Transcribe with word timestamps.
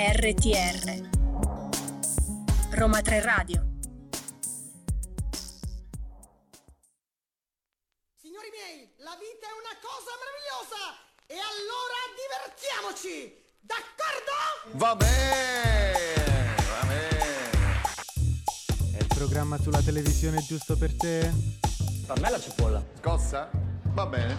RTR 0.00 1.08
Roma 2.70 3.00
3 3.00 3.20
Radio 3.20 3.66
Signori 8.14 8.48
miei, 8.52 8.92
la 8.98 9.16
vita 9.18 9.48
è 9.48 9.54
una 9.58 9.74
cosa 9.82 10.14
meravigliosa 10.22 10.94
e 11.26 11.34
allora 11.34 11.98
divertiamoci! 12.14 13.42
D'accordo? 13.60 14.78
Va 14.78 14.94
bene, 14.94 16.54
va 16.70 16.86
bene. 16.86 17.80
È 18.96 19.00
il 19.00 19.08
programma 19.08 19.58
sulla 19.60 19.82
televisione 19.82 20.40
giusto 20.42 20.76
per 20.76 20.96
te? 20.96 21.32
Per 22.06 22.20
me 22.20 22.30
la 22.30 22.38
cipolla. 22.38 22.80
Scossa? 23.00 23.50
Va 23.82 24.06
bene. 24.06 24.36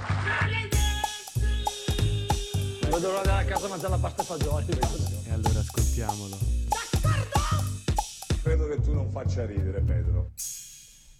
Non 2.81 2.91
vedo 2.91 3.11
l'ora 3.11 3.35
a 3.35 3.43
casa 3.43 3.65
a 3.65 3.69
mangiare 3.69 3.91
la 3.91 3.99
pasta 3.99 4.21
e 4.21 4.25
fagioli. 4.25 5.18
Allora 5.89 5.99
ascoltiamolo. 5.99 6.37
Credo 8.43 8.67
che 8.67 8.81
tu 8.81 8.93
non 8.93 9.09
faccia 9.09 9.45
ridere, 9.45 9.81
Pedro. 9.81 10.31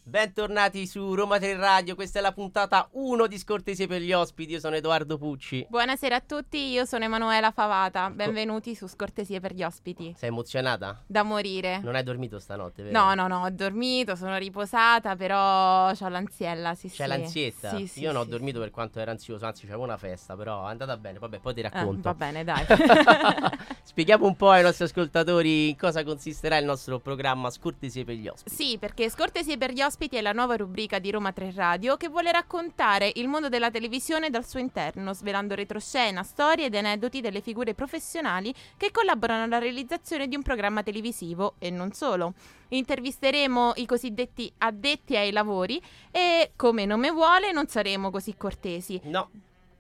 Bentornati 0.10 0.88
su 0.88 1.14
Roma 1.14 1.38
3 1.38 1.56
Radio, 1.56 1.94
questa 1.94 2.18
è 2.18 2.22
la 2.24 2.32
puntata 2.32 2.90
1 2.94 3.28
di 3.28 3.38
Scortesie 3.38 3.86
per 3.86 4.02
gli 4.02 4.12
ospiti, 4.12 4.54
io 4.54 4.60
sono 4.60 4.76
Edoardo 4.76 5.20
Pucci. 5.20 5.68
Buonasera 5.70 6.16
a 6.16 6.20
tutti, 6.20 6.72
io 6.72 6.86
sono 6.86 7.04
Emanuela 7.04 7.52
Favata, 7.52 8.10
benvenuti 8.10 8.74
su 8.74 8.88
Scortesie 8.88 9.40
per 9.40 9.54
gli 9.54 9.62
ospiti. 9.62 10.16
Sei 10.18 10.30
emozionata? 10.30 11.04
Da 11.06 11.22
morire. 11.22 11.80
Non 11.84 11.94
hai 11.94 12.02
dormito 12.02 12.40
stanotte, 12.40 12.82
vero? 12.82 13.00
No, 13.00 13.14
no, 13.14 13.28
no, 13.28 13.44
ho 13.44 13.52
dormito, 13.52 14.16
sono 14.16 14.36
riposata, 14.38 15.16
però 15.16 15.90
ho 15.90 16.10
l'ansiella, 16.10 16.74
sì, 16.74 16.88
C'è 16.88 17.04
sì. 17.04 17.08
l'ansietta? 17.08 17.70
Sì, 17.76 17.86
sì, 17.86 18.00
Io 18.00 18.12
non 18.12 18.22
ho 18.22 18.24
sì, 18.24 18.30
dormito 18.32 18.58
per 18.58 18.72
quanto 18.72 19.00
ero 19.00 19.12
ansioso, 19.12 19.46
anzi 19.46 19.68
c'avevo 19.68 19.84
una 19.84 19.98
festa, 19.98 20.36
però 20.36 20.66
è 20.66 20.72
andata 20.72 20.98
bene, 20.98 21.20
vabbè, 21.20 21.38
poi 21.38 21.54
ti 21.54 21.60
sì. 21.62 21.68
Eh, 21.68 21.70
racconto. 21.70 22.02
va 22.02 22.16
bene, 22.16 22.44
dai. 22.44 22.66
Spieghiamo 23.84 24.26
un 24.26 24.36
po' 24.36 24.50
ai 24.50 24.64
nostri 24.64 24.86
ascoltatori 24.86 25.70
in 25.70 25.78
cosa 25.78 26.04
consisterà 26.04 26.58
il 26.58 26.66
nostro 26.66 26.98
programma 26.98 27.52
Scortesie 27.52 28.04
per 28.04 28.16
gli 28.16 28.28
ospiti. 28.28 28.56
Sì, 28.56 28.78
perché 28.80 29.08
Scortesie 29.08 29.58
per 29.58 29.72
gli 29.72 29.82
ospiti 29.84 29.98
è 30.08 30.22
la 30.22 30.32
nuova 30.32 30.56
rubrica 30.56 30.98
di 30.98 31.12
Roma 31.12 31.34
3 31.34 31.52
Radio 31.56 31.98
che 31.98 32.08
vuole 32.08 32.32
raccontare 32.32 33.12
il 33.16 33.28
mondo 33.28 33.50
della 33.50 33.70
televisione 33.70 34.30
dal 34.30 34.48
suo 34.48 34.60
interno, 34.60 35.14
svelando 35.14 35.56
retroscena, 35.56 36.24
storie 36.24 36.68
ed 36.68 36.76
aneddoti 36.76 37.20
delle 37.20 37.42
figure 37.42 37.74
professionali 37.74 38.54
che 38.78 38.92
collaborano 38.92 39.44
alla 39.44 39.58
realizzazione 39.58 40.30
di 40.30 40.38
un 40.38 40.42
programma 40.42 40.84
televisivo 40.84 41.56
e 41.60 41.70
non 41.70 41.92
solo. 41.92 42.34
Intervisteremo 42.70 43.74
i 43.76 43.86
cosiddetti 43.86 44.52
addetti 44.60 45.18
ai 45.18 45.32
lavori 45.32 45.82
e, 46.12 46.54
come 46.56 46.86
nome 46.86 47.12
vuole, 47.12 47.52
non 47.52 47.68
saremo 47.68 48.10
così 48.10 48.38
cortesi. 48.38 49.02
No, 49.04 49.30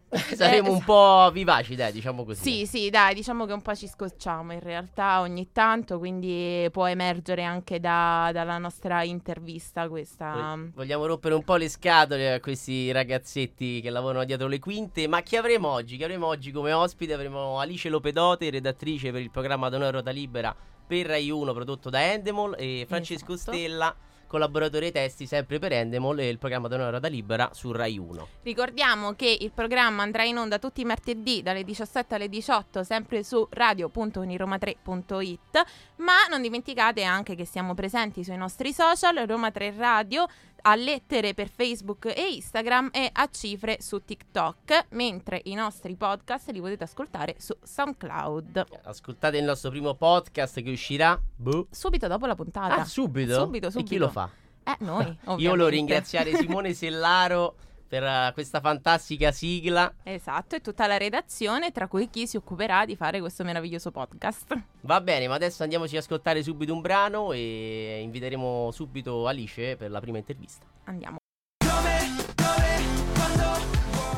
saremo 0.35 0.71
un 0.71 0.83
po' 0.83 1.29
vivaci, 1.31 1.75
dai, 1.75 1.91
diciamo 1.91 2.23
così. 2.25 2.41
Sì, 2.41 2.65
sì, 2.65 2.89
dai, 2.89 3.13
diciamo 3.13 3.45
che 3.45 3.53
un 3.53 3.61
po' 3.61 3.75
ci 3.75 3.87
scocciamo 3.87 4.53
in 4.53 4.59
realtà 4.59 5.21
ogni 5.21 5.51
tanto, 5.51 5.99
quindi 5.99 6.67
può 6.71 6.87
emergere 6.87 7.43
anche 7.43 7.79
da- 7.79 8.31
dalla 8.33 8.57
nostra 8.57 9.03
intervista 9.03 9.87
questa. 9.87 10.31
Vog- 10.33 10.73
Vogliamo 10.73 11.05
rompere 11.05 11.35
un 11.35 11.43
po' 11.43 11.55
le 11.55 11.69
scatole 11.69 12.33
a 12.33 12.39
questi 12.39 12.91
ragazzetti 12.91 13.81
che 13.81 13.89
lavorano 13.89 14.23
dietro 14.25 14.47
le 14.47 14.59
quinte. 14.59 15.07
Ma 15.07 15.21
chi 15.21 15.35
avremo 15.35 15.67
oggi? 15.69 15.97
Chi 15.97 16.03
avremo 16.03 16.27
oggi 16.27 16.51
come 16.51 16.71
ospite? 16.73 17.13
Avremo 17.13 17.59
Alice 17.59 17.89
Lopedote, 17.89 18.49
redattrice 18.49 19.11
per 19.11 19.21
il 19.21 19.31
programma 19.31 19.69
Donore 19.69 19.91
Rota 19.91 20.11
Libera 20.11 20.55
per 20.89 21.05
Rai 21.05 21.29
1 21.29 21.53
prodotto 21.53 21.91
da 21.91 22.03
Endemol 22.11 22.55
e 22.57 22.85
Francesco 22.87 23.33
Esatto. 23.33 23.55
Stella, 23.55 23.95
collaboratore 24.29 24.85
ai 24.85 24.91
testi 24.91 25.25
sempre 25.25 25.57
per 25.57 25.73
Endemol 25.73 26.19
e 26.19 26.29
il 26.29 26.37
programma 26.37 26.67
Donore 26.67 26.91
Rota 26.91 27.07
Libera 27.07 27.49
su 27.51 27.71
Rai 27.71 27.97
1. 27.97 28.27
Ricordiamo 28.43 29.13
che 29.13 29.35
il 29.41 29.51
programma 29.51 30.03
andrà 30.03 30.23
in 30.23 30.37
onda 30.37 30.59
tutti 30.59 30.81
i 30.81 30.85
martedì 30.85 31.41
dalle 31.41 31.63
17 31.63 32.13
alle 32.13 32.29
18, 32.29 32.83
sempre 32.83 33.23
su 33.23 33.47
radio.uniroma3.it, 33.49 35.63
ma 35.97 36.27
non 36.29 36.43
dimenticate 36.43 37.01
anche 37.01 37.33
che 37.33 37.45
siamo 37.45 37.73
presenti 37.73 38.23
sui 38.23 38.37
nostri 38.37 38.71
social, 38.71 39.15
Roma 39.25 39.49
3 39.49 39.73
Radio, 39.75 40.27
a 40.61 40.75
lettere 40.75 41.33
per 41.33 41.49
Facebook 41.49 42.05
e 42.05 42.33
Instagram 42.35 42.89
e 42.91 43.09
a 43.11 43.27
cifre 43.31 43.77
su 43.81 44.03
TikTok, 44.03 44.87
mentre 44.89 45.41
i 45.45 45.53
nostri 45.53 45.95
podcast 45.95 46.49
li 46.51 46.59
potete 46.59 46.83
ascoltare 46.83 47.35
su 47.37 47.55
SoundCloud. 47.61 48.65
Ascoltate 48.83 49.37
il 49.37 49.43
nostro 49.45 49.69
primo 49.69 49.93
podcast 49.95 50.61
che 50.61 50.71
uscirà 50.71 51.19
boh. 51.35 51.67
Subito 51.71 52.07
dopo 52.07 52.25
la 52.25 52.35
puntata. 52.35 52.75
Ah, 52.75 52.85
subito? 52.85 53.33
Subito, 53.43 53.67
E 53.67 53.71
chi 53.71 53.77
subito. 53.79 53.97
lo 54.05 54.09
fa? 54.09 54.29
Eh, 54.63 54.75
noi, 54.79 55.17
Io 55.37 55.49
volevo 55.49 55.67
ringraziare 55.69 56.35
Simone 56.35 56.73
Sellaro 56.75 57.55
per 57.89 58.03
eh, 58.03 58.31
questa 58.33 58.61
fantastica 58.61 59.31
sigla. 59.31 59.91
Esatto, 60.03 60.55
e 60.55 60.61
tutta 60.61 60.87
la 60.87 60.97
redazione, 60.97 61.71
tra 61.71 61.87
cui 61.87 62.09
chi 62.09 62.27
si 62.27 62.37
occuperà 62.37 62.85
di 62.85 62.95
fare 62.95 63.19
questo 63.19 63.43
meraviglioso 63.43 63.91
podcast. 63.91 64.55
Va 64.81 65.01
bene, 65.01 65.27
ma 65.27 65.35
adesso 65.35 65.63
andiamoci 65.63 65.97
ad 65.97 66.03
ascoltare 66.03 66.43
subito 66.43 66.71
un 66.71 66.81
brano 66.81 67.33
e 67.33 67.99
inviteremo 68.03 68.69
subito 68.71 69.27
Alice 69.27 69.75
per 69.75 69.89
la 69.89 69.99
prima 69.99 70.19
intervista. 70.19 70.65
Andiamo. 70.85 71.17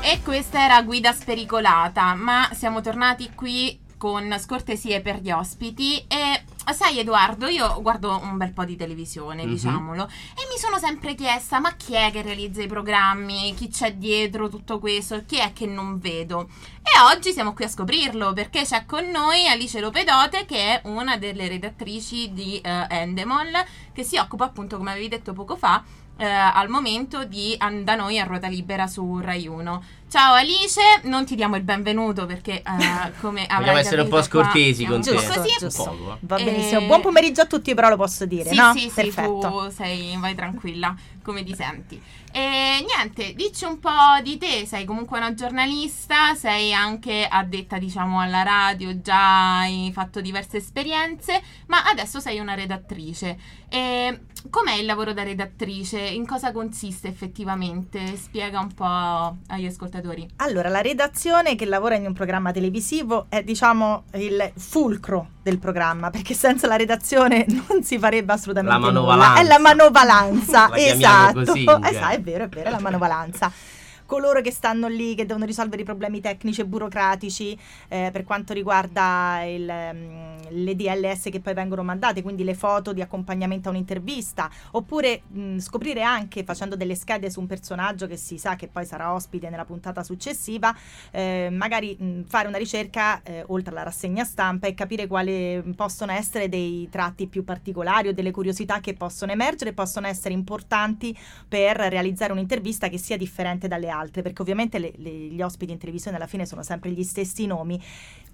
E 0.04 0.22
questa 0.24 0.66
era 0.66 0.82
Guida 0.82 1.14
Spericolata, 1.14 2.14
ma 2.16 2.50
siamo 2.54 2.82
tornati 2.82 3.32
qui 3.34 3.80
con 3.98 4.36
scortesie 4.40 5.00
per 5.00 5.18
gli 5.18 5.30
ospiti 5.30 6.04
e 6.08 6.44
sai 6.74 7.00
Edoardo, 7.00 7.48
io 7.48 7.82
guardo 7.82 8.20
un 8.22 8.38
bel 8.38 8.52
po' 8.54 8.66
di 8.66 8.76
televisione, 8.76 9.44
Mhm. 9.46 9.50
diciamolo, 9.50 10.04
e 10.06 10.42
mi 10.52 10.58
sono 10.58 10.78
sempre 10.78 11.16
chiesta 11.16 11.60
ma 11.60 11.74
chi 11.76 11.94
è 11.94 12.12
che 12.12 12.22
realizza 12.22 12.62
i 12.62 12.68
programmi, 12.68 13.54
chi 13.56 13.70
c'è 13.70 13.94
dietro 13.96 14.50
tutto 14.50 14.80
questo, 14.80 15.24
chi 15.26 15.38
è 15.38 15.54
che 15.54 15.66
non 15.66 16.00
vedo. 16.00 16.50
E 16.84 17.00
oggi 17.14 17.32
siamo 17.32 17.54
qui 17.54 17.66
a 17.66 17.70
scoprirlo 17.70 18.34
perché 18.34 18.64
c'è 18.64 18.86
con 18.86 19.06
noi 19.10 19.48
Alice 19.48 19.80
Lopedote 19.80 20.46
che 20.46 20.58
è 20.58 20.82
una 20.86 21.18
delle 21.18 21.48
redattrici 21.48 22.34
di 22.34 22.60
eh, 22.60 22.86
Endemol 22.90 23.52
che 23.94 24.04
si 24.04 24.18
occupa 24.18 24.46
appunto, 24.46 24.78
come 24.78 24.92
avevi 24.92 25.08
detto 25.08 25.34
poco 25.34 25.56
fa, 25.56 25.84
eh, 26.18 26.26
al 26.26 26.70
momento 26.70 27.24
di 27.24 27.56
an- 27.58 27.84
da 27.84 27.96
noi 27.96 28.20
a 28.20 28.26
ruota 28.26 28.48
libera 28.48 28.86
su 28.88 29.20
Rai 29.20 29.48
1. 29.48 29.84
Ciao 30.12 30.34
Alice, 30.34 30.82
non 31.04 31.26
ti 31.26 31.36
diamo 31.36 31.56
il 31.56 31.64
benvenuto 31.64 32.26
perché 32.26 32.56
eh, 32.56 33.12
come 33.22 33.44
avrai 33.44 33.60
Vogliamo 33.60 33.78
essere 33.78 34.02
un 34.02 34.10
po' 34.10 34.16
qua 34.16 34.24
scortesi 34.24 34.74
siamo 34.86 34.96
con 34.96 35.04
te. 35.04 35.12
giusto 35.12 35.34
Così, 35.34 35.56
giusto. 35.58 35.90
Un 35.90 35.98
po', 35.98 36.12
eh. 36.12 36.18
Va 36.20 36.36
benissimo. 36.36 36.82
Buon 36.82 37.00
pomeriggio 37.00 37.40
a 37.40 37.46
tutti, 37.46 37.74
però 37.74 37.88
lo 37.88 37.96
posso 37.96 38.26
dire, 38.26 38.50
sì, 38.50 38.56
no? 38.58 38.74
sì, 38.74 38.80
sì, 38.90 38.94
Perfetto. 38.94 39.40
tu 39.40 39.70
sei, 39.74 40.18
vai 40.20 40.36
tranquilla, 40.36 40.94
come 41.24 41.46
ti 41.46 41.56
senti. 41.56 42.02
E 42.34 42.86
niente, 42.86 43.34
dici 43.36 43.64
un 43.64 43.80
po' 43.80 43.90
di 44.22 44.38
te, 44.38 44.66
sei 44.66 44.84
comunque 44.84 45.18
una 45.18 45.34
giornalista, 45.34 46.34
sei 46.36 46.74
anche 46.74 47.26
addetta 47.30 47.78
diciamo 47.78 48.20
alla 48.20 48.44
radio, 48.44 49.00
già 49.00 49.60
hai 49.60 49.92
fatto 49.94 50.20
diverse 50.20 50.58
esperienze, 50.58 51.42
ma 51.68 51.86
adesso 51.86 52.20
sei 52.20 52.40
una 52.40 52.54
redattrice. 52.54 53.38
E 53.70 54.22
com'è 54.50 54.74
il 54.74 54.86
lavoro 54.86 55.14
da 55.14 55.24
redattrice? 55.24 56.00
In 56.00 56.26
cosa 56.26 56.52
consiste 56.52 57.08
effettivamente? 57.08 58.18
Spiega 58.18 58.60
un 58.60 58.74
po' 58.74 59.38
agli 59.48 59.66
ascoltatori. 59.66 60.00
Allora, 60.38 60.70
la 60.70 60.82
redazione 60.82 61.56
che 61.56 61.66
lavora 61.66 61.96
in 61.96 62.06
un 62.06 62.14
programma 62.14 62.52
televisivo 62.52 63.26
è, 63.30 63.44
diciamo, 63.44 64.04
il 64.14 64.52
fulcro 64.58 65.28
del 65.42 65.60
programma, 65.60 66.10
perché 66.10 66.34
senza 66.34 66.68
la 66.68 66.76
redazione 66.76 67.46
non 67.70 67.84
si 67.84 67.98
farebbe 67.98 68.34
assolutamente 68.34 68.80
La 68.80 68.92
nulla. 68.92 69.34
È 69.36 69.44
la 69.44 69.60
manovalanza, 69.60 70.70
La 70.70 70.78
esatto. 70.78 71.44
così, 71.44 71.64
Esatto, 71.64 71.94
cioè. 71.94 72.10
è 72.10 72.22
vero, 72.22 72.44
è 72.46 72.50
vero, 72.50 72.68
è 72.68 72.72
la 72.72 72.80
manovalanza. 72.80 73.52
Coloro 74.12 74.42
che 74.42 74.52
stanno 74.52 74.90
lì, 74.90 75.16
che 75.16 75.26
devono 75.26 75.46
risolvere 75.46 75.84
i 75.84 75.86
problemi 75.86 76.20
tecnici 76.20 76.60
e 76.60 76.66
burocratici 76.66 77.58
eh, 77.88 78.10
per 78.12 78.26
quanto 78.26 78.52
riguarda 78.52 79.42
il, 79.46 79.70
ehm, 79.70 80.50
le 80.50 80.76
DLS 80.76 81.30
che 81.32 81.40
poi 81.40 81.54
vengono 81.54 81.82
mandate, 81.82 82.22
quindi 82.22 82.44
le 82.44 82.54
foto 82.54 82.92
di 82.92 83.02
accompagnamento 83.02 83.70
a 83.70 83.72
un'intervista, 83.72 84.50
oppure 84.72 85.22
mh, 85.28 85.60
scoprire 85.60 86.02
anche 86.02 86.44
facendo 86.44 86.76
delle 86.76 86.96
schede 86.96 87.30
su 87.30 87.40
un 87.40 87.48
personaggio 87.48 88.06
che 88.06 88.18
si 88.18 88.38
sa 88.38 88.58
che 88.58 88.68
poi 88.68 88.86
sarà 88.86 89.14
ospite 89.14 89.50
nella 89.50 89.64
puntata 89.64 90.04
successiva, 90.04 90.76
eh, 91.12 91.48
magari 91.50 91.96
mh, 91.98 92.24
fare 92.26 92.50
una 92.50 92.58
ricerca 92.58 93.22
eh, 93.24 93.46
oltre 93.48 93.72
alla 93.72 93.84
rassegna 93.84 94.26
stampa 94.26 94.68
e 94.68 94.74
capire 94.74 95.08
quali 95.08 95.62
possono 95.74 96.12
essere 96.12 96.50
dei 96.50 96.90
tratti 96.92 97.28
più 97.28 97.46
particolari 97.46 98.10
o 98.10 98.14
delle 98.14 98.32
curiosità 98.32 98.82
che 98.82 98.94
possono 98.94 99.32
emergere 99.32 99.70
e 99.70 99.74
possono 99.74 100.08
essere 100.08 100.34
importanti 100.34 101.18
per 101.48 101.78
realizzare 101.78 102.34
un'intervista 102.34 102.90
che 102.90 102.98
sia 102.98 103.16
differente 103.16 103.70
dalle 103.70 103.88
altre, 103.88 104.01
perché 104.10 104.42
ovviamente 104.42 104.80
le- 104.80 104.94
le- 104.98 105.10
gli 105.10 105.42
ospiti 105.42 105.72
in 105.72 105.78
televisione 105.78 106.18
alla 106.18 106.28
fine 106.28 106.46
sono 106.46 106.64
sempre 106.64 106.90
gli 106.92 107.04
stessi 107.04 107.46
nomi. 107.46 107.80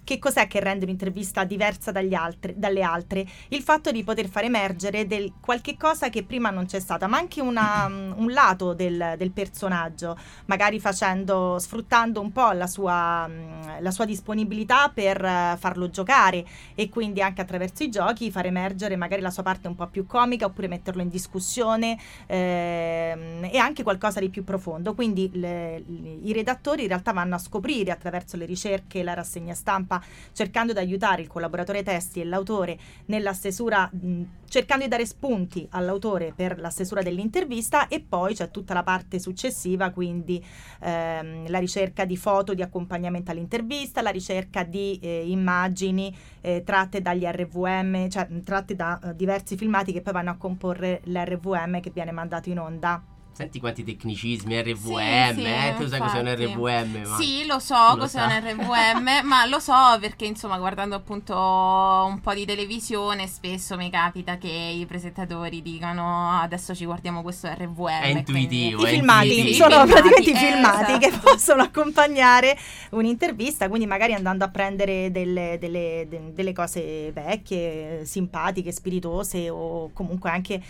Che 0.08 0.18
cos'è 0.18 0.46
che 0.46 0.58
rende 0.60 0.86
un'intervista 0.86 1.44
diversa 1.44 1.92
altri- 2.14 2.54
dalle 2.56 2.80
altre? 2.80 3.26
Il 3.48 3.60
fatto 3.60 3.90
di 3.90 4.02
poter 4.04 4.26
far 4.30 4.44
emergere 4.44 5.06
del 5.06 5.34
qualche 5.38 5.76
cosa 5.76 6.08
che 6.08 6.24
prima 6.24 6.48
non 6.48 6.64
c'è 6.64 6.80
stata, 6.80 7.06
ma 7.06 7.18
anche 7.18 7.42
una- 7.42 7.84
un 7.84 8.30
lato 8.32 8.72
del, 8.72 9.16
del 9.18 9.32
personaggio, 9.32 10.16
magari 10.46 10.80
facendo, 10.80 11.58
sfruttando 11.58 12.22
un 12.22 12.32
po' 12.32 12.52
la 12.52 12.66
sua, 12.66 13.26
mh, 13.26 13.82
la 13.82 13.90
sua 13.90 14.06
disponibilità 14.06 14.88
per 14.88 15.22
eh, 15.22 15.56
farlo 15.58 15.90
giocare 15.90 16.42
e 16.74 16.88
quindi 16.88 17.20
anche 17.20 17.42
attraverso 17.42 17.82
i 17.82 17.90
giochi 17.90 18.30
far 18.30 18.46
emergere 18.46 18.96
magari 18.96 19.20
la 19.20 19.28
sua 19.30 19.42
parte 19.42 19.68
un 19.68 19.74
po' 19.74 19.88
più 19.88 20.06
comica 20.06 20.46
oppure 20.46 20.68
metterlo 20.68 21.02
in 21.02 21.10
discussione 21.10 21.98
ehm, 22.26 23.48
e 23.50 23.58
anche 23.58 23.82
qualcosa 23.82 24.20
di 24.20 24.30
più 24.30 24.42
profondo. 24.42 24.94
Quindi 24.94 25.28
le- 25.34 25.84
le- 25.86 26.18
i 26.22 26.32
redattori 26.32 26.82
in 26.82 26.88
realtà 26.88 27.12
vanno 27.12 27.34
a 27.34 27.38
scoprire 27.38 27.90
attraverso 27.90 28.38
le 28.38 28.46
ricerche, 28.46 29.02
la 29.02 29.12
rassegna 29.12 29.52
stampa 29.52 29.96
cercando 30.32 30.72
di 30.72 30.78
aiutare 30.78 31.22
il 31.22 31.28
collaboratore 31.28 31.82
testi 31.82 32.20
e 32.20 32.24
l'autore 32.24 32.78
nella 33.06 33.32
stesura, 33.32 33.88
mh, 33.92 34.22
cercando 34.48 34.84
di 34.84 34.90
dare 34.90 35.06
spunti 35.06 35.66
all'autore 35.70 36.32
per 36.34 36.58
la 36.58 36.70
stesura 36.70 37.02
dell'intervista 37.02 37.88
e 37.88 38.00
poi 38.00 38.34
c'è 38.34 38.50
tutta 38.50 38.74
la 38.74 38.82
parte 38.82 39.18
successiva, 39.18 39.90
quindi 39.90 40.44
ehm, 40.80 41.48
la 41.50 41.58
ricerca 41.58 42.04
di 42.04 42.16
foto 42.16 42.54
di 42.54 42.62
accompagnamento 42.62 43.30
all'intervista, 43.30 44.02
la 44.02 44.10
ricerca 44.10 44.62
di 44.64 44.98
eh, 45.02 45.28
immagini 45.28 46.14
eh, 46.40 46.62
tratte 46.64 47.02
dagli 47.02 47.24
RVM, 47.24 48.08
cioè 48.08 48.26
tratte 48.44 48.74
da 48.74 48.98
eh, 49.00 49.16
diversi 49.16 49.56
filmati 49.56 49.92
che 49.92 50.00
poi 50.00 50.12
vanno 50.12 50.30
a 50.30 50.36
comporre 50.36 51.00
l'RVM 51.04 51.80
che 51.80 51.90
viene 51.90 52.12
mandato 52.12 52.48
in 52.48 52.58
onda. 52.58 53.16
Senti 53.38 53.60
quanti 53.60 53.84
tecnicismi, 53.84 54.60
RVM, 54.62 55.34
Sì, 55.36 55.40
sì, 55.42 55.46
eh? 55.46 55.74
Tu 55.78 55.86
sai 55.86 56.00
cos'è 56.00 56.18
un. 56.18 56.34
RVM? 56.34 57.08
Ma... 57.08 57.16
Sì, 57.18 57.46
lo 57.46 57.60
so 57.60 57.90
Lo 57.90 57.96
cos'è 57.98 58.18
sa. 58.18 58.24
un 58.24 58.32
RVM, 58.40 59.08
ma 59.28 59.46
lo 59.46 59.60
so 59.60 59.72
perché 60.00 60.24
insomma 60.24 60.58
guardando 60.58 60.96
appunto 60.96 61.36
un 61.36 62.18
po' 62.20 62.34
di 62.34 62.44
televisione 62.44 63.28
spesso 63.28 63.76
mi 63.76 63.90
capita 63.90 64.38
che 64.38 64.48
i 64.48 64.84
presentatori 64.86 65.62
dicano 65.62 66.02
"Ah, 66.32 66.42
adesso 66.42 66.74
ci 66.74 66.84
guardiamo 66.84 67.22
questo 67.22 67.46
RVM. 67.46 67.86
È 67.86 68.00
quindi- 68.24 68.64
intuitivo. 68.66 68.82
I 68.82 68.84
è 68.86 68.88
filmati 68.88 69.38
intuitivo. 69.38 69.54
Sono 69.70 69.86
filmati, 69.86 69.92
praticamente 69.92 70.30
i 70.30 70.32
eh, 70.32 70.50
filmati 70.52 70.98
che 70.98 71.06
esatto. 71.06 71.30
possono 71.30 71.62
accompagnare 71.62 72.58
un'intervista, 72.90 73.68
quindi 73.68 73.86
magari 73.86 74.14
andando 74.14 74.42
a 74.42 74.48
prendere 74.48 75.12
delle, 75.12 75.58
delle- 75.60 76.06
de- 76.08 76.32
delle 76.34 76.52
cose 76.52 77.12
vecchie, 77.12 78.04
simpatiche, 78.04 78.72
spiritose 78.72 79.48
o 79.48 79.92
comunque 79.92 80.28
anche 80.28 80.60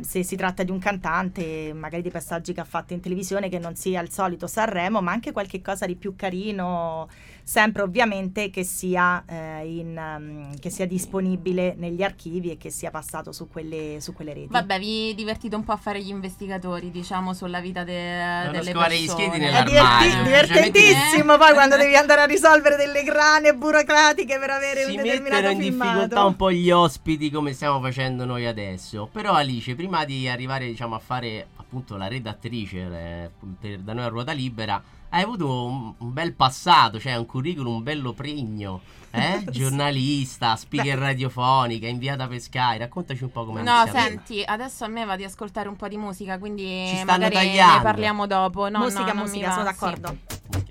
se 0.00 0.22
si 0.22 0.36
tratta 0.36 0.62
di 0.62 0.70
un 0.70 0.78
cantante, 0.78 1.72
magari 1.72 2.02
di 2.02 2.10
passaggi 2.10 2.52
che 2.52 2.60
ha 2.60 2.64
fatto 2.64 2.92
in 2.92 3.00
televisione 3.00 3.48
che 3.48 3.58
non 3.58 3.74
sia 3.74 4.00
il 4.00 4.10
solito 4.10 4.46
Sanremo, 4.46 5.00
ma 5.00 5.12
anche 5.12 5.32
qualche 5.32 5.60
cosa 5.60 5.86
di 5.86 5.96
più 5.96 6.14
carino, 6.16 7.08
sempre 7.46 7.82
ovviamente 7.82 8.48
che 8.48 8.64
sia, 8.64 9.22
eh, 9.26 9.78
in, 9.78 9.96
ehm, 9.96 10.58
che 10.58 10.70
sia 10.70 10.86
disponibile 10.86 11.74
negli 11.76 12.02
archivi 12.02 12.50
e 12.50 12.56
che 12.56 12.70
sia 12.70 12.90
passato 12.90 13.32
su 13.32 13.48
quelle, 13.48 13.98
su 14.00 14.14
quelle 14.14 14.32
reti. 14.32 14.48
Vabbè, 14.50 14.78
vi 14.78 15.14
divertite 15.14 15.54
un 15.54 15.62
po' 15.62 15.72
a 15.72 15.76
fare 15.76 16.00
gli 16.02 16.08
investigatori, 16.08 16.90
diciamo, 16.90 17.34
sulla 17.34 17.60
vita 17.60 17.84
de- 17.84 18.44
Non 18.44 18.52
delle 18.52 18.70
scovare 18.70 18.96
gli 18.98 19.04
persone. 19.06 19.22
schedi 19.28 19.36
È 19.36 19.38
nell'armadio. 19.44 19.72
diverti- 19.78 20.10
Cioè, 20.10 20.22
divertentissimo 20.70 21.36
poi 21.36 21.52
quando 21.52 21.76
devi 21.76 21.94
andare 21.96 22.20
a 22.22 22.24
risolvere 22.24 22.76
delle 22.76 23.02
grane 23.02 23.54
burocratiche 23.54 24.38
per 24.38 24.50
avere 24.50 24.80
si 24.84 24.90
un 24.90 24.96
mettono 24.96 25.02
determinato 25.12 25.48
in 25.50 25.58
difficoltà 25.58 25.92
filmato. 26.06 26.26
un 26.26 26.36
po' 26.36 26.50
gli 26.50 26.70
ospiti 26.70 27.30
come 27.30 27.52
stiamo 27.52 27.80
facendo 27.80 28.24
noi 28.24 28.46
adesso. 28.46 29.08
Però 29.12 29.32
Alice, 29.32 29.74
prima 29.74 30.04
di 30.06 30.28
arrivare 30.28 30.66
diciamo 30.66 30.94
a 30.94 30.98
fare 30.98 31.48
appunto 31.56 31.96
la 31.96 32.08
redattrice 32.08 32.78
eh, 32.78 33.30
per 33.60 33.78
da 33.80 33.92
noi 33.92 34.04
a 34.04 34.08
ruota 34.08 34.32
libera, 34.32 34.82
hai 35.14 35.22
avuto 35.22 35.64
un, 35.66 35.94
un 35.96 36.12
bel 36.12 36.34
passato, 36.34 36.98
cioè 36.98 37.14
un 37.14 37.24
curriculum 37.26 37.82
bello 37.82 38.12
pregno, 38.12 38.80
eh? 39.12 39.42
Sì. 39.44 39.50
Giornalista, 39.50 40.56
speaker 40.56 40.98
radiofonica, 40.98 41.86
inviata 41.86 42.26
per 42.26 42.40
Sky. 42.40 42.78
Raccontaci 42.78 43.22
un 43.22 43.30
po' 43.30 43.44
come 43.44 43.60
è 43.60 43.62
No, 43.62 43.86
senti, 43.92 44.42
adesso 44.44 44.84
a 44.84 44.88
me 44.88 45.04
va 45.04 45.14
di 45.14 45.22
ascoltare 45.22 45.68
un 45.68 45.76
po' 45.76 45.86
di 45.86 45.96
musica, 45.96 46.36
quindi 46.38 46.86
Ci 46.88 46.96
stanno 46.96 47.22
magari 47.22 47.34
tagliando. 47.34 47.76
ne 47.76 47.82
parliamo 47.82 48.26
dopo. 48.26 48.68
No, 48.68 48.80
musica, 48.80 49.12
no, 49.12 49.20
musica, 49.20 49.52
sono 49.52 49.66
sì. 49.66 49.72
d'accordo. 49.72 50.16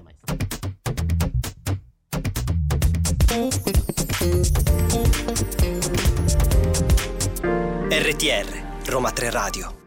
Maestra. 0.04 0.36
RTR, 7.90 8.90
Roma 8.90 9.12
3 9.12 9.30
Radio. 9.30 9.83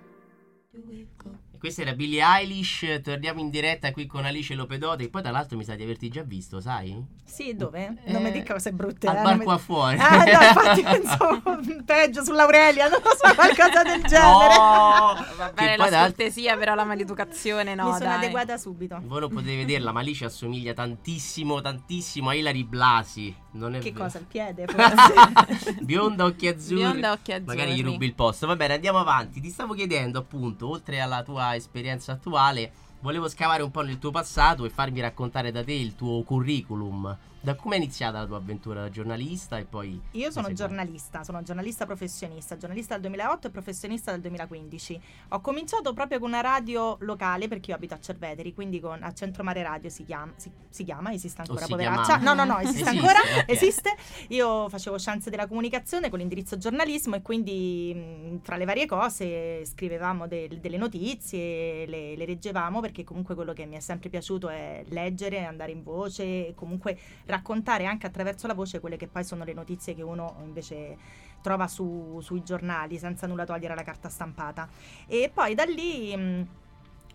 Questa 1.67 1.83
era 1.83 1.95
Billie 1.95 2.23
Eilish, 2.25 3.01
torniamo 3.03 3.41
in 3.41 3.51
diretta 3.51 3.91
qui 3.91 4.07
con 4.07 4.25
Alice 4.25 4.55
Lopedote, 4.55 5.03
e 5.03 5.09
poi 5.09 5.21
tra 5.21 5.33
l'altro 5.33 5.57
mi 5.57 5.65
sa 5.65 5.75
di 5.75 5.83
averti 5.83 6.09
già 6.09 6.23
visto, 6.23 6.61
sai? 6.61 7.05
Sì, 7.25 7.57
dove? 7.57 7.97
Eh, 8.05 8.13
non 8.13 8.23
mi 8.23 8.31
dica 8.31 8.53
cose 8.53 8.71
brutte. 8.71 9.09
Al 9.09 9.17
eh, 9.17 9.23
bar 9.23 9.29
non 9.31 9.39
mi- 9.39 9.45
qua 9.45 9.59
fuori. 9.59 9.97
Ah, 9.99 10.17
no, 10.17 10.47
infatti 10.47 10.83
pensavo 10.87 11.43
peggio 11.85 12.23
sull'Aurelia, 12.23 12.87
non 12.89 13.01
lo 13.03 13.11
so, 13.11 13.35
qualcosa 13.35 13.83
del 13.83 14.01
genere. 14.05 14.55
No! 14.55 15.27
Va 15.37 15.47
Che 15.49 15.53
bene 15.55 15.77
poi 15.77 15.91
la 15.91 16.03
scortesia, 16.05 16.57
però 16.57 16.75
la 16.77 16.85
maleducazione 16.85 17.75
no, 17.75 17.87
Mi 17.87 17.93
sono 17.95 18.05
dai. 18.05 18.15
adeguata 18.19 18.57
subito. 18.59 19.01
Voi 19.03 19.19
non 19.19 19.31
potete 19.31 19.57
vederla, 19.57 19.91
ma 19.91 19.99
Alice 19.99 20.25
assomiglia 20.25 20.73
tantissimo, 20.73 21.61
tantissimo 21.61 22.29
a 22.29 22.35
Ilari 22.35 22.63
Blasi. 22.63 23.35
Non 23.57 23.75
è 23.75 23.81
Che 23.81 23.91
vero. 23.91 24.05
cosa? 24.05 24.19
Il 24.19 24.27
piede? 24.27 24.67
forse? 24.71 25.79
Bionda, 25.81 26.27
occhi 26.27 26.47
azzurri. 26.47 26.83
Bionda, 26.83 27.11
occhi 27.11 27.33
azzurri. 27.33 27.57
Magari 27.57 27.75
gli 27.75 27.83
rubi 27.83 28.07
il 28.07 28.15
posto. 28.15 28.47
Va 28.47 28.55
bene, 28.55 28.75
andiamo 28.75 28.99
avanti. 29.01 29.41
Ti 29.41 29.51
stavo 29.51 29.75
chiedendo, 29.75 30.21
appunto, 30.21 30.69
oltre 30.69 31.01
alla 31.01 31.25
tua 31.25 31.55
esperienza 31.57 32.13
attuale, 32.13 32.73
volevo 33.01 33.29
scavare 33.29 33.63
un 33.63 33.71
po' 33.71 33.83
nel 33.83 33.99
tuo 33.99 34.11
passato 34.11 34.65
e 34.65 34.71
farmi 34.71 35.01
raccontare 35.01 35.51
da 35.51 35.65
te 35.65 35.73
il 35.73 35.95
tuo 35.95 36.23
curriculum. 36.23 37.17
Da 37.47 37.55
come 37.55 37.77
è 37.77 37.79
iniziata 37.79 38.19
la 38.19 38.27
tua 38.27 38.39
avventura 38.39 38.81
da 38.81 38.91
giornalista 38.91 39.57
e 39.57 39.67
poi... 39.67 40.01
Io 40.11 40.33
sono 40.33 40.53
giornalista, 40.53 41.23
sono 41.23 41.45
giornalista 41.45 41.87
professionista, 41.87 42.57
giornalista 42.57 42.95
dal 42.95 43.03
2008 43.03 43.47
e 43.47 43.51
professionista 43.51 44.11
dal 44.11 44.21
2015. 44.21 45.01
Ho 45.29 45.41
cominciato 45.41 45.93
proprio 45.93 46.19
con 46.19 46.31
una 46.31 46.41
radio 46.41 46.97
locale 47.03 47.47
perché 47.47 47.71
io 47.71 47.77
abito 47.77 47.95
a 47.95 48.01
Cerveteri, 48.01 48.53
quindi 48.53 48.81
con, 48.81 49.01
a 49.01 49.13
Centromare 49.13 49.63
Radio 49.63 49.91
si 49.91 50.05
chiama, 50.05 50.33
si, 50.35 50.51
si 50.69 50.83
chiama, 50.83 51.13
esiste 51.13 51.43
ancora, 51.43 51.67
poveraccia. 51.69 52.17
No, 52.17 52.35
no, 52.35 52.43
no, 52.43 52.59
esiste, 52.59 52.81
Esiste, 52.81 52.99
ancora, 52.99 53.21
ok. 53.39 53.45
esiste. 53.47 53.95
Io 54.31 54.69
facevo 54.69 54.99
scienze 54.99 55.31
della 55.31 55.47
comunicazione 55.47 56.11
con 56.11 56.19
l'indirizzo 56.19 56.59
giornalismo 56.59 57.15
e 57.15 57.23
quindi 57.23 57.95
mh, 57.95 58.43
tra 58.43 58.57
le 58.57 58.65
varie 58.65 58.87
cose 58.87 59.65
scrivevamo 59.65 60.27
del- 60.27 60.59
delle 60.59 60.79
notizie, 60.79 61.87
le, 61.87 62.17
le 62.17 62.27
leggevamo 62.27 62.81
perché 62.81 63.05
comunque 63.05 63.37
quello 63.37 63.53
che 63.53 63.67
mi 63.67 63.77
è 63.77 63.81
sempre 63.81 64.09
piaciuto 64.09 64.49
è 64.49 64.83
leggere, 64.89 65.45
andare 65.45 65.71
in 65.71 65.85
voce 65.85 66.49
e 66.49 66.53
comunque 66.57 66.99
raccontare 67.37 67.87
anche 67.87 68.07
attraverso 68.07 68.47
la 68.47 68.55
voce 68.55 68.81
quelle 68.81 68.97
che 68.97 69.07
poi 69.07 69.25
sono 69.25 69.45
le 69.45 69.53
notizie 69.53 69.95
che 69.95 70.03
uno 70.03 70.37
invece 70.45 70.97
trova 71.43 71.69
su- 71.69 72.19
sui 72.23 72.43
giornali 72.43 72.99
senza 72.99 73.27
nulla 73.27 73.45
togliere 73.45 73.73
alla 73.73 73.85
carta 73.85 74.09
stampata. 74.09 74.69
E 75.07 75.31
poi 75.33 75.55
da 75.55 75.65
lì 75.65 76.17
mh, 76.17 76.47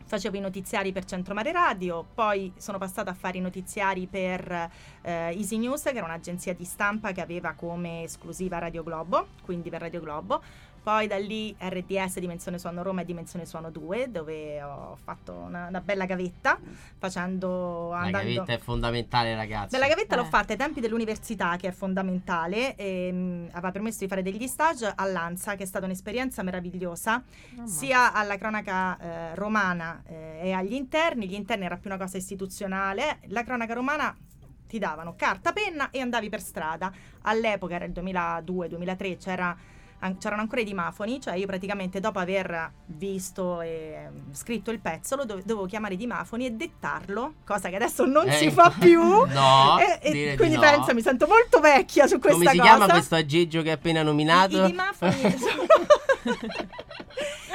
facevo 0.06 0.38
i 0.38 0.42
notiziari 0.42 0.92
per 0.92 1.06
Centromare 1.06 1.52
Radio, 1.52 2.06
poi 2.14 2.52
sono 2.58 2.78
passata 2.78 3.12
a 3.12 3.14
fare 3.14 3.38
i 3.38 3.42
notiziari 3.42 4.08
per 4.08 4.52
eh, 5.02 5.34
Easy 5.36 5.58
News, 5.58 5.84
che 5.84 5.90
era 5.92 6.06
un'agenzia 6.06 6.54
di 6.54 6.66
stampa 6.66 7.12
che 7.12 7.22
aveva 7.22 7.54
come 7.54 8.04
esclusiva 8.04 8.60
Radio 8.60 8.84
Globo, 8.84 9.28
quindi 9.44 9.70
per 9.70 9.82
Radio 9.82 10.02
Globo. 10.02 10.42
Poi 10.84 11.06
da 11.06 11.18
lì 11.18 11.56
RDS 11.60 12.18
Dimensione 12.20 12.58
Suono 12.58 12.82
Roma 12.82 13.02
e 13.02 13.06
Dimensione 13.06 13.46
Suono 13.46 13.70
2, 13.70 14.10
dove 14.10 14.62
ho 14.64 14.98
fatto 15.04 15.32
una, 15.34 15.68
una 15.68 15.80
bella 15.80 16.06
gavetta, 16.06 16.58
facendo... 16.98 17.90
La 17.92 18.00
andando... 18.00 18.34
gavetta 18.34 18.54
è 18.54 18.58
fondamentale, 18.58 19.36
ragazzi. 19.36 19.76
Bella 19.78 19.88
gavetta 19.88 20.16
l'ho 20.16 20.24
Eh. 20.24 20.30
fatta 20.30 20.54
ai 20.54 20.58
tempi 20.58 20.80
dell'università, 20.80 21.56
che 21.58 21.68
è 21.68 21.72
fondamentale, 21.72 22.76
e 22.76 23.12
mh, 23.12 23.50
aveva 23.52 23.72
permesso 23.72 24.00
di 24.00 24.08
fare 24.08 24.24
degli 24.24 24.48
stage 24.48 24.92
all'ANSA, 24.96 25.56
che 25.56 25.64
è 25.64 25.66
stata 25.68 25.86
un'esperienza 25.86 26.42
meravigliosa, 26.42 27.24
sia 27.64 28.12
alla 28.14 28.38
cronaca 28.38 28.98
eh, 28.98 29.36
romana 29.36 30.02
eh, 30.08 30.40
e 30.44 30.52
agli 30.52 30.74
interni. 30.74 31.28
Gli 31.28 31.36
interni 31.36 31.66
era 31.66 31.78
più 31.78 31.90
una 31.92 32.00
cosa 32.00 32.18
istituzionale, 32.18 33.20
la 33.28 33.44
cronaca 33.44 33.74
romana 33.76 34.16
ti 34.68 34.80
davano 34.80 35.14
carta, 35.16 35.52
penna 35.52 35.90
e 35.92 36.00
andavi 36.00 36.30
per 36.30 36.42
strada. 36.42 36.92
All'epoca 37.24 37.76
era 37.76 37.86
il 37.86 37.92
2002-2003, 37.92 39.18
c'era 39.18 39.56
an- 40.02 40.18
c'erano 40.20 40.42
ancora 40.42 40.62
i 40.62 40.64
dimafoni, 40.64 41.20
cioè 41.20 41.36
io 41.36 41.48
praticamente 41.48 42.00
dopo 42.00 42.20
aver 42.20 42.72
visto 42.86 43.62
e 43.62 44.08
mm, 44.12 44.34
scritto 44.34 44.70
il 44.72 44.80
pezzo 44.80 45.16
lo 45.16 45.26
dove- 45.26 45.42
dovevo 45.46 45.66
chiamare 45.66 45.96
i 45.96 45.98
dimafoni 45.98 46.46
e 46.46 46.52
dettarlo, 46.52 47.34
cosa 47.46 47.70
che 47.70 47.76
adesso 47.78 48.06
non 48.06 48.28
Eh, 48.28 48.34
si 48.34 48.52
fa 48.52 48.70
più. 48.78 49.00
No, 49.32 49.78
E- 49.80 50.00
e 50.02 50.36
quindi 50.36 50.56
no. 50.56 50.62
penso, 50.62 50.94
mi 50.94 51.02
sento 51.02 51.26
molto 51.28 51.60
vecchia 51.60 52.06
su 52.08 52.20
questa 52.20 52.38
Come 52.40 52.52
si 52.52 52.58
cosa. 52.58 52.70
chiama 52.70 52.92
questo 52.92 53.16
aggeggio 53.16 53.62
che 53.62 53.70
hai 53.70 53.76
appena 53.76 54.04
nominato? 54.04 54.58
I, 54.58 54.66
i 54.66 54.66
dimafoni 54.68 55.14
sono- 55.38 55.66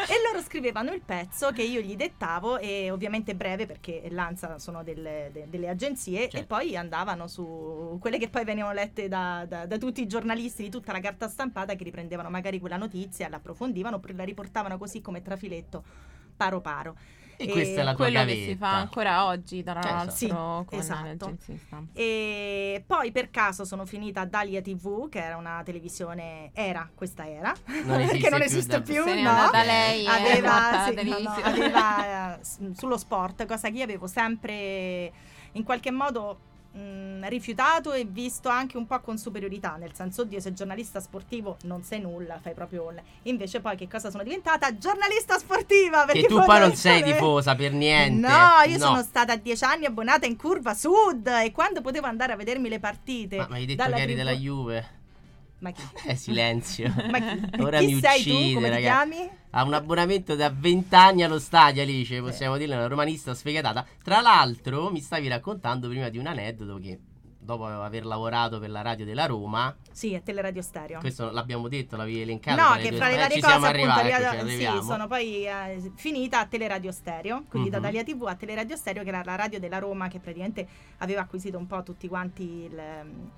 e 0.11 0.15
loro 0.25 0.43
scrivevano 0.43 0.93
il 0.93 1.01
pezzo 1.01 1.51
che 1.53 1.63
io 1.63 1.81
gli 1.81 1.97
dettavo 1.97 2.59
e 2.59 2.91
ovviamente 2.91 3.35
breve 3.35 3.67
perché 3.67 4.07
l'ANSA 4.11 4.59
sono 4.59 4.83
delle, 4.83 5.31
de- 5.33 5.47
delle 5.49 5.69
agenzie 5.69 6.21
Certo. 6.21 6.37
e 6.39 6.45
poi 6.45 6.77
andavano 6.77 7.27
su 7.27 7.97
quelle 8.01 8.19
che 8.19 8.29
poi 8.29 8.45
venivano 8.45 8.73
lette 8.73 9.09
da, 9.09 9.45
da- 9.49 9.67
da 9.67 9.79
tutti 9.79 10.01
i 10.01 10.07
giornalisti 10.07 10.63
di 10.63 10.71
tutta 10.71 10.93
la 10.93 11.01
carta 11.01 11.29
stampata 11.29 11.75
che 11.75 11.85
riprendevano 11.85 12.31
magari 12.31 12.61
quella 12.61 12.77
notizia, 12.77 13.29
la 13.29 13.37
approfondivano, 13.37 13.99
poi 13.99 14.15
la 14.15 14.25
riportavano 14.25 14.79
così 14.79 15.01
come 15.01 15.23
trafiletto 15.23 15.83
paro 16.37 16.61
paro. 16.61 16.97
E 17.39 17.49
questa 17.49 17.81
è 17.81 17.85
la 17.85 17.95
tua 17.95 18.05
Quello 18.07 18.19
gavetta. 18.21 18.39
che 18.39 18.45
si 18.47 18.57
fa 18.57 18.77
ancora 18.77 19.27
oggi, 19.27 19.63
tra 19.63 19.79
Esatto. 19.79 19.95
l'altro, 19.95 20.15
Sì, 20.15 20.29
con 20.29 20.79
esatto. 20.79 21.37
E 21.93 22.83
poi 22.87 23.13
per 23.13 23.31
caso 23.31 23.65
sono 23.65 23.85
finita 23.85 24.23
a 24.23 24.25
Dalia 24.27 24.63
TV, 24.63 25.09
che 25.09 25.23
era 25.23 25.37
una 25.37 25.63
televisione, 25.65 26.51
era, 26.55 26.89
questa 26.95 27.29
era, 27.29 27.53
Non 27.85 28.01
esiste 28.01 28.19
che 28.19 28.31
non 28.31 28.39
più 28.39 28.49
esiste 28.49 28.73
da- 28.73 28.81
più, 28.81 29.05
n'è 29.05 29.23
no? 29.23 29.51
lei 29.53 30.05
e 30.05 30.09
morta 30.09 30.23
aveva, 30.23 30.85
sì, 30.85 30.95
no, 30.95 31.19
no, 31.19 31.35
televisione. 31.35 31.43
aveva 31.43 32.39
eh, 32.39 32.45
sullo 32.75 32.97
sport, 32.97 33.47
cosa 33.47 33.69
che 33.71 33.77
io 33.77 33.85
avevo 33.85 34.07
sempre 34.07 35.13
in 35.53 35.63
qualche 35.65 35.91
modo 35.91 36.39
mh, 36.77 37.29
rifiutato 37.29 37.93
e 37.93 38.05
visto 38.05 38.49
anche 38.49 38.77
un 38.77 38.87
po' 38.87 39.01
con 39.01 39.19
superiorità, 39.19 39.77
nel 39.77 39.95
senso, 39.95 40.23
oddio, 40.23 40.41
sei 40.41 40.55
giornalista 40.55 41.01
sportivo 41.01 41.57
non 41.63 41.83
sei 41.83 42.01
nulla, 42.01 42.39
fai 42.41 42.55
proprio 42.55 42.87
un... 42.89 43.01
Invece 43.23 43.61
poi 43.61 43.77
che 43.77 43.89
cosa 43.89 44.11
sono 44.11 44.23
diventata? 44.23 44.77
Giornalista 44.77 45.39
sportiva! 45.39 46.05
Perché 46.05 46.27
tu 46.27 46.43
poi 46.43 46.59
non 46.61 46.75
sei 46.75 47.03
tifosa 47.03 47.55
per 47.55 47.73
niente. 47.73 48.29
No, 48.29 48.63
io 48.67 48.79
sono 48.79 49.03
stata 49.03 49.37
dieci 49.37 49.65
anni 49.65 49.87
abbonata 49.87 50.27
in 50.27 50.37
Curva 50.37 50.75
Sud 50.75 51.27
e 51.27 51.53
quando 51.53 51.81
potevo 51.81 52.07
andare 52.07 52.33
a 52.33 52.37
vedermi 52.37 52.69
le 52.69 52.79
partite... 52.79 53.37
Ma 53.37 53.47
mi 53.49 53.57
hai 53.57 53.67
detto 53.67 53.83
che 53.83 53.89
eri 53.91 53.97
tribù- 53.99 54.17
della 54.17 54.33
Juve. 54.33 54.89
Ma 55.59 55.71
chi? 55.71 55.83
Eh, 56.07 56.17
silenzio. 56.17 56.93
Ma 57.11 57.19
chi? 57.19 57.43
Ora 57.61 57.79
Chi 57.79 57.87
mi 57.95 58.01
sei 58.01 58.23
tu? 58.23 58.31
uccide, 58.31 58.55
Come 58.55 58.71
ti 58.77 58.81
chiami? 58.83 59.31
Ha 59.51 59.65
un 59.65 59.73
abbonamento 59.73 60.35
da 60.37 60.51
20 60.51 60.95
anni 60.95 61.23
allo 61.23 61.39
stadio, 61.39 61.83
Alice, 61.83 62.21
possiamo 62.21 62.57
dirle, 62.59 62.75
una 62.77 62.87
romanista 62.89 63.33
sfegatata. 63.35 63.87
Tra 64.03 64.21
l'altro, 64.21 64.91
mi 64.91 65.01
stavi 65.01 65.29
raccontando 65.29 65.89
prima 65.89 66.11
di 66.11 66.19
un 66.19 66.27
aneddoto 66.27 66.79
che 66.79 66.99
dopo 67.39 67.65
aver 67.65 68.05
lavorato 68.05 68.59
per 68.59 68.69
la 68.71 68.83
radio 68.83 69.05
della 69.05 69.25
Roma, 69.25 69.75
Sì, 69.93 70.13
è 70.15 70.23
Teleradio 70.23 70.61
Stereo. 70.63 70.99
questo 70.99 71.31
l'abbiamo 71.31 71.69
detto, 71.69 71.97
l'avevi 71.97 72.21
elencato. 72.23 72.61
No, 72.61 72.77
che 72.77 72.91
fra 72.97 73.07
le 73.09 73.15
eh, 73.15 73.19
varie 73.19 73.41
cose 73.41 73.53
siamo 73.53 73.67
appunto 73.67 73.89
arrivati, 73.89 74.13
arrivato- 74.13 74.37
ecco, 74.51 74.81
sì, 74.81 74.85
sono 74.87 75.07
poi 75.07 75.47
eh, 75.47 75.93
finita 75.95 76.41
a 76.41 76.47
Teleradio 76.47 76.91
Stereo, 76.91 77.45
quindi 77.49 77.71
da 77.71 77.77
Mhm. 77.79 77.83
Dalia 77.85 78.03
TV 78.03 78.25
a 78.27 78.35
Teleradio 78.35 78.75
Stereo 78.77 79.03
che 79.05 79.09
era 79.11 79.23
la 79.25 79.37
radio 79.37 79.61
della 79.61 79.79
Roma 79.79 80.09
che 80.09 80.19
praticamente 80.19 80.67
aveva 80.99 81.21
acquisito 81.21 81.57
un 81.57 81.69
po' 81.69 81.83
tutti 81.85 82.09
quanti 82.09 82.43
il, 82.43 82.77
ehm, 82.77 83.31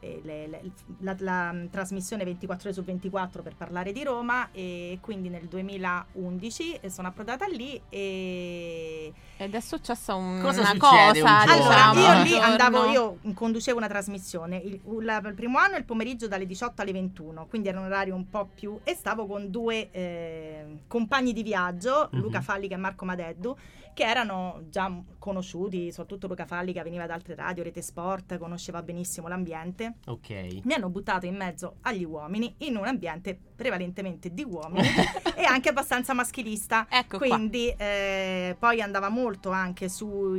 eh, 0.00 0.20
le- 0.24 0.46
le- 0.46 0.62
la, 1.00 1.16
la, 1.18 1.52
mm, 1.52 1.66
trasmissione 1.68 2.24
24 2.24 2.68
ore 2.68 2.72
su 2.78 2.84
24 2.84 3.42
per 3.42 3.54
parlare 3.56 3.92
di 3.92 4.02
Roma 4.04 4.48
e 4.52 4.98
quindi 5.00 5.28
nel 5.28 5.46
2011 5.46 6.74
eh, 6.80 6.90
sono 6.90 7.08
approdata 7.08 7.46
lì 7.46 7.80
e 7.88 9.12
Ed 9.38 9.54
è 9.54 9.60
successa 9.60 10.14
un- 10.14 10.40
Cosa 10.42 10.60
una 10.60 10.70
succede 10.70 11.20
un 11.20 11.26
cosa. 11.26 11.44
giorno? 11.44 11.52
allora, 11.52 11.92
io 12.12 12.16
un 12.18 12.22
lì 12.24 12.38
andavo, 12.38 12.84
io 12.86 13.18
conducevo 13.34 13.76
una 13.78 13.88
trasmissione. 13.88 14.56
Il, 14.56 14.72
il- 14.84 15.20
il 15.26 15.34
primo 15.34 15.58
anno 15.58 15.76
il 15.76 15.84
pomeriggio 15.84 16.26
dalle 16.28 16.46
18 16.46 16.82
alle 16.82 16.92
21, 16.92 17.46
quindi 17.46 17.68
era 17.68 17.78
un 17.78 17.86
orario 17.86 18.14
un 18.14 18.28
po' 18.30 18.48
più. 18.54 18.78
E 18.84 18.94
stavo 18.94 19.26
con 19.26 19.50
due 19.50 19.90
eh, 19.90 20.78
compagni 20.86 21.32
di 21.32 21.42
viaggio, 21.42 22.08
Mhm. 22.12 22.20
Luca 22.20 22.40
Falli 22.40 22.66
e 22.68 22.76
Marco 22.76 23.04
Madeddu, 23.04 23.56
che 23.96 24.04
erano 24.04 24.64
già 24.68 24.92
conosciuti, 25.18 25.90
soprattutto 25.90 26.26
Luca 26.26 26.44
Falli 26.44 26.74
che 26.74 26.82
veniva 26.82 27.06
da 27.06 27.14
altre 27.14 27.34
radio, 27.34 27.62
Rete 27.62 27.80
Sport, 27.80 28.36
conosceva 28.36 28.82
benissimo 28.82 29.26
l'ambiente. 29.26 29.94
Ok. 30.04 30.60
Mi 30.64 30.74
hanno 30.74 30.90
buttato 30.90 31.24
in 31.24 31.34
mezzo 31.34 31.76
agli 31.80 32.04
uomini 32.04 32.56
in 32.58 32.76
un 32.76 32.84
ambiente 32.84 33.38
prevalentemente 33.56 34.34
di 34.34 34.44
uomini 34.44 34.86
e 35.34 35.44
anche 35.44 35.70
abbastanza 35.70 36.12
maschilista. 36.12 36.86
Ecco 36.90 37.16
qua. 37.16 37.26
Quindi 37.26 37.74
eh, 37.74 38.54
poi 38.58 38.82
andava 38.82 39.08
molto 39.08 39.48
anche 39.48 39.88
su 39.88 40.34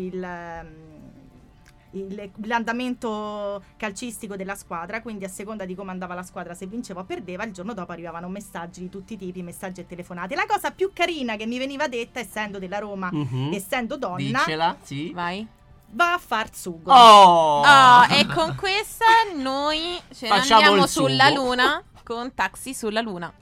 il, 1.92 2.32
l'andamento 2.44 3.64
calcistico 3.78 4.36
della 4.36 4.56
squadra, 4.56 5.02
quindi 5.02 5.26
a 5.26 5.30
seconda 5.30 5.66
di 5.66 5.76
come 5.76 5.92
andava 5.92 6.14
la 6.14 6.24
squadra, 6.24 6.54
se 6.54 6.66
vinceva 6.68 7.02
o 7.02 7.04
perdeva, 7.04 7.44
il 7.46 7.52
giorno 7.54 7.74
dopo 7.74 7.92
arrivavano 7.92 8.28
messaggi 8.30 8.82
di 8.82 8.90
tutti 8.90 9.14
i 9.14 9.18
tipi, 9.18 9.42
messaggi 9.44 9.82
e 9.82 9.86
telefonate. 9.88 10.36
La 10.36 10.46
cosa 10.48 10.72
più 10.72 10.92
carina 10.94 11.36
che 11.36 11.46
mi 11.46 11.58
veniva 11.58 11.88
detta, 11.88 12.20
essendo 12.20 12.60
della 12.60 12.80
Roma, 12.80 13.10
Mhm. 13.12 13.52
essendo 13.54 13.98
donna, 13.98 14.18
Diccela, 14.18 14.78
sì. 14.82 15.12
Vai. 15.14 15.48
va 15.92 16.14
a 16.14 16.18
far 16.18 16.54
sugo. 16.54 16.92
Oh! 16.92 17.62
Oh, 17.62 18.04
e 18.10 18.26
con 18.28 18.56
questa 18.56 19.06
noi 19.36 19.98
ce 20.14 20.28
ne 20.28 20.36
Facciamo 20.38 20.62
andiamo 20.66 20.86
sugo. 20.88 21.08
sulla 21.08 21.30
luna 21.30 21.84
con 22.04 22.34
Taxi 22.34 22.74
sulla 22.74 23.02
luna. 23.02 23.34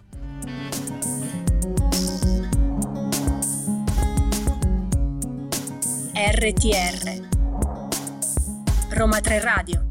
RTR 6.15 7.34
Roma 8.95 9.19
3 9.19 9.41
Radio 9.41 9.85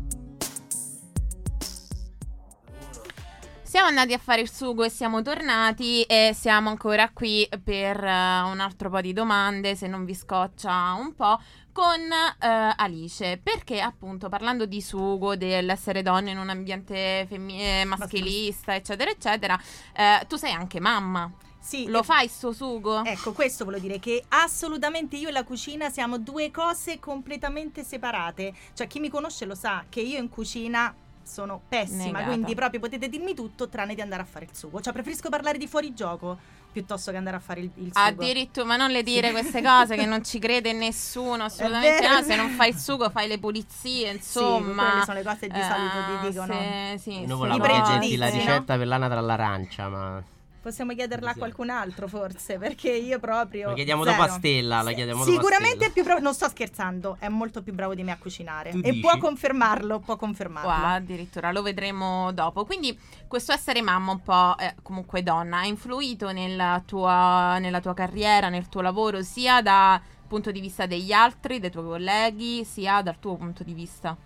Siamo 3.63 3.89
andati 3.89 4.15
a 4.15 4.19
fare 4.19 4.41
il 4.41 4.51
sugo 4.51 4.83
e 4.83 4.89
siamo 4.89 5.21
tornati 5.21 6.05
e 6.05 6.33
siamo 6.35 6.71
ancora 6.71 7.11
qui 7.13 7.47
per 7.63 8.03
eh, 8.03 8.41
un 8.41 8.61
altro 8.61 8.89
po' 8.89 9.03
di 9.03 9.13
domande, 9.13 9.77
se 9.77 9.89
non 9.89 10.07
vi 10.07 10.15
scoccia 10.15 10.95
un 10.99 11.15
po', 11.15 11.39
con 11.71 12.01
eh, 12.01 12.75
Alice. 12.77 13.39
Perché 13.43 13.83
appunto 13.83 14.31
parlando 14.31 14.65
di 14.65 14.81
sugo, 14.81 15.37
dell'essere 15.37 16.01
donna 16.01 16.31
in 16.31 16.39
un 16.39 16.49
ambiente 16.49 17.27
femmi- 17.29 17.61
eh, 17.61 17.85
maschilista, 17.85 18.75
eccetera, 18.75 19.11
eccetera, 19.11 19.61
eh, 19.93 20.25
tu 20.27 20.37
sei 20.37 20.53
anche 20.53 20.81
mamma. 20.81 21.31
Sì, 21.65 21.87
Lo 21.87 22.01
e- 22.01 22.03
fai 22.03 22.29
sto 22.29 22.53
sugo? 22.53 23.03
Ecco, 23.05 23.33
questo 23.33 23.65
volevo 23.65 23.87
dire 23.87 23.99
che 23.99 24.23
assolutamente 24.29 25.17
io 25.17 25.29
e 25.29 25.33
la 25.33 25.45
cucina 25.45 25.89
siamo 25.89 26.19
due 26.19 26.51
cose 26.51 26.99
completamente 27.01 27.83
separate. 27.83 28.53
Cioè, 28.75 28.87
chi 28.87 29.01
mi 29.01 29.09
conosce 29.09 29.47
lo 29.47 29.55
sa 29.55 29.85
che 29.89 30.01
io 30.01 30.19
in 30.19 30.29
cucina 30.29 30.95
sono 31.23 31.63
pessima, 31.67 32.05
Negata. 32.19 32.25
quindi 32.27 32.55
proprio 32.55 32.81
potete 32.81 33.09
dirmi 33.09 33.33
tutto 33.35 33.69
tranne 33.69 33.95
di 33.95 34.03
andare 34.03 34.21
a 34.21 34.27
fare 34.27 34.45
il 34.45 34.55
sugo. 34.55 34.83
Cioè, 34.83 34.93
preferisco 34.93 35.31
parlare 35.31 35.57
di 35.57 35.67
fuorigioco 35.67 36.39
piuttosto 36.71 37.11
che 37.13 37.17
andare 37.17 37.37
a 37.37 37.41
fare 37.41 37.61
il, 37.61 37.71
il 37.77 37.93
sugo. 37.95 37.99
Addirittura, 37.99 38.67
ma 38.67 38.77
non 38.77 38.91
le 38.91 39.03
dire 39.03 39.31
queste 39.31 39.63
cose 39.65 39.97
che 39.97 40.05
non 40.05 40.23
ci 40.23 40.39
crede 40.39 40.73
nessuno, 40.75 41.45
assolutamente 41.45 42.07
no. 42.07 42.19
è 42.19 42.23
Se 42.25 42.37
non 42.37 42.51
fai 42.51 42.69
il 42.71 42.77
sugo, 42.77 43.09
fai 43.09 43.27
le 43.27 43.39
pulizie, 43.39 44.11
insomma. 44.11 44.85
quelle 44.91 45.05
sono 45.05 45.17
le 45.19 45.25
cose 45.25 45.39
che 45.47 45.49
di 45.49 45.63
solito 45.63 46.05
ti 46.05 46.27
Eh, 46.27 46.31
dicono. 46.31 46.55
Sì, 46.97 46.99
sì, 46.99 47.11
Noi 47.25 47.29
sì, 47.29 47.35
volevamo 47.37 47.65
I 47.65 47.69
chiederti 47.85 48.17
la 48.17 48.27
no? 48.29 48.33
ricetta 48.35 48.77
per 48.77 48.87
l'anatra 48.87 49.19
all'arancia, 49.19 49.89
ma 49.89 50.23
Possiamo 50.65 50.95
chiederla 50.95 51.33
a 51.33 51.35
qualcun 51.35 51.69
altro, 51.69 52.09
forse, 52.09 52.57
perché 52.57 52.91
io 52.91 53.19
proprio. 53.19 53.69
la 53.69 53.75
chiediamo 53.75 54.03
zero. 54.03 54.17
dopo 54.17 54.31
a 54.31 54.33
Stella, 54.33 54.81
la 54.81 54.93
chiediamo 54.93 55.23
Sicuramente 55.23 55.85
è 55.85 55.91
più 55.91 56.03
bravo. 56.03 56.21
Non 56.21 56.33
sto 56.33 56.49
scherzando, 56.49 57.19
è 57.21 57.29
molto 57.29 57.63
più 57.63 57.75
bravo 57.75 57.95
di 57.95 58.03
me 58.03 58.13
a 58.13 58.17
cucinare. 58.17 58.71
Tu 58.71 58.79
e 58.79 58.93
dici? 58.93 59.01
può 59.01 59.19
confermarlo, 59.19 59.99
può 59.99 60.17
confermarlo. 60.17 60.71
Qua, 60.71 60.93
addirittura 60.93 61.53
lo 61.53 61.61
vedremo 61.61 62.33
dopo. 62.33 62.65
Quindi 62.65 62.99
questo 63.29 63.53
essere 63.53 63.83
mamma 63.83 64.13
un 64.13 64.23
po' 64.23 64.57
eh, 64.57 64.75
comunque 64.81 65.23
donna 65.23 65.59
ha 65.59 65.67
influito 65.67 66.33
nella 66.33 66.83
tua, 66.87 67.59
nella 67.59 67.83
tua 67.83 67.93
carriera, 67.93 68.49
nel 68.49 68.71
tuo 68.71 68.81
lavoro, 68.81 69.23
sia 69.23 69.61
dal 69.61 70.01
punto 70.27 70.51
di 70.51 70.61
vista 70.61 70.87
degli 70.87 71.13
altri, 71.13 71.61
dei 71.61 71.71
tuoi 71.71 71.85
colleghi, 71.85 72.65
sia 72.65 73.03
dal 73.03 73.19
tuo 73.19 73.37
punto 73.37 73.65
di 73.65 73.75
vista. 73.75 74.17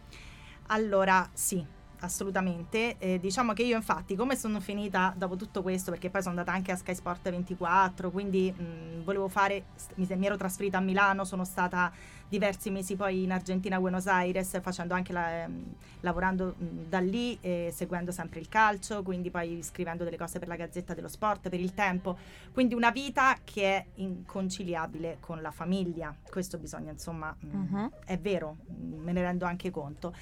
Allora, 0.68 1.28
sì, 1.32 1.66
assolutamente. 2.00 2.96
Eh, 2.98 3.18
diciamo 3.20 3.52
che 3.52 3.62
io 3.62 3.76
infatti, 3.76 4.14
come 4.14 4.36
sono 4.36 4.60
finita 4.60 5.12
dopo 5.16 5.36
tutto 5.36 5.62
questo, 5.62 5.90
perché 5.90 6.10
poi 6.10 6.22
sono 6.22 6.38
andata 6.38 6.54
anche 6.56 6.72
a 6.72 6.76
Sky 6.76 6.94
Sport 6.94 7.28
24, 7.30 8.10
quindi 8.10 8.52
mh, 8.52 9.02
volevo 9.04 9.28
fare, 9.28 9.64
mi, 9.94 10.06
mi 10.16 10.26
ero 10.26 10.36
trasferita 10.36 10.78
a 10.78 10.80
Milano, 10.80 11.24
sono 11.24 11.44
stata 11.44 11.92
diversi 12.28 12.68
mesi 12.70 12.94
poi 12.94 13.22
in 13.22 13.32
Argentina, 13.32 13.76
a 13.76 13.80
Buenos 13.80 14.06
Aires, 14.06 14.60
facendo 14.60 14.92
anche 14.92 15.12
la, 15.14 15.44
ehm, 15.44 15.64
lavorando 16.00 16.54
mh, 16.58 16.64
da 16.88 16.98
lì, 17.00 17.38
e 17.40 17.70
seguendo 17.74 18.10
sempre 18.12 18.40
il 18.40 18.48
calcio, 18.48 19.02
quindi 19.02 19.30
poi 19.30 19.62
scrivendo 19.62 20.04
delle 20.04 20.18
cose 20.18 20.38
per 20.38 20.48
la 20.48 20.56
Gazzetta 20.56 20.92
dello 20.94 21.08
Sport, 21.08 21.48
per 21.48 21.58
il 21.60 21.72
tempo. 21.72 22.16
Quindi 22.52 22.74
una 22.74 22.90
vita 22.90 23.36
che 23.44 23.62
è 23.76 23.84
inconciliabile 23.94 25.16
con 25.20 25.40
la 25.40 25.50
famiglia. 25.50 26.14
Questo 26.30 26.58
bisogna, 26.58 26.90
insomma, 26.92 27.34
Mhm. 27.40 27.90
è 28.04 28.18
vero, 28.18 28.56
me 28.76 29.12
ne 29.12 29.22
rendo 29.22 29.46
anche 29.46 29.70
conto. 29.70 30.14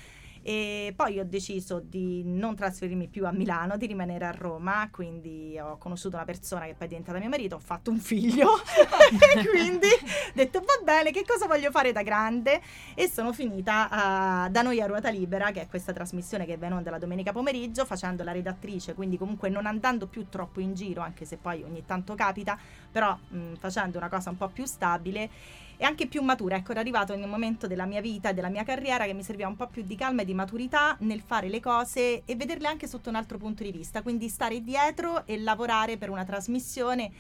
E 0.49 0.93
poi 0.95 1.19
ho 1.19 1.25
deciso 1.25 1.81
di 1.81 2.23
non 2.25 2.55
trasferirmi 2.55 3.09
più 3.09 3.27
a 3.27 3.33
Milano, 3.33 3.77
di 3.77 3.85
rimanere 3.87 4.27
a 4.27 4.31
Roma, 4.31 4.89
quindi 4.93 5.59
ho 5.59 5.77
conosciuto 5.77 6.15
una 6.15 6.25
persona 6.25 6.67
che 6.67 6.75
poi 6.75 6.87
è 6.87 6.89
diventata 6.91 7.19
mio 7.19 7.29
marito, 7.29 7.57
ho 7.57 7.59
fatto 7.59 7.91
un 7.91 7.99
figlio 7.99 8.51
e 9.35 9.49
quindi 9.49 9.89
ho 9.89 10.33
detto 10.35 10.61
va 10.61 10.85
bene, 10.85 11.11
che 11.11 11.25
cosa 11.27 11.49
voglio 11.49 11.73
fare 11.73 11.91
da 11.91 12.03
grande? 12.03 12.61
E 12.95 13.09
sono 13.09 13.33
finita 13.33 13.89
a- 13.91 14.49
da 14.49 14.63
noi 14.63 14.81
a 14.81 14.87
Ruota 14.87 15.09
Libera, 15.09 15.51
che 15.51 15.63
è 15.63 15.67
questa 15.67 15.93
trasmissione 15.93 16.47
che 16.47 16.57
va 16.57 16.67
in 16.67 16.75
onda 16.75 16.93
la 16.93 16.99
domenica 16.99 17.33
pomeriggio, 17.33 17.85
facendo 17.85 18.23
la 18.23 18.31
redattrice, 18.31 18.95
quindi 18.95 19.19
comunque 19.19 19.49
non 19.49 19.67
andando 19.67 20.07
più 20.07 20.29
troppo 20.29 20.61
in 20.61 20.75
giro, 20.75 21.01
anche 21.01 21.25
se 21.25 21.39
poi 21.39 21.65
ogni 21.65 21.85
tanto 21.85 22.15
capita, 22.15 22.57
però 22.93 23.19
mh, 23.31 23.55
facendo 23.59 23.99
una 23.99 24.09
cosa 24.09 24.31
un 24.31 24.37
po' 24.37 24.47
più 24.47 24.65
stabile 24.65 25.29
e 25.77 25.85
anche 25.85 26.07
più 26.07 26.23
matura. 26.23 26.57
Ecco, 26.57 26.73
era 26.73 26.81
arrivato 26.81 27.13
in 27.13 27.23
un 27.23 27.31
momento 27.31 27.67
della 27.67 27.87
mia 27.87 28.01
vita 28.01 28.31
e 28.31 28.35
della 28.35 28.49
mia 28.49 28.65
carriera 28.65 29.05
che 29.05 29.13
mi 29.13 29.23
serviva 29.23 29.49
un 29.49 29.57
po' 29.57 29.67
più 29.67 29.83
di 29.83 29.97
calma 29.97 30.23
e 30.23 30.25
di 30.25 30.35
maturità 30.35 30.97
nel 31.01 31.21
fare 31.21 31.49
le 31.49 31.61
cose 31.61 32.23
e 32.25 32.37
vederle 32.37 32.69
anche 32.69 32.87
sotto 32.87 33.09
un 33.09 33.17
altro 33.17 33.39
punto 33.39 33.63
di 33.63 33.73
vista. 33.73 34.03
Quindi 34.03 34.29
stare 34.29 34.63
dietro 34.63 35.27
e 35.27 35.39
lavorare 35.39 35.97
per 35.97 36.11
una 36.11 36.25
trasmissione 36.25 37.11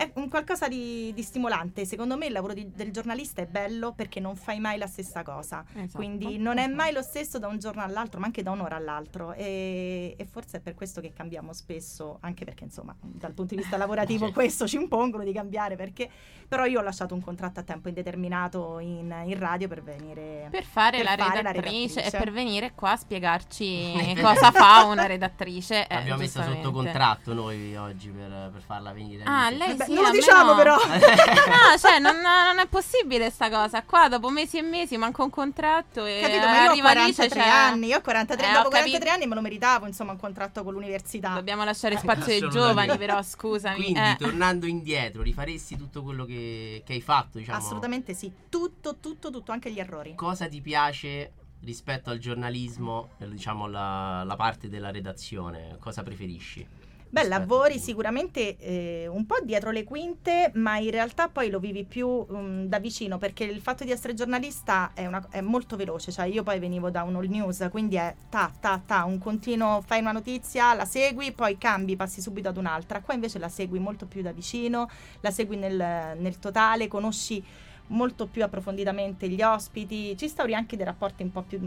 è 0.00 0.10
un 0.14 0.30
qualcosa 0.30 0.66
di, 0.66 1.12
di 1.12 1.22
stimolante. 1.22 1.84
Secondo 1.84 2.16
me 2.16 2.24
il 2.26 2.32
lavoro 2.32 2.54
di- 2.54 2.70
del 2.74 2.90
giornalista 2.90 3.42
è 3.42 3.46
bello 3.46 3.92
perché 3.92 4.18
non 4.18 4.34
fai 4.34 4.58
mai 4.58 4.78
la 4.78 4.86
stessa 4.86 5.22
cosa. 5.22 5.62
Esatto. 5.74 5.98
Quindi 5.98 6.38
non 6.38 6.56
è 6.56 6.66
mai 6.68 6.90
lo 6.92 7.02
stesso 7.02 7.38
da 7.38 7.48
un 7.48 7.58
giorno 7.58 7.82
all'altro, 7.82 8.18
ma 8.18 8.24
anche 8.24 8.42
da 8.42 8.50
un'ora 8.50 8.76
all'altro. 8.76 9.34
E, 9.34 10.14
e 10.16 10.24
forse 10.24 10.56
è 10.56 10.60
per 10.60 10.74
questo 10.74 11.02
che 11.02 11.12
cambiamo 11.12 11.52
spesso, 11.52 12.16
anche 12.22 12.46
perché 12.46 12.64
insomma 12.64 12.96
dal 12.98 13.34
punto 13.34 13.54
di 13.54 13.60
vista 13.60 13.76
lavorativo 13.78 14.32
questo 14.32 14.66
ci 14.66 14.76
impongono 14.76 15.22
di 15.22 15.32
cambiare. 15.34 15.76
Perché 15.76 16.08
però 16.48 16.64
io 16.64 16.80
ho 16.80 16.82
lasciato 16.82 17.14
un 17.14 17.20
contratto 17.20 17.60
a 17.60 17.62
tempo 17.62 17.88
indeterminato 17.88 18.78
in, 18.78 19.14
in 19.26 19.38
radio 19.38 19.68
per 19.68 19.82
venire 19.82 20.48
Per 20.50 20.64
fare, 20.64 20.96
per 20.96 21.04
la, 21.06 21.16
fare 21.16 21.42
la 21.42 21.50
redattrice, 21.50 22.00
e 22.00 22.04
redattrice. 22.04 22.16
per 22.24 22.32
venire 22.32 22.72
qua 22.74 22.92
a 22.92 22.96
spiegarci 22.96 24.16
cosa 24.20 24.50
fa 24.50 24.84
una 24.84 25.06
redattrice. 25.06 25.86
eh, 25.86 25.94
L'abbiamo 25.94 26.20
messa 26.20 26.42
sotto 26.44 26.70
contratto 26.72 27.34
noi 27.34 27.76
oggi 27.76 28.08
per, 28.08 28.50
per 28.52 28.62
farla 28.62 28.92
venire. 28.92 29.24
Ah, 29.24 29.50
lei 29.50 29.76
Sì, 29.78 29.89
non 29.94 30.04
lo 30.04 30.10
diciamo 30.10 30.50
no. 30.50 30.56
però. 30.56 30.76
no, 30.86 31.78
cioè, 31.78 31.98
non, 31.98 32.16
non 32.20 32.58
è 32.58 32.66
possibile 32.66 33.30
sta 33.30 33.50
cosa. 33.50 33.82
Qua 33.82 34.08
dopo 34.08 34.30
mesi 34.30 34.58
e 34.58 34.62
mesi 34.62 34.96
manco 34.96 35.22
un 35.22 35.30
contratto 35.30 36.04
e 36.04 36.20
Capito, 36.20 36.46
ma 36.46 36.62
io 36.62 36.68
ho 36.68 36.70
arriva 36.70 36.88
Alice, 36.90 37.28
43 37.28 37.40
cioè- 37.40 37.48
anni, 37.48 37.86
io 37.86 37.96
ho 37.98 38.00
43, 38.00 38.46
Eh, 38.46 38.50
ho 38.50 38.52
dopo 38.52 38.68
capito. 38.68 38.98
43 38.98 39.10
anni 39.10 39.26
me 39.26 39.34
lo 39.34 39.40
meritavo, 39.40 39.86
insomma, 39.86 40.12
un 40.12 40.18
contratto 40.18 40.62
con 40.62 40.72
l'università. 40.72 41.30
Dobbiamo 41.30 41.64
lasciare 41.64 41.96
spazio 41.98 42.32
ai 42.32 42.48
giovani, 42.48 42.96
però 42.96 43.22
scusami. 43.22 43.76
Quindi, 43.76 43.98
eh. 44.00 44.16
tornando 44.18 44.66
indietro, 44.66 45.22
rifaresti 45.22 45.76
tutto 45.76 46.02
quello 46.02 46.24
che, 46.24 46.82
che 46.84 46.92
hai 46.94 47.00
fatto, 47.00 47.38
diciamo. 47.38 47.58
Assolutamente 47.58 48.14
sì, 48.14 48.30
tutto, 48.48 48.96
tutto, 49.00 49.30
tutto, 49.30 49.52
anche 49.52 49.70
gli 49.70 49.78
errori. 49.78 50.14
Cosa 50.14 50.48
ti 50.48 50.60
piace 50.60 51.32
rispetto 51.62 52.10
al 52.10 52.18
giornalismo, 52.18 53.10
eh, 53.18 53.28
diciamo 53.28 53.66
la, 53.66 54.24
la 54.24 54.36
parte 54.36 54.68
della 54.68 54.90
redazione? 54.90 55.76
Cosa 55.78 56.02
preferisci? 56.02 56.66
Beh, 57.12 57.22
rispetto 57.22 57.40
lavori 57.40 57.78
sicuramente 57.80 58.56
eh, 58.58 59.08
un 59.08 59.26
po' 59.26 59.38
dietro 59.42 59.72
le 59.72 59.82
quinte, 59.82 60.52
ma 60.54 60.78
in 60.78 60.92
realtà 60.92 61.28
poi 61.28 61.50
lo 61.50 61.58
vivi 61.58 61.84
più 61.84 62.06
um, 62.06 62.66
da 62.66 62.78
vicino 62.78 63.18
perché 63.18 63.42
il 63.42 63.60
fatto 63.60 63.82
di 63.82 63.90
essere 63.90 64.14
giornalista 64.14 64.92
è, 64.94 65.06
una- 65.06 65.26
è 65.28 65.40
molto 65.40 65.74
veloce. 65.74 66.12
Cioè, 66.12 66.26
io 66.26 66.44
poi 66.44 66.60
venivo 66.60 66.88
da 66.88 67.02
un 67.02 67.16
all 67.16 67.26
news, 67.26 67.66
quindi 67.72 67.96
è 67.96 68.14
ta 68.28 68.52
ta 68.60 68.80
ta, 68.86 69.02
un 69.04 69.18
continuo, 69.18 69.80
fai 69.84 69.98
una 69.98 70.12
notizia, 70.12 70.72
la 70.74 70.84
segui, 70.84 71.32
poi 71.32 71.58
cambi, 71.58 71.96
passi 71.96 72.20
subito 72.20 72.48
ad 72.48 72.56
un'altra. 72.56 73.00
Qua 73.00 73.14
invece 73.14 73.40
la 73.40 73.48
segui 73.48 73.80
molto 73.80 74.06
più 74.06 74.22
da 74.22 74.30
vicino, 74.30 74.88
la 75.20 75.32
segui 75.32 75.56
nel, 75.56 76.16
nel 76.16 76.38
totale, 76.38 76.86
conosci 76.86 77.42
molto 77.88 78.28
più 78.28 78.44
approfonditamente 78.44 79.28
gli 79.28 79.42
ospiti, 79.42 80.16
ci 80.16 80.24
instauri 80.26 80.54
anche 80.54 80.76
dei 80.76 80.84
rapporti 80.84 81.24
un 81.24 81.32
po' 81.32 81.42
più 81.42 81.58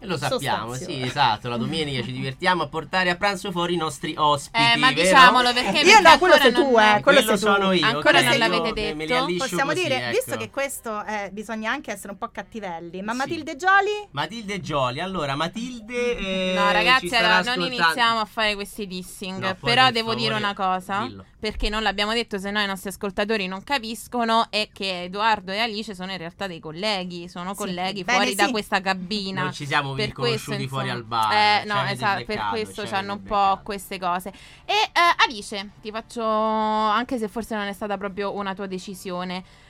E 0.00 0.06
lo 0.06 0.16
sappiamo, 0.16 0.74
sì, 0.74 1.02
esatto. 1.02 1.48
La 1.48 1.56
domenica 1.56 2.02
ci 2.02 2.12
divertiamo 2.12 2.62
a 2.62 2.68
portare 2.68 3.10
a 3.10 3.16
pranzo 3.16 3.50
fuori 3.50 3.74
i 3.74 3.76
nostri 3.76 4.14
ospiti. 4.16 4.56
Eh, 4.62 4.76
ma 4.76 4.90
vero? 4.92 5.02
diciamolo 5.02 5.52
perché 5.52 5.80
Io 5.80 5.98
no, 6.00 6.18
quello 6.18 6.36
sei 6.36 6.52
tu, 6.52 6.76
eh, 6.78 7.00
quello 7.02 7.18
sei 7.20 7.28
tu. 7.30 7.36
sono 7.36 7.72
io. 7.72 7.84
Ancora 7.84 8.18
ok, 8.20 8.24
non 8.26 8.38
l'avete 8.38 8.72
detto? 8.72 9.26
Possiamo 9.38 9.72
così, 9.72 9.82
dire, 9.82 9.96
ecco. 10.04 10.10
visto 10.16 10.36
che 10.36 10.50
questo 10.50 11.04
eh, 11.04 11.30
bisogna 11.32 11.72
anche 11.72 11.90
essere 11.92 12.12
un 12.12 12.18
po' 12.18 12.28
cattivelli, 12.28 13.02
ma 13.02 13.12
Sì. 13.12 13.18
Matilde 13.18 13.56
Gioli? 13.56 14.08
Matilde 14.12 14.60
Gioli, 14.60 15.00
allora 15.00 15.34
Matilde 15.34 16.16
eh, 16.16 16.54
No, 16.56 16.70
ragazzi, 16.70 17.14
allora 17.16 17.42
non 17.42 17.66
iniziamo 17.66 18.20
a 18.20 18.24
fare 18.24 18.54
questi 18.54 18.86
dissing. 18.86 19.38
No, 19.40 19.56
però 19.60 19.84
per 19.84 19.92
devo 19.92 20.14
dire 20.14 20.34
favore, 20.34 20.44
una 20.44 20.54
cosa: 20.54 21.00
dillo. 21.08 21.24
perché 21.40 21.68
non 21.68 21.82
l'abbiamo 21.82 22.12
detto, 22.12 22.38
se 22.38 22.50
no 22.52 22.60
i 22.60 22.66
nostri 22.66 22.90
ascoltatori 22.90 23.46
non 23.48 23.64
capiscono. 23.64 24.46
È 24.50 24.68
che 24.72 25.04
Edoardo 25.04 25.50
e 25.52 25.58
Alice 25.58 25.94
sono 25.94 26.12
in 26.12 26.18
realtà 26.18 26.46
dei 26.46 26.60
colleghi. 26.60 27.28
Sono 27.28 27.50
Sì. 27.50 27.56
colleghi 27.56 28.04
Bene, 28.04 28.18
fuori 28.18 28.34
da 28.36 28.44
sì. 28.44 28.50
questa 28.52 28.80
cabina. 28.80 29.42
Non 29.42 29.52
ci 29.52 29.66
siamo 29.66 29.87
per 29.94 30.12
conosciuti 30.12 30.56
questo, 30.56 30.68
fuori 30.68 30.88
insomma. 30.88 30.92
al 30.92 31.04
bar. 31.04 31.32
Eh, 31.32 31.60
ci 31.62 31.68
no, 31.68 31.84
esatto, 31.84 32.24
per 32.24 32.46
questo 32.50 32.82
ci 32.82 32.88
c'hanno 32.88 33.12
avete 33.12 33.32
un 33.32 33.36
po' 33.36 33.60
queste 33.62 33.98
cose. 33.98 34.28
E 34.64 34.72
eh, 34.72 35.24
Alice, 35.24 35.70
ti 35.80 35.90
faccio, 35.90 36.24
anche 36.24 37.18
se 37.18 37.28
forse 37.28 37.54
non 37.54 37.66
è 37.66 37.72
stata 37.72 37.96
proprio 37.96 38.34
una 38.34 38.54
tua 38.54 38.66
decisione. 38.66 39.66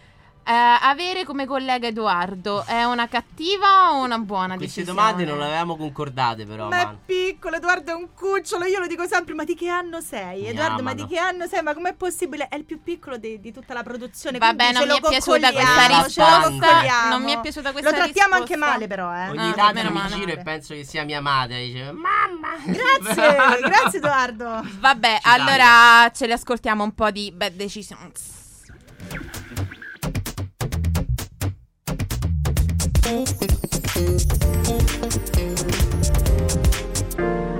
Eh, 0.49 0.79
avere 0.81 1.25
come 1.25 1.45
collega 1.45 1.89
Edoardo 1.89 2.65
è 2.65 2.83
una 2.85 3.07
cattiva 3.07 3.91
o 3.93 4.03
una 4.03 4.17
buona 4.19 4.57
Queste 4.57 4.81
decisione? 4.81 4.99
domande 4.99 5.25
non 5.27 5.39
le 5.39 5.45
avevamo 5.45 5.77
concordate, 5.77 6.47
però. 6.47 6.69
Ma 6.69 6.81
è 6.81 6.85
man. 6.87 6.99
piccolo, 7.05 7.57
Edoardo 7.57 7.91
è 7.91 7.95
un 7.95 8.09
cucciolo, 8.15 8.65
io 8.65 8.79
lo 8.79 8.87
dico 8.87 9.07
sempre, 9.07 9.35
ma 9.35 9.45
di 9.45 9.55
che 9.55 9.69
anno 9.69 10.01
sei? 10.01 10.41
Mi 10.43 10.49
Edoardo, 10.49 10.83
ma 10.83 10.95
di 10.95 11.07
che 11.07 11.19
anno 11.19 11.47
sei? 11.47 11.63
Ma 11.63 11.75
com'è 11.75 11.93
possibile? 11.93 12.49
È 12.49 12.57
il 12.57 12.65
più 12.65 12.83
piccolo 12.83 13.19
di, 13.19 13.39
di 13.41 13.53
tutta 13.53 13.75
la 13.75 13.83
produzione. 13.83 14.39
Vabbè, 14.39 14.73
non 14.73 14.87
mi 14.89 14.97
è 14.97 15.01
piaciuta 15.01 15.53
questa 15.53 15.87
risposta. 15.87 17.09
Non 17.11 17.23
mi 17.23 17.33
è 17.33 17.41
piaciuta 17.41 17.73
questa 17.73 17.91
Lo 17.91 17.97
trattiamo 17.97 18.37
risposta. 18.37 18.55
anche 18.55 18.57
male 18.57 18.87
però, 18.87 19.15
eh. 19.15 19.29
Ogni 19.29 19.51
Ah, 19.51 19.53
tanto 19.53 19.83
mi 19.85 19.93
male. 19.93 20.15
giro 20.15 20.33
e 20.33 20.39
penso 20.39 20.73
che 20.73 20.85
sia 20.85 21.05
mia 21.05 21.21
madre. 21.21 21.65
Dice, 21.67 21.93
mamma. 21.93 22.49
Grazie, 22.65 23.61
grazie 23.69 23.99
Edoardo. 23.99 24.63
Vabbè, 24.79 25.19
Ci 25.23 25.29
allora 25.29 26.11
ce 26.15 26.27
le 26.27 26.33
ascoltiamo 26.33 26.83
un 26.83 26.95
po' 26.95 27.11
di 27.11 27.31
Bad 27.33 27.53
Decisions. 27.53 28.37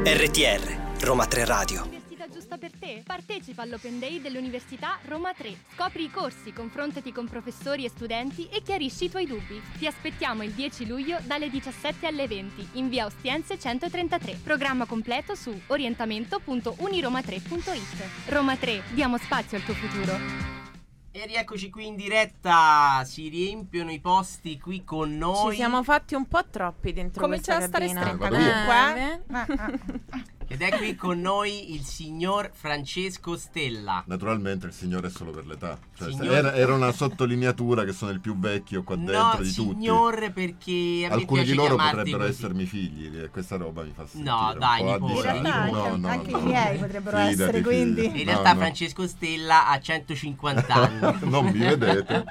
RTR, 0.05 1.01
Roma 1.01 1.25
3 1.25 1.45
Radio. 1.47 1.89
Giusta 2.31 2.59
per 2.59 2.73
te? 2.79 3.03
Partecipa 3.07 3.63
all'Open 3.63 3.99
Day 3.99 4.21
dell'Università 4.21 4.99
Roma 5.07 5.33
3. 5.33 5.57
Scopri 5.75 6.05
i 6.05 6.11
corsi, 6.11 6.53
confrontati 6.53 7.13
con 7.13 7.29
professori 7.29 7.87
e 7.87 7.89
studenti 7.89 8.47
e 8.51 8.61
chiarisci 8.61 9.07
i 9.07 9.11
tuoi 9.11 9.25
dubbi. 9.25 9.59
Ti 9.79 9.87
aspettiamo 9.87 10.43
il 10.43 10.51
10 10.51 10.87
luglio 10.87 11.17
dalle 11.25 11.49
17 11.49 12.07
alle 12.07 12.29
20 12.29 12.69
in 12.73 12.91
via 12.91 13.07
Ostiense 13.07 13.59
133. 13.59 14.41
Programma 14.45 14.85
completo 14.85 15.35
su 15.35 15.59
orientamento.uniroma3.it. 15.69 18.29
Roma 18.29 18.55
3, 18.55 18.83
diamo 18.93 19.17
spazio 19.17 19.57
al 19.57 19.65
tuo 19.65 19.73
futuro. 19.73 20.68
E 21.11 21.27
rieccoci 21.27 21.71
qui 21.71 21.87
in 21.87 21.97
diretta. 21.97 23.03
Si 23.05 23.29
riempiono 23.29 23.91
i 23.91 24.01
posti 24.01 24.59
qui 24.59 24.85
con 24.85 25.17
noi. 25.17 25.51
Ci 25.51 25.57
siamo 25.57 25.83
fatti 25.83 26.15
un 26.15 26.27
po' 26.27 26.45
troppi 26.49 26.93
dentro 26.93 27.23
Comincia 27.23 27.55
a 27.55 27.59
questa 27.59 27.79
stare 27.79 27.89
stretta 27.89 28.27
io. 28.27 28.31
comunque. 28.31 29.23
Eh, 29.27 30.23
eh. 30.23 30.37
Ed 30.51 30.63
è 30.63 30.71
qui 30.79 30.95
con 30.95 31.21
noi 31.21 31.75
il 31.75 31.83
signor 31.85 32.51
Francesco 32.55 33.37
Stella. 33.37 34.03
Naturalmente 34.07 34.65
il 34.67 34.73
signore 34.73 35.09
è 35.09 35.11
solo 35.11 35.31
per 35.31 35.47
l'età. 35.47 35.79
Cioè, 35.95 36.11
Signor- 36.11 36.35
era, 36.35 36.55
era 36.55 36.73
una 36.75 36.91
sottolineatura 36.91 37.85
che 37.85 37.93
sono 37.93 38.13
il 38.13 38.21
più 38.21 38.35
vecchio 38.39 38.83
qua 38.83 38.97
dentro 38.97 39.15
No, 39.19 39.31
di 39.43 39.53
tutti. 39.53 39.75
signor, 39.79 40.33
perché 40.33 41.07
Alcuni 41.11 41.27
piace 41.45 41.51
di 41.51 41.55
loro 41.55 41.77
potrebbero 41.77 42.17
così. 42.19 42.31
essermi 42.31 42.65
figli 42.65 43.19
e 43.19 43.29
questa 43.29 43.57
roba 43.57 43.83
mi 43.83 43.93
fa 43.95 44.07
sentire 44.07 44.31
No, 44.35 44.51
un 44.53 44.59
dai, 44.59 44.81
In 44.81 44.87
realtà 44.87 45.07
nipoti. 45.07 45.27
anche, 45.29 45.71
No, 45.71 45.97
no, 45.97 46.09
anche 46.09 46.31
no. 46.31 46.39
i 46.39 46.43
miei 46.43 46.79
potrebbero 46.79 47.17
Fidati, 47.19 47.33
essere, 47.43 47.61
quindi... 47.61 48.05
In 48.07 48.13
No, 48.17 48.25
realtà 48.25 48.53
no. 48.55 48.59
Francesco 48.61 49.07
Stella 49.07 49.69
ha 49.69 49.79
150 49.79 50.73
anni. 50.75 51.19
non 51.29 51.45
mi 51.45 51.59
vedete. 51.59 52.25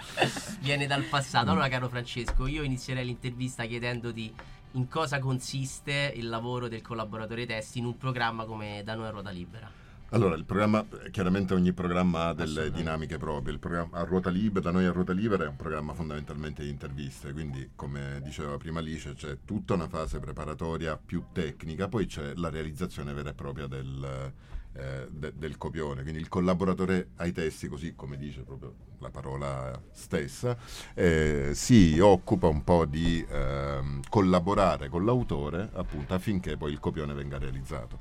Viene 0.62 0.88
dal 0.88 1.03
passato. 1.03 1.51
Allora, 1.51 1.67
caro 1.67 1.88
Francesco, 1.88 2.47
io 2.47 2.63
inizierei 2.63 3.06
l'intervista 3.06 3.63
chiedendoti 3.65 4.34
in 4.71 4.88
cosa 4.88 5.19
consiste 5.19 6.13
il 6.15 6.27
lavoro 6.30 6.67
del 6.67 6.82
collaboratore 6.82 7.45
testi 7.45 7.80
in 7.80 7.86
un 7.86 7.97
programma 7.97 8.45
come 8.45 8.82
Da 8.84 8.95
Noi 8.95 9.08
a 9.08 9.10
Ruota 9.10 9.30
Libera. 9.30 9.86
Allora, 10.12 10.36
il 10.36 10.45
programma, 10.45 10.86
chiaramente 11.12 11.53
ogni 11.53 11.73
programma 11.73 12.27
ha 12.27 12.34
delle 12.34 12.71
dinamiche 12.71 13.17
proprie. 13.17 13.53
Il 13.53 13.60
programma 13.60 13.97
a 13.97 14.03
ruota 14.03 14.30
libera, 14.30 14.62
da 14.62 14.71
noi 14.71 14.86
a 14.86 14.91
ruota 14.91 15.12
libera, 15.12 15.43
è 15.43 15.47
un 15.47 15.58
programma 15.58 15.93
fondamentalmente 15.93 16.63
di 16.63 16.69
interviste, 16.69 17.34
quindi 17.34 17.71
come 17.75 18.21
diceva 18.23 18.56
prima 18.56 18.80
Alice 18.80 19.13
c'è 19.15 19.39
tutta 19.43 19.73
una 19.73 19.89
fase 19.89 20.19
preparatoria 20.19 20.95
più 20.95 21.25
tecnica, 21.34 21.89
poi 21.89 22.06
c'è 22.06 22.36
la 22.36 22.49
realizzazione 22.49 23.12
vera 23.12 23.32
e 23.32 23.34
propria 23.34 23.67
del, 23.67 24.32
eh, 24.71 25.08
de- 25.12 25.34
del 25.36 25.58
copione, 25.58 26.03
quindi 26.03 26.21
il 26.21 26.30
collaboratore 26.30 27.10
ai 27.17 27.34
testi, 27.34 27.67
così 27.67 27.93
come 27.93 28.15
dice 28.15 28.43
proprio 28.43 28.87
la 29.00 29.10
parola 29.10 29.80
stessa, 29.92 30.58
eh, 30.94 31.52
si 31.54 32.00
occupa 32.00 32.48
un 32.48 32.64
po' 32.64 32.86
di 32.86 33.26
ehm, 33.30 34.02
collaborare 34.10 34.90
con 34.90 35.06
l'autore 35.06 35.70
appunto 35.74 36.14
affinché 36.14 36.58
poi 36.58 36.72
il 36.72 36.80
copione 36.80 37.14
venga 37.14 37.38
realizzato. 37.38 38.00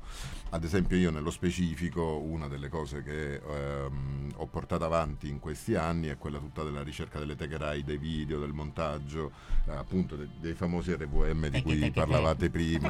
Ad 0.49 0.63
esempio 0.63 0.97
io 0.97 1.11
nello 1.11 1.29
specifico 1.29 2.19
una 2.19 2.47
delle 2.47 2.69
cose 2.69 3.03
che 3.03 3.35
ehm, 3.35 4.31
ho 4.37 4.47
portato 4.47 4.85
avanti 4.85 5.27
in 5.29 5.39
questi 5.39 5.75
anni 5.75 6.07
è 6.07 6.17
quella 6.17 6.39
tutta 6.39 6.63
della 6.63 6.81
ricerca 6.83 7.19
delle 7.19 7.35
techerai, 7.35 7.83
dei 7.83 7.97
video, 7.97 8.39
del 8.39 8.53
montaggio, 8.53 9.31
eh, 9.67 9.71
appunto 9.75 10.15
de- 10.15 10.29
dei 10.39 10.53
famosi 10.53 10.93
RVM 10.93 11.47
di 11.49 11.61
cui 11.61 11.91
parlavate 11.91 12.49
prima. 12.49 12.87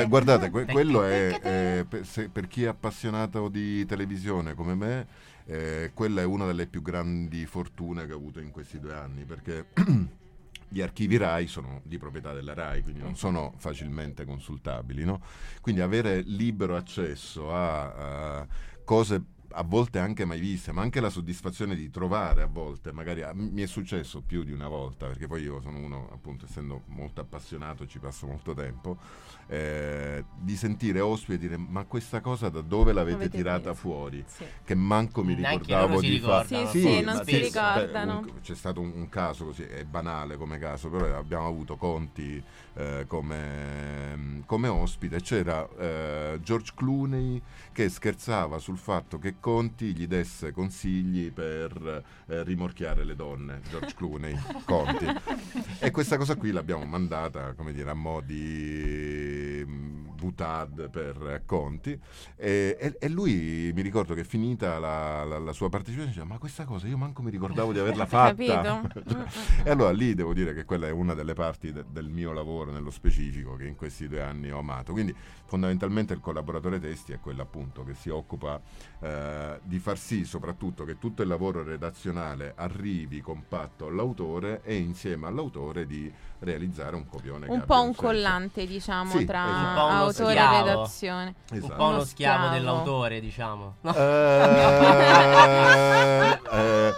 Eh, 0.00 0.06
guardate, 0.08 0.50
que- 0.50 0.64
quello 0.66 1.04
è 1.04 1.38
eh, 1.42 1.84
per, 1.88 2.04
se- 2.06 2.28
per 2.30 2.48
chi 2.48 2.64
è 2.64 2.68
appassionato 2.68 3.48
di 3.48 3.84
televisione 3.86 4.54
come 4.54 4.74
me, 4.74 5.06
eh, 5.46 5.90
quella 5.94 6.22
è 6.22 6.24
una 6.24 6.46
delle 6.46 6.66
più 6.66 6.82
grandi 6.82 7.44
fortune 7.46 8.06
che 8.06 8.12
ho 8.12 8.16
avuto 8.16 8.40
in 8.40 8.50
questi 8.50 8.78
due 8.80 8.94
anni 8.94 9.24
perché 9.24 9.66
gli 10.68 10.80
archivi 10.80 11.16
RAI 11.16 11.46
sono 11.46 11.80
di 11.84 11.98
proprietà 11.98 12.32
della 12.32 12.54
RAI, 12.54 12.82
quindi 12.82 13.00
non 13.00 13.16
sono 13.16 13.54
facilmente 13.58 14.24
consultabili. 14.24 15.04
no? 15.04 15.20
Quindi 15.60 15.80
avere 15.80 16.22
libero 16.22 16.76
accesso 16.76 17.52
a, 17.52 18.38
a 18.40 18.46
cose 18.84 19.22
a 19.54 19.62
volte 19.62 19.98
anche 19.98 20.24
mai 20.24 20.40
viste, 20.40 20.72
ma 20.72 20.82
anche 20.82 21.00
la 21.00 21.10
soddisfazione 21.10 21.74
di 21.76 21.90
trovare 21.90 22.42
a 22.42 22.46
volte, 22.46 22.92
magari 22.92 23.22
a- 23.22 23.32
mi 23.34 23.62
è 23.62 23.66
successo 23.66 24.20
più 24.20 24.42
di 24.42 24.52
una 24.52 24.68
volta, 24.68 25.06
perché 25.06 25.26
poi 25.26 25.42
io 25.42 25.60
sono 25.60 25.78
uno, 25.78 26.08
appunto, 26.12 26.44
essendo 26.46 26.82
molto 26.86 27.20
appassionato, 27.20 27.86
ci 27.86 27.98
passo 28.00 28.26
molto 28.26 28.52
tempo, 28.54 28.98
eh, 29.46 30.24
di 30.38 30.56
sentire 30.56 31.00
ospiti 31.00 31.34
e 31.34 31.38
dire 31.38 31.56
ma 31.56 31.84
questa 31.84 32.20
cosa 32.20 32.48
da 32.48 32.60
dove 32.62 32.92
l'avete 32.92 33.16
Avete 33.16 33.36
tirata 33.36 33.60
preso?" 33.60 33.74
fuori? 33.74 34.24
Sì. 34.26 34.44
Che 34.64 34.74
manco 34.74 35.22
mi 35.22 35.34
ricordavo 35.34 36.00
di 36.00 36.18
fare. 36.18 36.42
ricordano. 36.48 36.70
Sì, 36.70 36.80
sì, 36.80 37.00
non 37.02 37.16
si 37.16 37.22
spesso, 37.22 37.60
beh, 37.60 37.74
ricordano. 37.74 38.18
un- 38.18 38.40
c'è 38.40 38.54
stato 38.54 38.80
un, 38.80 38.92
un 38.94 39.08
caso 39.08 39.44
così, 39.46 39.62
è 39.62 39.84
banale 39.84 40.36
come 40.36 40.58
caso, 40.58 40.88
però 40.88 41.16
abbiamo 41.16 41.46
avuto 41.46 41.76
Conti 41.76 42.42
eh, 42.74 43.04
come, 43.06 44.42
come 44.46 44.68
ospite. 44.68 45.20
C'era 45.20 45.68
eh, 45.78 46.40
George 46.42 46.72
Clooney 46.74 47.40
che 47.72 47.88
scherzava 47.88 48.58
sul 48.58 48.78
fatto 48.78 49.18
che 49.18 49.36
Conti 49.44 49.94
gli 49.94 50.06
desse 50.06 50.52
consigli 50.52 51.30
per 51.30 52.02
eh, 52.28 52.42
rimorchiare 52.44 53.04
le 53.04 53.14
donne. 53.14 53.60
George 53.68 53.94
Clooney, 53.94 54.34
Conti. 54.64 55.04
E 55.80 55.90
questa 55.90 56.16
cosa 56.16 56.34
qui 56.36 56.50
l'abbiamo 56.50 56.86
mandata, 56.86 57.52
come 57.52 57.74
dire, 57.74 57.90
a 57.90 57.94
mo' 57.94 58.22
di 58.22 59.62
Butad 60.24 60.88
per 60.88 61.42
Conti 61.44 61.98
e, 62.36 62.76
e- 62.80 62.96
e 62.98 63.08
lui 63.10 63.70
mi 63.74 63.82
ricordo 63.82 64.14
che 64.14 64.24
finita 64.24 64.78
la, 64.78 65.22
la- 65.24 65.38
la 65.38 65.52
sua 65.52 65.68
partecipazione 65.68 66.12
diceva 66.12 66.32
ma 66.32 66.38
questa 66.38 66.64
cosa 66.64 66.86
io 66.86 66.96
manco 66.96 67.20
mi 67.22 67.30
ricordavo 67.30 67.72
di 67.72 67.78
averla 67.78 68.06
fatta. 68.08 68.80
E 69.64 69.70
allora 69.70 69.90
lì 69.92 70.14
devo 70.14 70.32
dire 70.34 70.54
che 70.54 70.64
quella 70.64 70.86
è 70.86 70.90
una 70.90 71.14
delle 71.14 71.34
parti 71.34 71.72
de- 71.72 71.84
del 71.90 72.08
mio 72.08 72.32
lavoro 72.32 72.70
nello 72.72 72.90
specifico 72.90 73.54
che 73.56 73.66
in 73.66 73.76
questi 73.76 74.08
due 74.08 74.22
anni 74.22 74.50
ho 74.50 74.58
amato. 74.58 74.92
Quindi 74.92 75.14
fondamentalmente 75.44 76.12
il 76.14 76.20
collaboratore 76.20 76.80
testi 76.80 77.12
è 77.12 77.20
quello 77.20 77.42
appunto 77.42 77.84
che 77.84 77.94
si 77.94 78.08
occupa 78.08 78.60
eh, 79.00 79.60
di 79.62 79.78
far 79.78 79.98
sì 79.98 80.24
soprattutto 80.24 80.84
che 80.84 80.98
tutto 80.98 81.22
il 81.22 81.28
lavoro 81.28 81.62
redazionale 81.62 82.52
arrivi 82.56 83.20
compatto 83.20 83.86
all'autore 83.86 84.62
e 84.64 84.76
insieme 84.76 85.26
all'autore 85.26 85.86
di 85.86 86.10
realizzare 86.44 86.94
un 86.96 87.06
copione 87.06 87.46
Un 87.48 87.64
po' 87.64 87.80
un 87.80 87.86
senso. 87.86 88.02
collante, 88.02 88.66
diciamo, 88.66 89.10
Sì, 89.16 89.24
tra 89.24 89.44
esatto. 89.44 89.84
Un 89.84 89.90
autore 89.92 90.34
e 90.38 90.62
redazione. 90.62 91.34
Un 91.50 91.56
Esatto. 91.58 91.74
po' 91.74 91.84
uno 91.86 92.04
schiavo 92.04 92.38
schiavo. 92.44 92.54
dell'autore, 92.54 93.20
diciamo. 93.20 93.76
No. 93.80 93.94
Eh, 93.94 93.98
eh, 96.52 96.92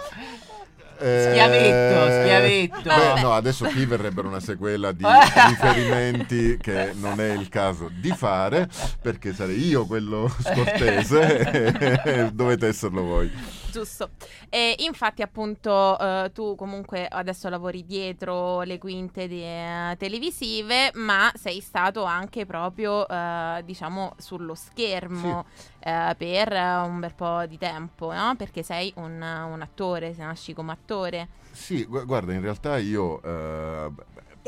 eh, 0.99 1.27
Schiavetto, 1.29 2.23
schiavetto. 2.23 2.81
Beh, 3.15 3.21
no, 3.21 3.33
adesso 3.33 3.65
qui 3.65 3.85
verrebbero 3.85 4.27
una 4.27 4.39
sequela 4.39 4.91
di 4.91 5.03
Eh. 5.03 5.29
riferimenti 5.49 6.57
che 6.59 6.93
non 6.95 7.19
è 7.21 7.33
il 7.33 7.49
caso 7.49 7.89
di 7.93 8.09
fare, 8.11 8.67
perché 9.01 9.33
sarei 9.33 9.67
io 9.67 9.85
quello 9.85 10.27
scortese 10.41 12.01
e 12.03 12.31
dovete 12.31 12.67
esserlo 12.67 13.03
voi. 13.03 13.31
Giusto. 13.77 14.09
E 14.49 14.75
infatti, 14.79 15.21
appunto, 15.21 15.99
eh, 15.99 16.31
tu 16.33 16.55
comunque 16.55 17.05
adesso 17.07 17.47
lavori 17.47 17.85
dietro 17.85 18.61
le 18.61 18.79
quinte 18.79 19.27
di- 19.27 19.43
eh, 19.43 19.95
televisive, 19.99 20.89
ma 20.95 21.31
sei 21.35 21.61
stato 21.61 22.03
anche 22.03 22.47
proprio, 22.47 23.07
eh, 23.07 23.61
diciamo, 23.63 24.15
sullo 24.17 24.55
schermo 24.55 25.45
eh, 25.79 26.15
per 26.17 26.51
eh, 26.53 26.75
un 26.77 26.99
bel 26.99 27.13
po' 27.13 27.45
di 27.45 27.59
tempo, 27.59 28.11
no? 28.11 28.33
Perché 28.35 28.63
sei 28.63 28.91
un, 28.95 29.21
un 29.21 29.61
attore, 29.61 30.15
se 30.15 30.23
nasci 30.23 30.53
come 30.53 30.71
attore. 30.71 31.27
Sì, 31.51 31.85
gu- 31.85 32.05
guarda, 32.05 32.33
in 32.33 32.41
realtà 32.41 32.77
io... 32.77 33.21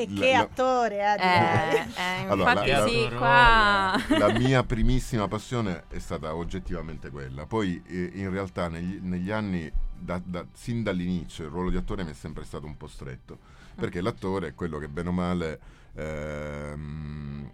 E 0.03 0.07
la- 0.13 0.19
che 0.21 0.33
attore, 0.33 0.97
eh, 0.97 1.21
Eh, 1.21 1.77
eh, 1.79 2.27
Allora, 2.29 2.51
infatti, 2.51 2.69
la- 2.71 2.87
sì, 2.87 3.09
la- 3.09 3.17
qua. 3.17 4.17
la 4.17 4.31
mia 4.39 4.63
primissima 4.63 5.27
passione 5.27 5.83
è 5.89 5.99
stata 5.99 6.33
oggettivamente 6.35 7.09
quella. 7.09 7.45
Poi 7.45 7.81
eh, 7.87 8.11
in 8.15 8.29
realtà 8.29 8.67
negli, 8.67 8.99
negli 9.01 9.31
anni, 9.31 9.71
da- 9.97 10.21
da- 10.23 10.45
sin 10.53 10.83
dall'inizio, 10.83 11.45
il 11.45 11.51
ruolo 11.51 11.69
di 11.69 11.77
attore 11.77 12.03
mi 12.03 12.11
è 12.11 12.13
sempre 12.15 12.43
stato 12.45 12.65
un 12.65 12.77
po' 12.77 12.87
stretto. 12.87 13.37
Perché 13.75 14.01
l'attore 14.01 14.47
è 14.49 14.53
quello 14.55 14.77
che 14.77 14.89
bene 14.89 15.09
o 15.09 15.11
male 15.13 15.59
ehm, 15.95 17.49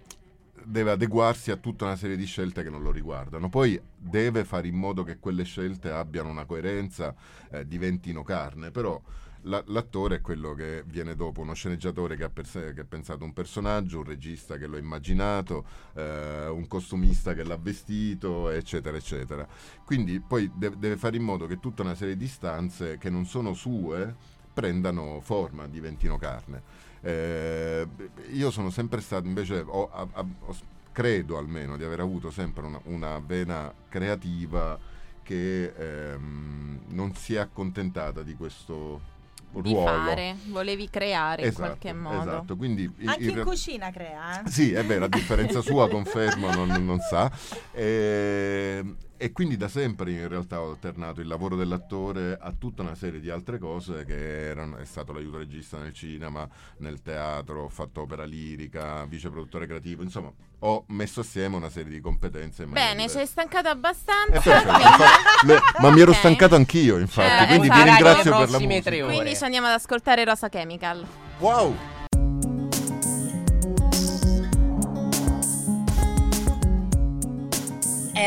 deve 0.63 0.91
adeguarsi 0.91 1.51
a 1.51 1.57
tutta 1.57 1.85
una 1.85 1.95
serie 1.95 2.15
di 2.17 2.25
scelte 2.25 2.63
che 2.63 2.69
non 2.71 2.81
lo 2.81 2.91
riguardano. 2.91 3.49
Poi 3.49 3.79
deve 3.95 4.43
fare 4.43 4.67
in 4.67 4.75
modo 4.75 5.03
che 5.03 5.19
quelle 5.19 5.43
scelte 5.43 5.91
abbiano 5.91 6.29
una 6.29 6.45
coerenza, 6.45 7.13
eh, 7.51 7.67
diventino 7.67 8.23
carne. 8.23 8.71
Però 8.71 8.99
la- 9.45 9.63
l'attore 9.67 10.17
è 10.17 10.21
quello 10.21 10.53
che 10.53 10.83
viene 10.85 11.15
dopo, 11.15 11.41
uno 11.41 11.53
sceneggiatore 11.53 12.15
che 12.15 12.23
ha, 12.23 12.29
perse- 12.29 12.73
che 12.73 12.81
ha 12.81 12.85
pensato 12.85 13.23
un 13.23 13.33
personaggio, 13.33 13.99
un 13.99 14.03
regista 14.05 14.57
che 14.57 14.67
lo 14.67 14.75
ha 14.75 14.79
immaginato, 14.79 15.65
eh, 15.93 16.47
un 16.47 16.67
costumista 16.67 17.33
che 17.33 17.43
l'ha 17.43 17.57
vestito, 17.57 18.49
eccetera, 18.49 18.97
eccetera. 18.97 19.47
Quindi 19.83 20.19
poi 20.19 20.51
de- 20.53 20.77
deve 20.77 20.97
fare 20.97 21.17
in 21.17 21.23
modo 21.23 21.47
che 21.47 21.59
tutta 21.59 21.81
una 21.81 21.95
serie 21.95 22.17
di 22.17 22.27
stanze 22.27 22.97
che 22.97 23.09
non 23.09 23.25
sono 23.25 23.53
sue 23.53 24.15
prendano 24.53 25.19
forma, 25.21 25.67
diventino 25.67 26.17
carne. 26.17 26.61
Eh, 27.01 27.87
io 28.31 28.51
sono 28.51 28.69
sempre 28.69 29.01
stato 29.01 29.27
invece, 29.27 29.59
ho- 29.59 29.89
ho- 29.91 30.09
ho- 30.13 30.55
credo 30.91 31.37
almeno 31.37 31.75
di 31.77 31.83
aver 31.83 31.99
avuto 31.99 32.31
sempre 32.31 32.65
una, 32.65 32.79
una 32.85 33.19
vena 33.19 33.71
creativa 33.89 34.79
che 35.21 35.73
ehm, 35.75 36.81
non 36.89 37.13
si 37.15 37.35
è 37.35 37.39
accontentata 37.39 38.23
di 38.23 38.35
questo 38.35 39.13
ruolo. 39.53 39.85
fare, 39.85 40.35
volevi 40.45 40.89
creare 40.89 41.41
in 41.43 41.47
Esatto, 41.47 41.65
qualche 41.65 41.93
modo. 41.93 42.21
Esatto, 42.31 42.55
quindi 42.55 42.91
in- 42.97 43.07
Anche 43.09 43.23
in 43.23 43.37
in 43.37 43.43
cucina 43.43 43.91
crea, 43.91 44.41
eh? 44.43 44.49
sì, 44.49 44.73
è 44.73 44.83
vero, 44.83 45.05
a 45.05 45.07
differenza 45.07 45.61
sua, 45.61 45.87
confermo, 45.89 46.51
non, 46.53 46.69
non 46.85 46.99
sa. 46.99 47.31
E, 47.73 48.83
e 49.17 49.31
quindi 49.31 49.55
da 49.57 49.67
sempre 49.67 50.11
in 50.11 50.27
realtà 50.27 50.59
ho 50.61 50.69
alternato 50.71 51.21
il 51.21 51.27
lavoro 51.27 51.55
dell'attore 51.55 52.37
a 52.39 52.51
tutta 52.57 52.81
una 52.81 52.95
serie 52.95 53.19
di 53.19 53.29
altre 53.29 53.57
cose 53.57 54.03
che 54.05 54.47
erano, 54.47 54.77
è 54.77 54.85
stato 54.85 55.13
l'aiuto 55.13 55.37
regista 55.37 55.77
nel 55.77 55.93
cinema, 55.93 56.47
nel 56.77 57.01
teatro, 57.01 57.63
ho 57.63 57.69
fatto 57.69 58.01
opera 58.01 58.23
lirica, 58.25 59.05
viceproduttore 59.05 59.67
creativo, 59.67 60.03
insomma, 60.03 60.31
ho 60.59 60.85
messo 60.89 61.21
assieme 61.21 61.55
una 61.55 61.69
serie 61.69 61.91
di 61.91 62.01
competenze. 62.01 62.65
Bene, 62.65 63.07
ci 63.07 63.17
hai 63.17 63.25
stancato 63.25 63.67
Eh, 63.67 63.71
abbastanza. 63.71 64.31
perfetto, 64.31 64.69
infatti, 64.69 65.45
le- 65.47 65.59
ma 65.79 65.91
mi 65.91 66.01
ero 66.01 66.13
stancato 66.13 66.55
anch'io, 66.55 66.97
infatti, 66.97 67.43
Eh, 67.43 67.47
quindi 67.47 67.69
vi 67.69 67.83
ringrazio 67.83 68.35
per 68.37 68.49
la 68.49 68.59
musica. 68.59 69.05
Quindi 69.05 69.35
ci 69.35 69.43
andiamo 69.43 69.67
ad 69.67 69.73
ascoltare 69.73 70.23
Rosa 70.25 70.49
Chemical. 70.49 71.05
Wow! 71.39 71.75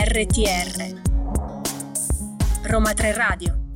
RTR 0.00 0.94
Roma 2.62 2.94
3 2.94 3.12
Radio 3.14 3.67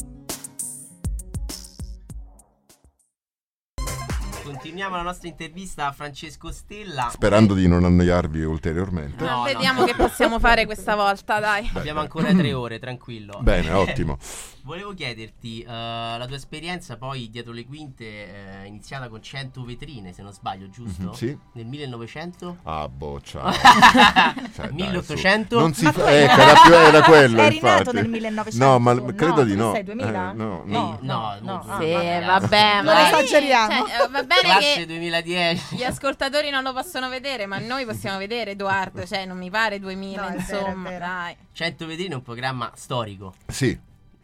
Continuiamo 4.53 4.97
la 4.97 5.03
nostra 5.03 5.29
intervista 5.29 5.87
a 5.87 5.93
Francesco 5.93 6.53
Stella. 6.53 7.09
Sperando 7.11 7.55
di 7.55 7.67
non 7.67 7.85
annoiarvi 7.85 8.45
ulteriormente. 8.45 9.25
No, 9.25 9.37
no. 9.39 9.43
Vediamo 9.45 9.83
che 9.85 9.95
possiamo 9.95 10.39
fare 10.39 10.67
questa 10.67 10.95
volta, 10.95 11.41
dai. 11.41 11.71
Abbiamo 11.73 12.01
ancora 12.01 12.35
tre 12.35 12.53
ore, 12.53 12.79
tranquillo. 12.79 13.39
Bene, 13.41 13.73
ottimo. 13.73 14.19
Volevo 14.65 14.95
chiederti, 14.95 15.63
eh, 15.63 15.67
la 15.67 16.25
tua 16.25 16.37
esperienza 16.37 16.97
poi 16.97 17.29
dietro 17.31 17.53
le 17.53 17.67
quinte 17.67 18.63
è 18.63 18.65
iniziata 18.65 19.09
con 19.09 19.21
100 19.21 19.65
vetrine, 19.65 20.13
se 20.13 20.23
non 20.23 20.33
sbaglio, 20.33 20.69
giusto? 20.71 21.03
Mhm, 21.03 21.13
sì. 21.15 21.37
Nel 21.55 21.67
1900? 21.67 22.59
Ah, 22.63 22.89
ciao. 23.25 23.51
Cioè, 24.55 24.67
dai, 24.69 24.73
1800? 24.73 25.57
su. 25.57 25.61
Non 25.61 25.75
si 25.75 25.85
fa- 25.87 26.11
ecco, 26.13 26.41
era, 26.41 26.61
più, 26.63 26.73
era 26.75 27.03
quello, 27.03 27.41
Eri 27.43 27.55
infatti. 27.57 27.79
nato 27.85 27.93
nel 27.93 28.09
1900? 28.09 28.65
No, 28.65 28.79
ma 28.79 28.93
No, 28.93 29.05
credo 29.17 29.43
di 29.43 29.57
no. 29.57 29.73
sei 29.73 29.83
2000? 29.83 30.31
Eh, 30.31 30.35
no, 30.35 30.35
No. 30.35 30.63
no. 30.65 30.99
no, 31.01 31.01
no, 31.01 31.39
no, 31.41 31.65
ah, 31.67 31.79
Sì, 31.81 31.91
vabbè, 31.91 32.25
vabbè, 32.25 32.75
Non 32.83 32.85
ma 32.85 33.07
esageriamo. 33.09 33.73
Cioè, 33.73 34.05
eh, 34.05 34.09
va 34.11 34.23
bene 34.23 34.42
Classe 34.43 34.75
che 34.79 34.87
2010. 34.87 35.77
gli 35.77 35.85
ascoltatori 35.85 36.51
non 36.51 36.63
lo 36.63 36.73
possono 36.73 37.09
vedere, 37.09 37.47
ma 37.47 37.59
noi 37.59 37.85
possiamo 37.85 38.19
vedere, 38.19 38.53
Edoardo. 38.53 39.05
Cioè, 39.07 39.25
non 39.27 39.39
mi 39.39 39.51
pare 39.51 39.79
2000, 39.79 40.29
No, 40.29 40.35
insomma, 40.35 40.89
vero. 40.91 41.05
dai. 41.05 41.37
100 41.53 41.87
vetrine 41.87 42.13
è 42.13 42.17
un 42.17 42.23
programma 42.23 42.71
storico. 42.75 43.35
Sì, 43.49 43.79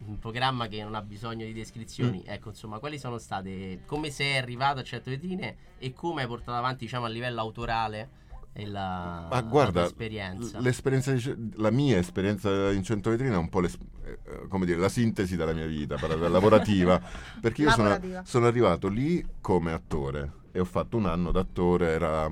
Un 0.05 0.17
programma 0.17 0.67
che 0.67 0.81
non 0.81 0.95
ha 0.95 1.01
bisogno 1.01 1.45
di 1.45 1.53
descrizioni. 1.53 2.23
Mm. 2.25 2.31
Ecco, 2.31 2.49
insomma, 2.49 2.79
quali 2.79 2.97
sono 2.97 3.17
state. 3.17 3.81
Come 3.85 4.09
sei 4.09 4.37
arrivato 4.37 4.79
a 4.79 4.83
100 4.83 5.09
vetrine 5.09 5.55
e 5.77 5.93
come 5.93 6.21
hai 6.21 6.27
portato 6.27 6.57
avanti, 6.57 6.85
diciamo, 6.85 7.05
a 7.05 7.09
livello 7.09 7.39
autorale 7.41 8.09
e 8.51 8.65
la, 8.65 9.27
ma 9.29 9.35
la 9.35 9.41
guarda, 9.43 9.71
tua 9.71 9.83
esperienza. 9.85 10.59
l'esperienza 10.59 11.11
di- 11.13 11.51
la 11.55 11.69
mia 11.71 11.97
esperienza 11.97 12.71
in 12.71 12.83
100 12.83 13.09
vetrine 13.11 13.33
è 13.33 13.37
un 13.37 13.49
po' 13.49 13.59
l'es- 13.61 13.77
eh, 14.05 14.47
come 14.49 14.65
dire, 14.65 14.77
la 14.79 14.89
sintesi 14.89 15.35
della 15.35 15.53
mia 15.53 15.67
vita 15.67 15.95
lavorativa, 16.27 16.99
perché 17.39 17.61
io 17.63 17.69
sono, 17.71 17.89
Lavorativa. 17.89 18.23
sono 18.25 18.47
arrivato 18.47 18.87
lì 18.87 19.25
come 19.39 19.71
attore 19.71 20.33
e 20.51 20.59
ho 20.59 20.65
fatto 20.65 20.97
un 20.97 21.05
anno 21.05 21.31
d'attore, 21.31 21.87
era 21.89 22.29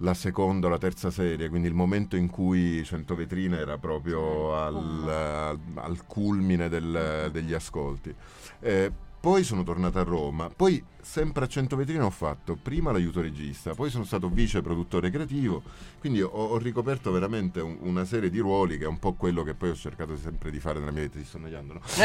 la 0.00 0.12
seconda 0.12 0.66
o 0.66 0.70
la 0.70 0.76
terza 0.78 1.10
serie, 1.10 1.48
quindi 1.48 1.68
il 1.68 1.74
momento 1.74 2.16
in 2.16 2.28
cui 2.28 2.84
100 2.84 3.14
vetrine 3.14 3.56
era 3.58 3.78
proprio 3.78 4.54
al, 4.54 5.08
al- 5.08 5.58
al 5.76 6.04
culmine 6.06 6.68
del- 6.68 7.30
degli 7.32 7.54
ascolti. 7.54 8.14
Eh, 8.60 8.92
poi 9.26 9.42
sono 9.42 9.64
tornato 9.64 9.98
a 9.98 10.04
Roma, 10.04 10.48
poi 10.54 10.80
sempre 11.02 11.46
a 11.46 11.48
100 11.48 11.74
vetrine 11.74 12.04
ho 12.04 12.10
fatto 12.10 12.54
prima 12.54 12.92
l'aiuto 12.92 13.20
regista, 13.20 13.74
poi 13.74 13.90
sono 13.90 14.04
stato 14.04 14.28
vice 14.28 14.62
produttore 14.62 15.10
creativo, 15.10 15.64
quindi 15.98 16.22
ho, 16.22 16.28
ho 16.28 16.56
ricoperto 16.58 17.10
veramente 17.10 17.60
un- 17.60 17.76
una 17.80 18.04
serie 18.04 18.30
di 18.30 18.38
ruoli 18.38 18.78
che 18.78 18.84
è 18.84 18.86
un 18.86 19.00
po' 19.00 19.14
quello 19.14 19.42
che 19.42 19.54
poi 19.54 19.70
ho 19.70 19.74
cercato 19.74 20.16
sempre 20.16 20.52
di 20.52 20.60
fare 20.60 20.78
nella 20.78 20.92
mia 20.92 21.02
vita. 21.02 21.18
Ti 21.18 21.24
sto 21.24 21.38
annoiando, 21.38 21.72
no? 21.72 21.80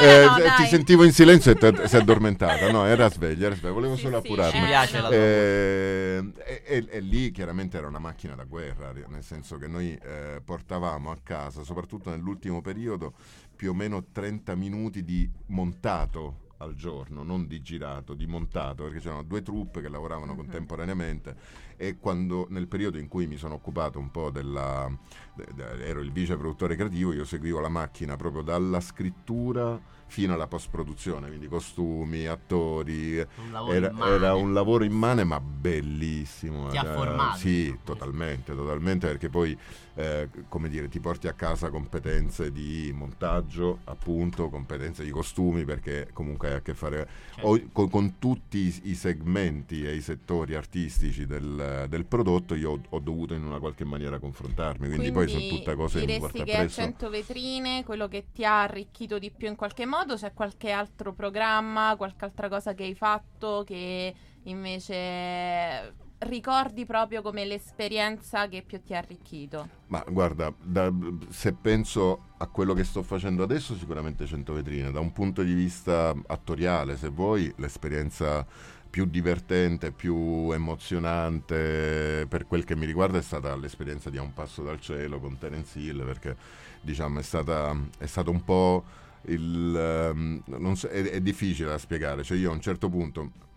Eh, 0.00 0.14
eh, 0.14 0.24
no, 0.26 0.54
ti 0.56 0.66
sentivo 0.66 1.04
in 1.04 1.12
silenzio 1.12 1.52
e 1.52 1.56
te- 1.56 1.86
sei 1.88 2.00
addormentata, 2.00 2.70
no? 2.70 2.86
Era 2.86 3.10
sveglia, 3.10 3.44
era 3.46 3.54
sveglia, 3.54 3.74
volevo 3.74 3.96
Sì, 3.96 4.02
solo 4.04 4.20
sì, 4.22 4.26
appurarmi. 4.26 4.60
Ci 4.60 4.66
piace 4.66 5.00
la 5.02 5.08
Eh, 5.10 6.32
e, 6.46 6.62
e- 6.64 6.86
e 6.88 7.00
lì 7.00 7.30
chiaramente 7.32 7.76
era 7.76 7.86
una 7.86 7.98
macchina 7.98 8.34
da 8.34 8.44
guerra, 8.44 8.92
nel 9.08 9.22
senso 9.22 9.58
che 9.58 9.66
noi 9.66 9.92
eh, 10.02 10.40
portavamo 10.42 11.10
a 11.10 11.18
casa, 11.22 11.62
soprattutto 11.64 12.08
nell'ultimo 12.08 12.62
periodo, 12.62 13.12
più 13.60 13.72
o 13.72 13.74
meno 13.74 14.06
30 14.10 14.54
minuti 14.54 15.04
di 15.04 15.30
montato 15.48 16.54
al 16.60 16.74
giorno, 16.74 17.22
non 17.22 17.46
di 17.46 17.60
girato, 17.60 18.14
di 18.14 18.24
montato, 18.24 18.84
perché 18.84 19.00
c'erano 19.00 19.22
due 19.22 19.42
truppe 19.42 19.82
che 19.82 19.90
lavoravano 19.90 20.34
contemporaneamente 20.34 21.36
e 21.80 21.96
quando 21.98 22.46
nel 22.50 22.68
periodo 22.68 22.98
in 22.98 23.08
cui 23.08 23.26
mi 23.26 23.38
sono 23.38 23.54
occupato 23.54 23.98
un 23.98 24.10
po' 24.10 24.28
della 24.30 24.86
de- 25.34 25.46
de- 25.54 25.86
ero 25.86 26.00
il 26.00 26.12
vice 26.12 26.36
produttore 26.36 26.76
creativo, 26.76 27.14
io 27.14 27.24
seguivo 27.24 27.58
la 27.58 27.70
macchina 27.70 28.16
proprio 28.16 28.42
dalla 28.42 28.80
scrittura 28.80 29.80
fino 30.10 30.34
alla 30.34 30.48
post 30.48 30.70
produzione, 30.70 31.28
quindi 31.28 31.46
costumi, 31.46 32.26
attori, 32.26 33.18
Un 33.18 33.70
era, 33.72 33.92
era 34.08 34.34
un 34.34 34.52
lavoro 34.52 34.82
immane 34.82 35.22
ma 35.22 35.38
bellissimo. 35.38 36.66
Ti 36.66 36.78
ha 36.78 36.84
formato. 36.84 37.38
Sì, 37.38 37.78
totalmente, 37.84 38.52
totalmente, 38.56 39.06
perché 39.06 39.28
poi, 39.28 39.56
eh, 39.94 40.28
come 40.48 40.68
dire, 40.68 40.88
ti 40.88 40.98
porti 40.98 41.28
a 41.28 41.32
casa 41.34 41.70
competenze 41.70 42.50
di 42.50 42.90
montaggio, 42.92 43.78
appunto, 43.84 44.48
competenze 44.48 45.04
di 45.04 45.10
costumi, 45.10 45.64
perché 45.64 46.08
comunque 46.12 46.48
hai 46.48 46.54
a 46.54 46.60
che 46.60 46.74
fare 46.74 47.08
Certo. 47.32 47.48
o- 47.48 47.60
con, 47.70 47.88
con 47.88 48.18
tutti 48.18 48.58
i, 48.58 48.90
i 48.90 48.94
segmenti 48.96 49.86
e 49.86 49.94
i 49.94 50.00
settori 50.00 50.56
artistici 50.56 51.24
del, 51.24 51.54
del 51.88 52.06
prodotto, 52.06 52.54
io 52.54 52.72
ho, 52.72 52.80
ho 52.90 52.98
dovuto 53.00 53.34
in 53.34 53.44
una 53.44 53.58
qualche 53.58 53.84
maniera 53.84 54.18
confrontarmi, 54.18 54.88
quindi, 54.88 55.10
poi 55.12 55.28
sono 55.28 55.46
tutte 55.46 55.74
cose 55.74 56.00
che 56.00 56.06
mi 56.06 56.12
diresti 56.12 56.38
porta 56.38 56.44
che 56.44 56.56
appresso. 56.56 56.80
100 56.80 57.10
vetrine, 57.10 57.84
quello 57.84 58.08
che 58.08 58.26
ti 58.32 58.44
ha 58.44 58.62
arricchito 58.62 59.18
di 59.18 59.30
più 59.30 59.48
in 59.48 59.56
qualche 59.56 59.86
modo, 59.86 60.16
c'è 60.16 60.32
qualche 60.32 60.70
altro 60.70 61.12
programma, 61.12 61.94
qualche 61.96 62.24
altra 62.24 62.48
cosa 62.48 62.74
che 62.74 62.84
hai 62.84 62.94
fatto 62.94 63.62
che 63.64 64.14
invece 64.44 66.08
ricordi 66.20 66.84
proprio 66.84 67.22
come 67.22 67.44
l'esperienza 67.44 68.48
che 68.48 68.62
più 68.62 68.82
ti 68.82 68.94
ha 68.94 68.98
arricchito? 68.98 69.68
Ma 69.86 70.04
guarda, 70.08 70.52
da- 70.62 70.92
se 71.28 71.52
penso 71.52 72.26
a 72.38 72.46
quello 72.46 72.74
che 72.74 72.84
sto 72.84 73.02
facendo 73.02 73.42
adesso, 73.42 73.74
sicuramente 73.74 74.26
100 74.26 74.52
vetrine. 74.52 74.90
Da 74.90 75.00
un 75.00 75.12
punto 75.12 75.42
di 75.42 75.54
vista 75.54 76.14
attoriale, 76.26 76.96
se 76.96 77.08
vuoi, 77.08 77.52
l'esperienza 77.56 78.46
più 78.90 79.04
divertente, 79.04 79.92
più 79.92 80.50
emozionante 80.50 82.26
per 82.28 82.46
quel 82.46 82.64
che 82.64 82.74
mi 82.74 82.86
riguarda 82.86 83.18
è 83.18 83.22
stata 83.22 83.54
l'esperienza 83.56 84.10
di 84.10 84.18
A 84.18 84.22
un 84.22 84.34
passo 84.34 84.62
dal 84.62 84.80
cielo 84.80 85.20
con 85.20 85.38
Terence 85.38 85.78
Hill, 85.78 86.04
perché 86.04 86.36
diciamo 86.80 87.20
è, 87.20 87.22
stata, 87.22 87.74
è 87.98 88.06
stato 88.06 88.30
un 88.30 88.44
po' 88.44 88.84
il... 89.26 90.12
non 90.44 90.76
so- 90.76 90.88
è, 90.88 91.02
è 91.02 91.20
difficile 91.20 91.68
da 91.68 91.78
spiegare, 91.78 92.24
cioè 92.24 92.36
io 92.36 92.50
a 92.50 92.54
un 92.54 92.60
certo 92.60 92.88
punto 92.88 93.48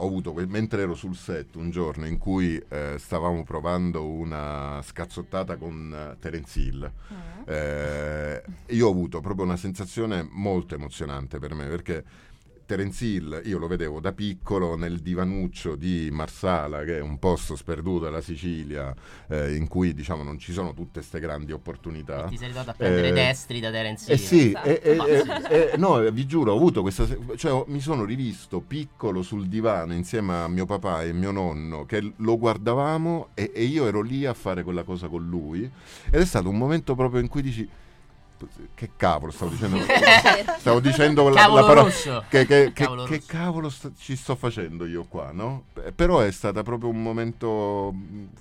ho 0.00 0.06
avuto, 0.06 0.32
mentre 0.32 0.82
ero 0.82 0.94
sul 0.94 1.16
set 1.16 1.56
un 1.56 1.70
giorno 1.70 2.06
in 2.06 2.18
cui 2.18 2.62
eh, 2.68 2.94
stavamo 2.98 3.42
provando 3.42 4.06
una 4.06 4.80
scazzottata 4.82 5.56
con 5.56 5.92
eh, 5.92 6.16
Terence 6.20 6.60
Hill, 6.60 6.92
eh, 7.44 8.42
io 8.66 8.86
ho 8.86 8.90
avuto 8.90 9.20
proprio 9.20 9.44
una 9.44 9.56
sensazione 9.56 10.26
molto 10.30 10.74
emozionante 10.74 11.38
per 11.38 11.54
me 11.54 11.66
perché 11.66 12.04
Terence 12.68 13.02
Hill 13.02 13.40
io 13.46 13.56
lo 13.58 13.66
vedevo 13.66 13.98
da 13.98 14.12
piccolo 14.12 14.76
nel 14.76 14.98
divanuccio 14.98 15.74
di 15.74 16.10
Marsala 16.12 16.84
che 16.84 16.98
è 16.98 17.00
un 17.00 17.18
posto 17.18 17.56
sperduto 17.56 18.04
della 18.04 18.20
Sicilia 18.20 18.94
eh, 19.28 19.54
in 19.54 19.66
cui 19.68 19.94
diciamo 19.94 20.22
non 20.22 20.38
ci 20.38 20.52
sono 20.52 20.74
tutte 20.74 20.98
queste 21.00 21.18
grandi 21.18 21.52
opportunità 21.52 22.26
Ti 22.28 22.36
sei 22.36 22.48
ritrovato 22.48 22.70
a 22.72 22.74
prendere 22.74 23.08
Eh, 23.08 23.12
destri 23.12 23.58
da 23.60 23.70
Terence 23.70 24.12
eh 24.12 24.16
Hill. 24.16 24.20
sì, 24.20 24.48
Esatto. 24.48 24.68
eh, 24.68 24.80
eh, 24.84 24.96
eh, 25.50 25.70
eh, 25.72 25.76
no, 25.78 25.98
eh, 26.02 26.12
vi 26.12 26.26
giuro, 26.26 26.52
ho 26.52 26.56
avuto 26.56 26.82
questa. 26.82 27.06
Cioè, 27.36 27.50
ho- 27.52 27.64
mi 27.68 27.80
sono 27.80 28.04
rivisto 28.04 28.60
piccolo 28.60 29.22
sul 29.22 29.46
divano 29.48 29.94
insieme 29.94 30.34
a 30.34 30.48
mio 30.48 30.66
papà 30.66 31.04
e 31.04 31.12
mio 31.14 31.30
nonno, 31.30 31.86
che 31.86 32.12
lo 32.16 32.36
guardavamo 32.38 33.28
e, 33.32 33.50
e 33.54 33.64
io 33.64 33.86
ero 33.86 34.02
lì 34.02 34.26
a 34.26 34.34
fare 34.34 34.62
quella 34.62 34.82
cosa 34.82 35.08
con 35.08 35.26
lui. 35.26 35.62
Ed 36.10 36.20
è 36.20 36.24
stato 36.26 36.50
un 36.50 36.58
momento 36.58 36.94
proprio 36.94 37.20
in 37.22 37.28
cui 37.28 37.40
dici. 37.40 37.68
Che 38.74 38.90
cavolo 38.96 39.32
stavo 39.32 39.50
dicendo? 39.50 39.78
stavo 40.58 40.80
dicendo 40.80 41.28
la, 41.28 41.46
la 41.46 41.64
parola. 41.64 41.90
Che, 41.90 42.22
che- 42.28 42.46
che- 42.46 42.72
Cavolo 42.72 43.04
che 43.04 43.14
rosso. 43.16 43.26
cavolo 43.26 43.68
sta- 43.68 43.90
ci 43.98 44.16
sto 44.16 44.36
facendo 44.36 44.86
io 44.86 45.04
qua, 45.08 45.30
no? 45.32 45.64
Però 45.94 46.20
è 46.20 46.30
stato 46.30 46.62
proprio 46.62 46.90
un 46.90 47.02
momento, 47.02 47.92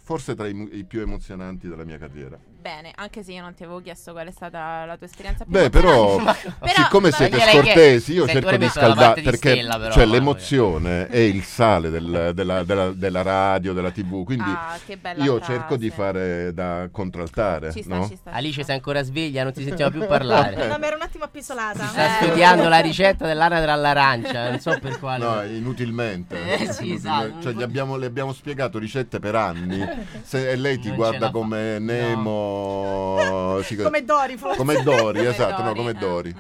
forse 0.04 0.36
tra 0.36 0.48
i, 0.48 0.70
i 0.74 0.84
più 0.84 1.02
emozionanti 1.02 1.68
della 1.68 1.84
mia 1.84 1.98
carriera. 1.98 2.38
Bene, 2.60 2.92
anche 2.96 3.24
se 3.24 3.32
io 3.32 3.42
non 3.42 3.54
ti 3.54 3.64
avevo 3.64 3.80
chiesto 3.82 4.12
qual 4.12 4.28
è 4.28 4.32
stata 4.32 4.84
la 4.84 4.98
tua 4.98 5.06
esperienza 5.06 5.46
più 5.46 5.54
Beh, 5.54 5.70
però. 5.70 6.18
Però- 6.20 6.34
siccome 6.76 7.12
siete 7.12 7.40
scortesi, 7.40 8.14
io 8.14 8.28
cerco 8.28 8.58
di 8.58 8.68
scaldare 8.68 9.22
di 9.22 9.22
perché 9.22 9.52
stella, 9.54 9.78
però, 9.80 9.92
cioè, 9.94 10.06
l'emozione 10.06 11.08
è 11.08 11.18
il 11.20 11.44
sale 11.44 11.90
del- 11.90 12.32
della, 12.34 12.64
della- 12.64 12.92
della 12.92 13.22
radio, 13.22 13.72
della 13.74 13.92
tv. 13.92 14.24
Quindi 14.26 14.44
Ah, 14.50 14.78
che 14.86 15.00
io 15.18 15.38
frase. 15.38 15.52
cerco 15.54 15.78
di 15.78 15.90
fare 15.90 16.54
da 16.54 16.90
contraltare. 16.92 17.72
Ci 17.72 17.84
sta, 17.84 17.96
no? 17.96 18.08
ci 18.10 18.16
sta. 18.18 18.32
Alice 18.32 18.64
sei 18.64 18.76
ancora 18.76 19.02
sveglia, 19.02 19.44
non 19.44 19.54
ti 19.54 19.64
sentiamo 19.64 19.87
più 19.90 20.06
parlare. 20.06 20.68
No, 20.68 20.78
mi 20.78 20.86
ero 20.86 20.96
un 20.96 21.02
attimo 21.02 21.24
appisolata. 21.26 21.86
Sta 21.88 22.20
Eh. 22.20 22.26
studiando 22.26 22.68
la 22.70 22.80
ricetta 22.80 23.26
dell'anatra 23.26 23.74
all'arancia, 23.74 24.50
non 24.50 24.60
so 24.60 24.78
per 24.80 25.00
quale. 25.00 25.24
No, 25.24 25.44
inutilmente. 25.44 26.36
Eh, 26.36 26.58
sì, 26.72 26.88
Inutilmente. 26.90 26.94
esatto. 26.96 27.42
Cioè, 27.42 27.54
gli 27.54 27.62
abbiamo, 27.64 27.96
le 27.98 28.06
abbiamo 28.06 28.34
spiegato 28.34 28.78
ricette 28.80 29.20
per 29.20 29.36
anni 29.36 29.88
se- 30.24 30.50
e 30.52 30.56
lei 30.56 30.80
ti 30.80 30.88
Non 30.88 30.96
guarda 30.98 31.32
come 31.32 31.80
No. 31.80 31.86
Nemo. 31.86 33.60
sì, 33.66 33.76
Come 33.76 34.04
Dori, 34.04 34.38
forse. 34.38 34.58
come 34.58 34.82
Dori, 34.84 35.18
Come 35.20 35.30
esatto, 35.30 35.62
no, 35.62 35.68
Dory, 35.74 35.78
come 35.78 35.92
eh. 35.92 35.94
Dori. 35.94 36.36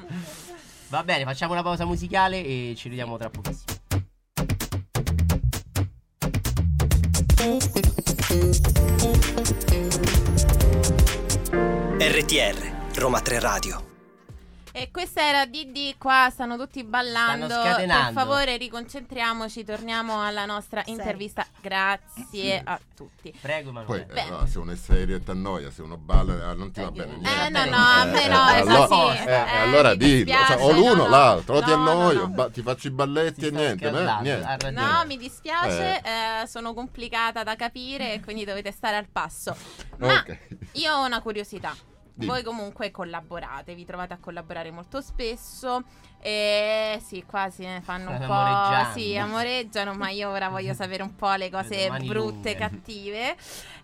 Va 0.89 1.03
bene, 1.03 1.23
facciamo 1.25 1.51
una 1.53 1.63
pausa 1.63 1.85
musicale 1.85 2.37
e 2.43 2.73
ci 2.77 2.87
vediamo 2.89 3.17
tra 3.17 3.29
pochissimo. 3.29 3.75
RTR, 11.99 12.76
Roma 12.97 13.21
3 13.21 13.39
Radio. 13.39 13.95
E 14.71 14.91
questa 14.91 15.21
era 15.27 15.45
Diddy, 15.47 15.95
qua 15.97 16.29
stanno 16.31 16.55
tutti 16.55 16.83
ballando. 16.83 17.45
Stanno 17.47 17.63
scatenando. 17.63 18.13
Per 18.13 18.23
favore, 18.23 18.57
riconcentriamoci, 18.57 19.63
torniamo 19.63 20.21
alla 20.23 20.45
nostra 20.45 20.81
Serio. 20.83 20.99
intervista. 20.99 21.45
Grazie 21.59 22.61
a 22.63 22.79
tutti. 22.95 23.33
Prego, 23.41 23.71
Poi, 23.71 24.01
Emanuele. 24.01 24.13
eh, 24.13 24.29
no, 24.29 24.45
se 24.45 24.59
uno 24.59 24.71
è 24.71 24.75
serio 24.75 25.15
e 25.15 25.23
ti 25.23 25.31
annoia, 25.31 25.71
se 25.71 25.81
uno 25.81 25.97
balla, 25.97 26.51
eh, 26.51 26.55
non 26.55 26.71
ti 26.71 26.81
va 26.81 26.87
Eh, 26.87 26.91
bene. 26.91 27.13
eh, 27.13 27.17
niente. 27.17 27.45
Eh, 27.45 27.49
no, 27.49 27.65
no, 27.65 27.75
a 27.83 28.05
eh, 28.05 28.11
me 28.11 28.23
Eh, 28.23 28.27
no, 28.27 28.47
è 28.49 28.59
allora, 28.59 28.87
così. 28.87 29.17
eh, 29.17 29.31
Eh, 29.31 29.57
allora 29.57 29.95
dillo, 29.95 30.33
cioè, 30.45 30.61
o 30.61 30.71
l'uno 30.71 30.93
no, 30.93 31.01
o 31.01 31.05
no. 31.05 31.09
l'altro, 31.09 31.55
o 31.55 31.61
ti 31.63 31.69
No, 31.71 31.75
no, 31.77 31.89
annoio, 31.91 32.19
no. 32.19 32.27
ba- 32.29 32.49
ti 32.51 32.61
faccio 32.61 32.87
i 32.87 32.91
balletti 32.91 33.41
Si 33.41 33.47
e 33.47 33.51
niente, 33.51 33.89
niente. 33.89 34.71
No, 34.71 35.03
mi 35.07 35.17
dispiace, 35.17 36.01
eh, 36.03 36.47
sono 36.47 36.75
complicata 36.75 37.41
da 37.43 37.55
capire 37.55 38.19
quindi 38.23 38.45
dovete 38.45 38.71
stare 38.71 38.95
al 38.97 39.07
passo. 39.11 39.55
Ma 39.97 40.19
Ok. 40.19 40.37
io 40.73 40.93
ho 40.93 41.03
una 41.05 41.19
curiosità. 41.21 41.73
Dimmi. 42.17 42.31
Voi 42.31 42.41
comunque 42.41 42.89
collaborate, 42.89 43.75
vi 43.75 43.85
trovate 43.85 44.13
a 44.13 44.17
collaborare 44.19 44.71
molto 44.71 45.01
spesso 45.01 45.83
e 46.19 46.99
sì, 47.05 47.23
qua 47.27 47.51
si 47.51 47.63
ne 47.63 47.79
fanno 47.81 48.09
un 48.09 48.17
po', 48.25 48.91
sì, 48.97 49.15
amoreggiano, 49.15 49.93
ma 49.93 50.09
io 50.09 50.29
ora 50.29 50.49
voglio 50.49 50.73
sapere 50.75 51.03
un 51.03 51.15
po' 51.15 51.31
le 51.33 51.51
cose 51.51 51.91
Le 51.91 51.99
brutte, 51.99 52.55
cattive. 52.55 53.35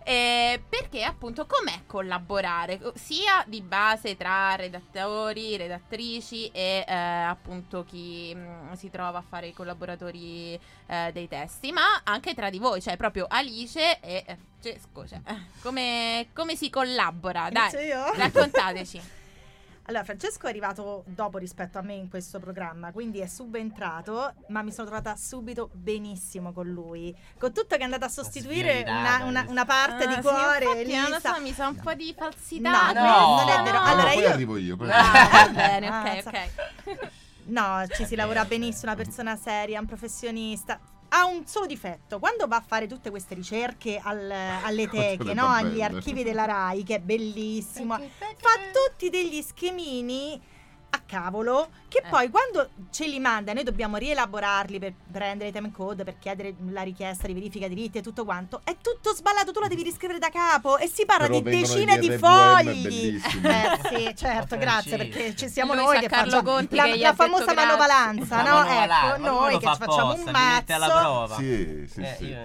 Eh, 0.04 0.62
perché 0.68 1.04
appunto 1.04 1.46
com'è 1.46 1.82
collaborare 1.86 2.80
sia 2.96 3.44
di 3.48 3.62
base 3.62 4.16
tra 4.18 4.56
redattori, 4.56 5.58
redattrici 5.58 6.48
e 6.48 6.84
eh, 6.88 6.94
appunto 6.94 7.84
chi 7.84 8.36
mh, 8.36 8.74
si 8.74 8.90
trova 8.90 9.20
a 9.20 9.24
fare 9.28 9.48
i 9.48 9.54
collaboratori 9.54 10.60
eh, 10.88 11.12
dei 11.14 11.28
testi, 11.28 11.72
ma 11.72 12.02
anche 12.04 12.34
tra 12.34 12.50
di 12.50 12.60
voi, 12.60 12.82
cioè 12.82 12.98
proprio 12.98 13.26
Alice 13.30 14.00
e 14.00 14.24
eh, 14.26 14.38
Francesco, 14.60 15.06
cioè, 15.08 15.20
eh, 15.26 15.42
come, 15.62 16.28
come 16.34 16.56
si 16.56 16.70
collabora? 16.70 17.50
Dai, 17.52 17.92
raccontateci. 18.16 19.22
Allora, 19.86 20.06
Francesco 20.06 20.46
è 20.46 20.50
arrivato 20.50 21.04
dopo 21.08 21.38
rispetto 21.38 21.78
a 21.78 21.82
me 21.82 21.94
in 21.94 22.10
questo 22.10 22.40
programma, 22.40 22.94
quindi 22.94 23.20
è 23.20 23.28
subentrato, 23.28 24.34
ma 24.48 24.62
mi 24.62 24.72
sono 24.72 24.88
trovata 24.88 25.16
subito 25.18 25.70
benissimo 25.74 26.54
con 26.54 26.70
lui. 26.70 27.14
Con 27.38 27.52
tutto 27.52 27.76
che 27.76 27.82
è 27.82 27.84
andata 27.84 28.06
a 28.06 28.10
sostituire 28.10 28.84
una, 28.88 29.24
una- 29.26 29.46
una 29.50 29.66
parte 29.66 30.06
Ah, 30.06 30.08
di 30.08 30.14
sì, 30.14 30.22
cuore. 30.22 30.66
infatti, 30.66 30.96
non 30.96 31.10
lo 31.10 31.20
so, 31.20 31.42
mi 31.42 31.52
sa 31.52 31.68
un 31.68 31.76
po' 31.76 31.94
di 31.96 32.14
falsità. 32.18 32.94
No, 32.94 33.02
no, 33.02 33.36
non 33.36 33.50
è 33.50 33.62
vero. 33.64 33.78
no. 33.80 33.84
Allora 33.84 34.10
poi 34.12 34.22
io 34.24 34.30
arrivo 34.30 34.58
io. 34.58 34.78
poi 34.78 34.90
Ah, 34.90 35.30
va 35.30 35.48
bene, 35.52 35.88
Ah, 35.88 36.02
ok, 36.14 36.22
sa- 36.22 36.30
ok. 36.30 37.10
No, 37.48 37.86
ci 37.90 38.06
si 38.06 38.16
lavora 38.16 38.46
benissimo, 38.46 38.94
una 38.94 39.04
persona 39.04 39.36
seria, 39.36 39.82
un 39.82 39.86
professionista. 39.86 40.80
Ha 41.16 41.26
un 41.26 41.46
solo 41.46 41.68
difetto, 41.68 42.18
quando 42.18 42.48
va 42.48 42.56
a 42.56 42.64
fare 42.66 42.88
tutte 42.88 43.12
queste 43.12 43.36
ricerche 43.36 44.00
al- 44.02 44.32
alle 44.32 44.88
teche, 44.90 45.34
no? 45.36 45.46
agli 45.48 45.82
archivi 45.82 46.24
della 46.24 46.46
RAI, 46.46 46.84
che 46.84 46.96
è 46.96 47.00
bellissimo, 47.00 47.96
fa 48.18 48.50
tutti 48.72 49.10
degli 49.12 49.42
schemini 49.44 50.42
a 50.96 51.02
cavolo 51.06 51.70
che 51.88 52.02
Eh. 52.06 52.10
poi 52.10 52.30
quando 52.30 52.70
ce 52.92 53.08
li 53.08 53.20
manda 53.20 53.52
noi 53.54 53.64
dobbiamo 53.64 53.98
rielaborarli 53.98 54.78
per 54.80 54.94
prendere 55.12 55.50
i 55.50 55.52
time 55.54 55.72
code 55.72 56.04
per 56.04 56.18
chiedere 56.20 56.54
la 56.70 56.82
richiesta 56.84 57.26
di 57.28 57.34
verifica 57.34 57.68
diritti 57.68 57.98
e 57.98 58.02
tutto 58.02 58.24
quanto 58.26 58.62
è 58.64 58.78
tutto 58.82 59.14
sballato 59.14 59.52
tu 59.52 59.60
la 59.60 59.68
devi 59.68 59.82
riscrivere 59.84 60.20
da 60.20 60.30
capo 60.30 60.78
e 60.78 60.88
si 60.88 61.06
parla 61.06 61.28
Però 61.28 61.40
di 61.40 61.50
decine 61.50 61.98
di 61.98 62.12
fogli 62.18 63.20
eh 63.44 63.80
sì 63.90 64.14
certo 64.18 64.58
grazie 64.58 64.98
perché 64.98 65.36
ci 65.36 65.50
siamo 65.50 65.74
noi 65.74 65.96
sa 65.96 66.02
che 66.02 66.08
Carlo 66.08 66.32
facciamo 66.32 66.52
Conti 66.52 66.76
la, 66.76 66.84
che 66.84 66.98
la 66.98 67.14
famosa 67.14 67.44
grazie. 67.46 67.66
manovalanza 67.66 68.36
La 68.36 68.44
no? 68.44 68.56
manovalanza, 68.56 69.16
ecco 69.16 69.26
noi 69.26 69.58
che 69.58 69.66
fa 69.66 69.72
ci 69.74 69.78
facciamo 69.80 70.14
un 70.14 70.28
alla 70.28 70.88
mazzo 70.88 71.00
prova. 71.00 71.36
Sì, 71.36 71.88
sì, 71.92 72.02
Eh, 72.02 72.16
sì. 72.18 72.26
io 72.26 72.38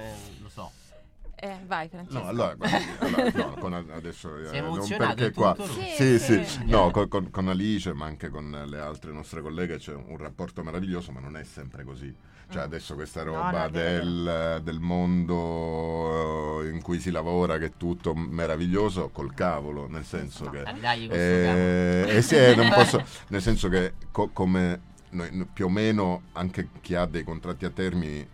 eh, 1.41 1.59
vai, 1.67 1.89
Francesco. 1.89 2.19
No, 2.19 2.27
allora, 2.27 2.55
guarda, 2.55 2.79
allora, 2.99 3.31
no, 3.35 3.55
con 3.61 3.73
adesso 3.73 4.37
eh, 4.51 4.61
non 4.61 4.87
perché 4.97 5.33
qua. 5.33 5.57
Sì, 5.57 6.19
Sì, 6.19 6.19
sì, 6.19 6.65
no, 6.65 6.91
con, 6.91 7.09
con- 7.09 7.31
con 7.31 7.49
Alice, 7.49 7.93
ma 7.93 8.07
anche 8.07 8.29
con 8.29 8.65
le 8.67 8.79
altre 8.81 9.13
nostre 9.13 9.41
colleghe 9.41 9.77
c'è 9.77 9.95
un 9.95 10.17
rapporto 10.17 10.63
meraviglioso, 10.65 11.13
ma 11.13 11.21
non 11.21 11.37
è 11.37 11.45
sempre 11.45 11.85
così. 11.85 12.13
Cioè, 12.51 12.63
adesso 12.63 12.95
questa 12.95 13.23
no, 13.25 13.35
roba 13.35 13.69
vero. 13.69 14.05
del, 14.05 14.61
del 14.65 14.81
mondo 14.81 16.63
eh, 16.63 16.71
in 16.71 16.81
cui 16.83 16.99
si 16.99 17.11
lavora, 17.11 17.59
che 17.59 17.67
è 17.67 17.73
tutto 17.77 18.15
meraviglioso, 18.15 19.11
col 19.11 19.35
cavolo, 19.35 19.87
nel 19.87 20.05
senso 20.05 20.49
che. 20.49 20.63
Dai, 20.63 20.81
dai, 20.81 21.07
questo 21.07 21.45
cavolo. 21.45 21.63
Eh, 21.63 22.17
eh 22.17 22.23
sì, 22.23 22.37
eh, 22.37 22.55
non 22.55 22.71
posso, 22.71 23.05
nel 23.29 23.43
senso 23.43 23.69
che 23.69 23.93
co- 24.11 24.31
come 24.33 24.81
noi- 25.11 25.47
più 25.53 25.67
o 25.67 25.69
meno 25.69 26.23
anche 26.33 26.69
chi 26.81 26.95
ha 26.95 27.05
dei 27.05 27.23
contratti 27.23 27.65
a 27.67 27.71
termini 27.71 28.27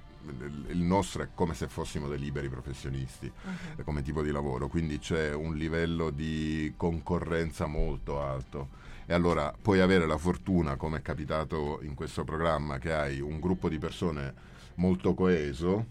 il- 0.68 0.76
nostro 0.82 1.22
è 1.22 1.28
come 1.34 1.54
se 1.54 1.68
fossimo 1.68 2.08
dei 2.08 2.18
liberi 2.18 2.48
professionisti 2.48 3.30
eh, 3.76 3.82
come 3.84 4.02
tipo 4.02 4.22
di 4.22 4.30
lavoro, 4.30 4.68
quindi 4.68 4.98
c'è 4.98 5.34
un 5.34 5.54
livello 5.56 6.10
di 6.10 6.72
concorrenza 6.76 7.66
molto 7.66 8.20
alto. 8.20 8.82
E 9.06 9.12
allora 9.12 9.52
puoi 9.60 9.80
avere 9.80 10.06
la 10.06 10.16
fortuna, 10.16 10.76
come 10.76 10.98
è 10.98 11.02
capitato 11.02 11.80
in 11.82 11.94
questo 11.94 12.24
programma, 12.24 12.78
che 12.78 12.92
hai 12.92 13.20
un 13.20 13.38
gruppo 13.38 13.68
di 13.68 13.78
persone 13.78 14.32
molto 14.76 15.12
coeso, 15.14 15.86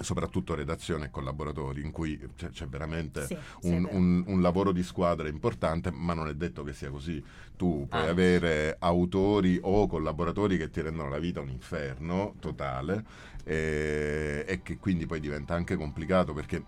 soprattutto 0.00 0.56
redazione 0.56 1.06
e 1.06 1.10
collaboratori, 1.10 1.80
in 1.80 1.92
cui 1.92 2.18
c'è, 2.36 2.48
c'è 2.50 2.66
veramente 2.66 3.26
Sì, 3.26 3.36
sì, 3.60 3.68
un, 3.72 3.86
un- 3.88 4.24
un 4.26 4.40
lavoro 4.42 4.72
di 4.72 4.82
squadra 4.82 5.28
importante, 5.28 5.92
ma 5.92 6.14
non 6.14 6.26
è 6.26 6.34
detto 6.34 6.64
che 6.64 6.72
sia 6.72 6.90
così. 6.90 7.22
Tu 7.56 7.86
puoi 7.88 8.00
Anzi. 8.00 8.10
avere 8.10 8.76
autori 8.80 9.56
o 9.62 9.86
collaboratori 9.86 10.56
che 10.58 10.70
ti 10.70 10.80
rendono 10.80 11.08
la 11.08 11.20
vita 11.20 11.40
un 11.40 11.50
inferno 11.50 12.34
totale 12.40 13.04
e, 13.44 14.44
e 14.46 14.62
che 14.62 14.78
quindi 14.78 15.06
poi 15.06 15.20
diventa 15.20 15.54
anche 15.54 15.76
complicato 15.76 16.32
perché 16.32 16.64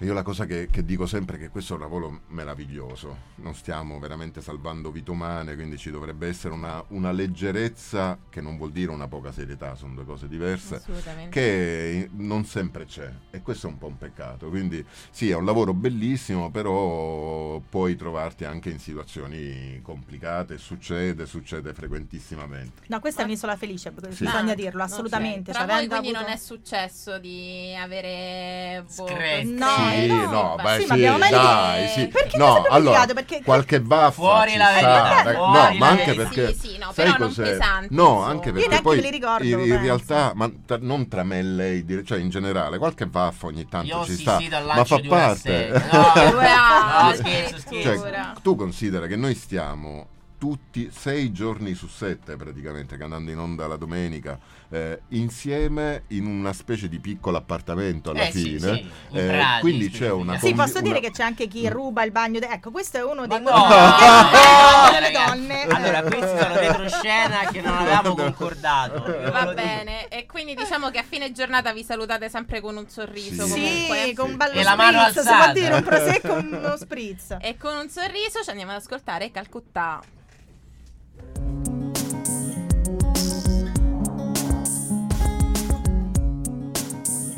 cioè 0.00 0.08
io 0.08 0.14
la 0.14 0.22
cosa 0.22 0.46
che, 0.46 0.68
che 0.70 0.82
dico 0.82 1.04
sempre 1.04 1.36
è 1.36 1.38
che 1.38 1.50
questo 1.50 1.74
è 1.74 1.76
un 1.76 1.82
lavoro 1.82 2.20
meraviglioso, 2.28 3.16
non 3.36 3.54
stiamo 3.54 3.98
veramente 3.98 4.40
salvando 4.40 4.90
vite 4.90 5.10
umane, 5.10 5.54
quindi 5.54 5.76
ci 5.76 5.90
dovrebbe 5.90 6.26
essere 6.26 6.54
una, 6.54 6.82
una 6.88 7.12
leggerezza 7.12 8.16
che 8.30 8.40
non 8.40 8.56
vuol 8.56 8.72
dire 8.72 8.90
una 8.92 9.08
poca 9.08 9.30
serietà, 9.30 9.74
sono 9.74 9.92
due 9.92 10.06
cose 10.06 10.26
diverse 10.26 10.76
Assolutamente. 10.76 11.28
che 11.38 12.08
non 12.14 12.46
sempre 12.46 12.86
c'è 12.86 13.12
e 13.30 13.42
questo 13.42 13.66
è 13.66 13.70
un 13.70 13.76
po' 13.76 13.88
un 13.88 13.98
peccato. 13.98 14.48
Quindi 14.48 14.82
sì, 15.10 15.28
è 15.28 15.34
un 15.34 15.44
lavoro 15.44 15.74
bellissimo, 15.74 16.50
però 16.50 17.58
puoi 17.68 17.94
trovarti 17.94 18.46
anche 18.46 18.70
in 18.70 18.78
situazioni 18.78 19.80
complicate, 19.82 20.56
succede, 20.56 21.26
succede 21.26 21.74
frequentissimamente. 21.74 22.84
No, 22.86 23.00
questa 23.00 23.20
è 23.20 23.24
un'isola 23.26 23.54
felice, 23.54 23.92
Sì. 24.08 24.24
bisogna 24.24 24.52
Ah, 24.52 24.54
dirlo, 24.54 24.82
assolutamente. 24.82 25.52
Tra 25.52 25.66
Cioè, 25.66 25.68
voi 25.76 25.86
quindi 25.88 26.08
avuto- 26.08 26.22
non 26.24 26.32
è 26.32 26.36
successo 26.38 27.18
di 27.18 27.74
avere 27.78 28.82
boh, 28.96 29.08
No, 29.10 29.66
sì, 29.66 29.89
no, 30.06 30.30
no, 30.30 30.54
ma 30.56 30.62
beh, 30.62 30.74
sì, 30.76 30.80
sì, 30.82 30.86
ma 30.88 30.94
abbiamo 30.94 31.18
mai 31.18 31.30
dai, 31.30 31.88
sì. 31.88 32.06
Perché 32.08 32.36
no, 32.38 32.62
allora? 32.68 33.06
Perché- 33.06 33.42
qualche 33.42 33.80
baffa 33.80 34.10
Fuori 34.12 34.56
la 34.56 34.66
verità, 34.72 35.22
dai, 35.22 35.34
fuori 35.34 35.52
no, 35.52 35.62
la 35.62 35.72
ma 35.74 35.88
anche 35.88 36.14
perché 36.14 36.52
Sì, 36.52 36.68
sì, 36.68 36.78
no, 36.78 36.92
sai 36.92 37.04
però 37.06 37.16
non 37.18 37.28
cos'è? 37.28 37.42
pesanti, 37.42 37.94
no, 37.94 38.22
anche 38.22 38.52
perché 38.52 38.80
poi 38.80 38.96
me 38.96 39.02
li 39.02 39.10
ricordo, 39.10 39.44
in, 39.44 39.80
realtà, 39.80 40.32
ma 40.34 40.50
non 40.80 41.08
tra 41.08 41.22
me 41.22 41.38
e 41.38 41.42
lei, 41.42 41.84
dire- 41.84 42.04
cioè 42.04 42.18
in 42.18 42.28
generale, 42.28 42.78
qualche 42.78 43.06
baffa 43.06 43.46
ogni 43.46 43.66
tanto 43.68 44.04
ci 44.04 44.16
sta, 44.16 44.40
ma 44.74 44.84
fa 44.84 45.00
parte. 45.06 45.68
no, 45.90 47.14
scherzo, 47.14 47.58
scherzo. 47.58 47.82
Cioè, 47.82 48.32
tu 48.42 48.54
considera 48.56 49.06
che 49.06 49.16
noi 49.16 49.34
stiamo 49.34 50.06
tutti 50.40 50.90
sei 50.90 51.32
giorni 51.32 51.74
su 51.74 51.86
sette 51.86 52.34
praticamente 52.36 52.96
che 52.96 53.02
andando 53.02 53.30
in 53.30 53.36
onda 53.38 53.66
la 53.66 53.76
domenica 53.76 54.38
eh, 54.70 55.02
insieme 55.08 56.04
in 56.08 56.24
una 56.24 56.54
specie 56.54 56.88
di 56.88 56.98
piccolo 56.98 57.36
appartamento 57.36 58.08
alla 58.10 58.22
Eh, 58.22 58.32
sì, 58.32 58.42
fine 58.58 58.74
sì, 58.74 58.90
in 59.10 59.18
Eh, 59.18 59.26
Prati, 59.26 59.60
quindi 59.60 59.90
c'è 59.90 60.10
una 60.10 60.34
Sì, 60.38 60.40
convi- 60.52 60.56
posso 60.56 60.78
una- 60.78 60.80
dire 60.88 61.00
che 61.00 61.10
c'è 61.10 61.24
anche 61.24 61.46
chi 61.46 61.68
ruba 61.68 62.04
il 62.04 62.10
bagno. 62.10 62.38
de- 62.38 62.48
Ecco, 62.50 62.70
questo 62.70 62.96
è 62.96 63.04
uno 63.04 63.26
dei 63.26 63.38
no, 63.42 63.50
no, 63.50 64.90
delle 64.92 65.10
donne. 65.12 65.62
Allora, 65.64 66.02
questi 66.02 66.38
sono 66.38 66.54
retroscena 66.56 67.38
che 67.52 67.60
non 67.60 67.76
avevamo 67.76 68.14
concordato. 68.14 69.02
Va 69.30 69.52
bene, 69.52 70.08
e 70.08 70.24
quindi 70.24 70.54
diciamo 70.54 70.88
che 70.88 70.98
a 70.98 71.04
fine 71.06 71.32
giornata 71.32 71.72
vi 71.74 71.84
salutate 71.84 72.30
sempre 72.30 72.60
con 72.62 72.76
un 72.78 72.88
sorriso 72.88 73.44
Sì. 73.44 73.50
comunque. 73.52 74.04
Sì, 74.06 74.14
con 74.14 74.30
un 74.30 74.36
bello 74.36 74.58
E 74.58 74.62
la 74.62 74.74
mano 74.76 75.00
spritz, 75.08 75.18
si 75.18 75.22
può 75.26 75.34
alzata. 75.34 75.52
dire 75.52 75.74
un 75.74 75.82
prosecco 75.82 76.36
e 76.36 76.38
uno 76.38 76.76
spritz. 76.78 77.36
E 77.40 77.56
con 77.58 77.76
un 77.76 77.88
sorriso 77.90 78.42
ci 78.42 78.48
andiamo 78.50 78.70
ad 78.72 78.78
ascoltare 78.78 79.30
Calcutta. 79.30 80.00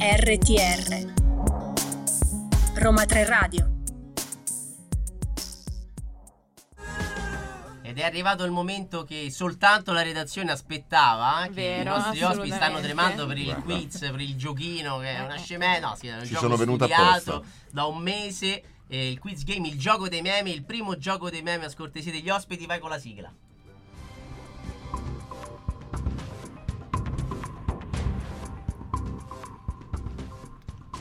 RTR 0.05 1.13
Roma 2.75 3.05
3 3.05 3.25
Radio 3.25 3.71
Ed 7.83 7.99
è 7.99 8.03
arrivato 8.03 8.43
il 8.43 8.51
momento 8.51 9.05
che 9.05 9.31
soltanto 9.31 9.93
la 9.93 10.03
redazione 10.03 10.51
aspettava. 10.51 11.45
che 11.45 11.53
Vero, 11.53 11.83
I 11.83 11.85
nostri 11.85 12.23
ospiti 12.25 12.51
stanno 12.51 12.81
tremando 12.81 13.27
per 13.27 13.39
il 13.39 13.45
Guarda. 13.45 13.63
quiz, 13.63 13.99
per 14.01 14.21
il 14.21 14.37
giochino, 14.37 14.99
che 14.99 15.15
è 15.15 15.21
una 15.21 15.37
scemata. 15.37 15.89
No, 15.91 15.95
sì, 15.95 16.09
è 16.09 16.17
un 16.17 16.25
Ci 16.25 16.35
sono 16.35 16.57
venuto 16.57 16.85
apposta. 16.85 17.41
da 17.71 17.85
un 17.85 17.99
mese. 17.99 18.63
eh, 18.89 19.09
il 19.09 19.21
quiz 19.21 19.45
game, 19.45 19.69
il 19.69 19.79
gioco 19.79 20.09
dei 20.09 20.21
meme, 20.23 20.51
il 20.51 20.65
primo 20.65 20.99
gioco 20.99 21.31
dei 21.31 21.43
meme 21.43 21.67
a 21.67 21.69
scortesia 21.69 22.11
degli 22.11 22.29
ospiti. 22.29 22.67
Vai 22.67 22.81
con 22.81 22.91
la 22.91 22.99
sigla. 22.99 23.33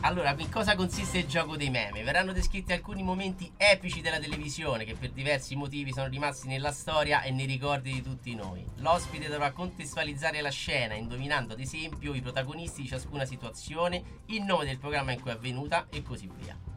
Allora, 0.04 0.34
in 0.36 0.50
cosa 0.50 0.76
consiste 0.76 1.20
il 1.20 1.28
gioco 1.28 1.56
dei 1.56 1.70
meme? 1.70 2.02
Verranno 2.02 2.34
descritti 2.34 2.74
alcuni 2.74 3.04
momenti 3.04 3.52
epici 3.56 4.02
della 4.02 4.18
televisione 4.18 4.84
che 4.84 4.96
per 4.96 5.12
diversi 5.12 5.56
motivi 5.56 5.94
sono 5.94 6.08
rimasti 6.08 6.48
nella 6.48 6.72
storia 6.72 7.22
e 7.22 7.30
nei 7.30 7.46
ricordi 7.46 7.94
di 7.94 8.02
tutti 8.02 8.34
noi. 8.34 8.66
L'ospite 8.78 9.30
dovrà 9.30 9.52
contestualizzare 9.52 10.42
la 10.42 10.50
scena, 10.50 10.96
indovinando 10.96 11.54
ad 11.54 11.60
esempio 11.60 12.16
i 12.16 12.22
protagonisti 12.22 12.82
di 12.82 12.88
ciascuna 12.88 13.26
situazione, 13.26 14.22
il 14.28 14.42
nome 14.42 14.66
del 14.66 14.80
programma 14.80 15.12
in 15.12 15.22
cui 15.22 15.30
è 15.30 15.36
avvenuta 15.36 15.86
e 15.92 16.02
così 16.02 16.28
via. 16.36 16.71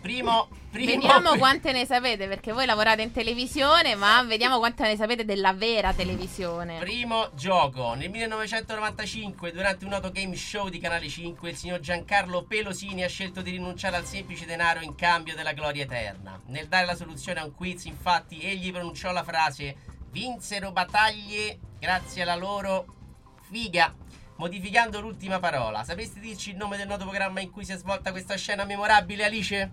Primo, 0.00 0.48
primo 0.70 0.92
Vediamo 0.92 1.36
quante 1.36 1.72
ne 1.72 1.84
sapete, 1.84 2.26
perché 2.26 2.52
voi 2.52 2.64
lavorate 2.64 3.02
in 3.02 3.12
televisione, 3.12 3.94
ma 3.94 4.22
vediamo 4.22 4.58
quante 4.58 4.84
ne 4.84 4.96
sapete 4.96 5.26
della 5.26 5.52
vera 5.52 5.92
televisione. 5.92 6.78
Primo 6.78 7.30
gioco. 7.34 7.92
Nel 7.94 8.08
1995, 8.08 9.52
durante 9.52 9.84
un 9.84 9.90
noto 9.90 10.10
game 10.10 10.34
show 10.36 10.68
di 10.68 10.78
Canale 10.78 11.08
5, 11.08 11.50
il 11.50 11.56
signor 11.56 11.80
Giancarlo 11.80 12.44
Pelosini 12.44 13.04
ha 13.04 13.08
scelto 13.08 13.42
di 13.42 13.50
rinunciare 13.50 13.96
al 13.96 14.06
semplice 14.06 14.46
denaro 14.46 14.80
in 14.80 14.94
cambio 14.94 15.34
della 15.34 15.52
gloria 15.52 15.82
eterna. 15.82 16.40
Nel 16.46 16.66
dare 16.66 16.86
la 16.86 16.96
soluzione 16.96 17.40
a 17.40 17.44
un 17.44 17.54
quiz, 17.54 17.84
infatti, 17.84 18.40
egli 18.40 18.72
pronunciò 18.72 19.12
la 19.12 19.22
frase 19.22 19.76
Vinsero 20.10 20.72
battaglie 20.72 21.58
grazie 21.78 22.22
alla 22.22 22.34
loro 22.34 22.84
figa. 23.48 23.94
Modificando 24.40 25.02
l'ultima 25.02 25.38
parola, 25.38 25.84
sapresti 25.84 26.18
dirci 26.18 26.48
il 26.52 26.56
nome 26.56 26.78
del 26.78 26.86
noto 26.86 27.04
programma 27.04 27.40
in 27.40 27.50
cui 27.50 27.62
si 27.62 27.72
è 27.72 27.76
svolta 27.76 28.10
questa 28.10 28.36
scena 28.38 28.64
memorabile, 28.64 29.26
Alice? 29.26 29.70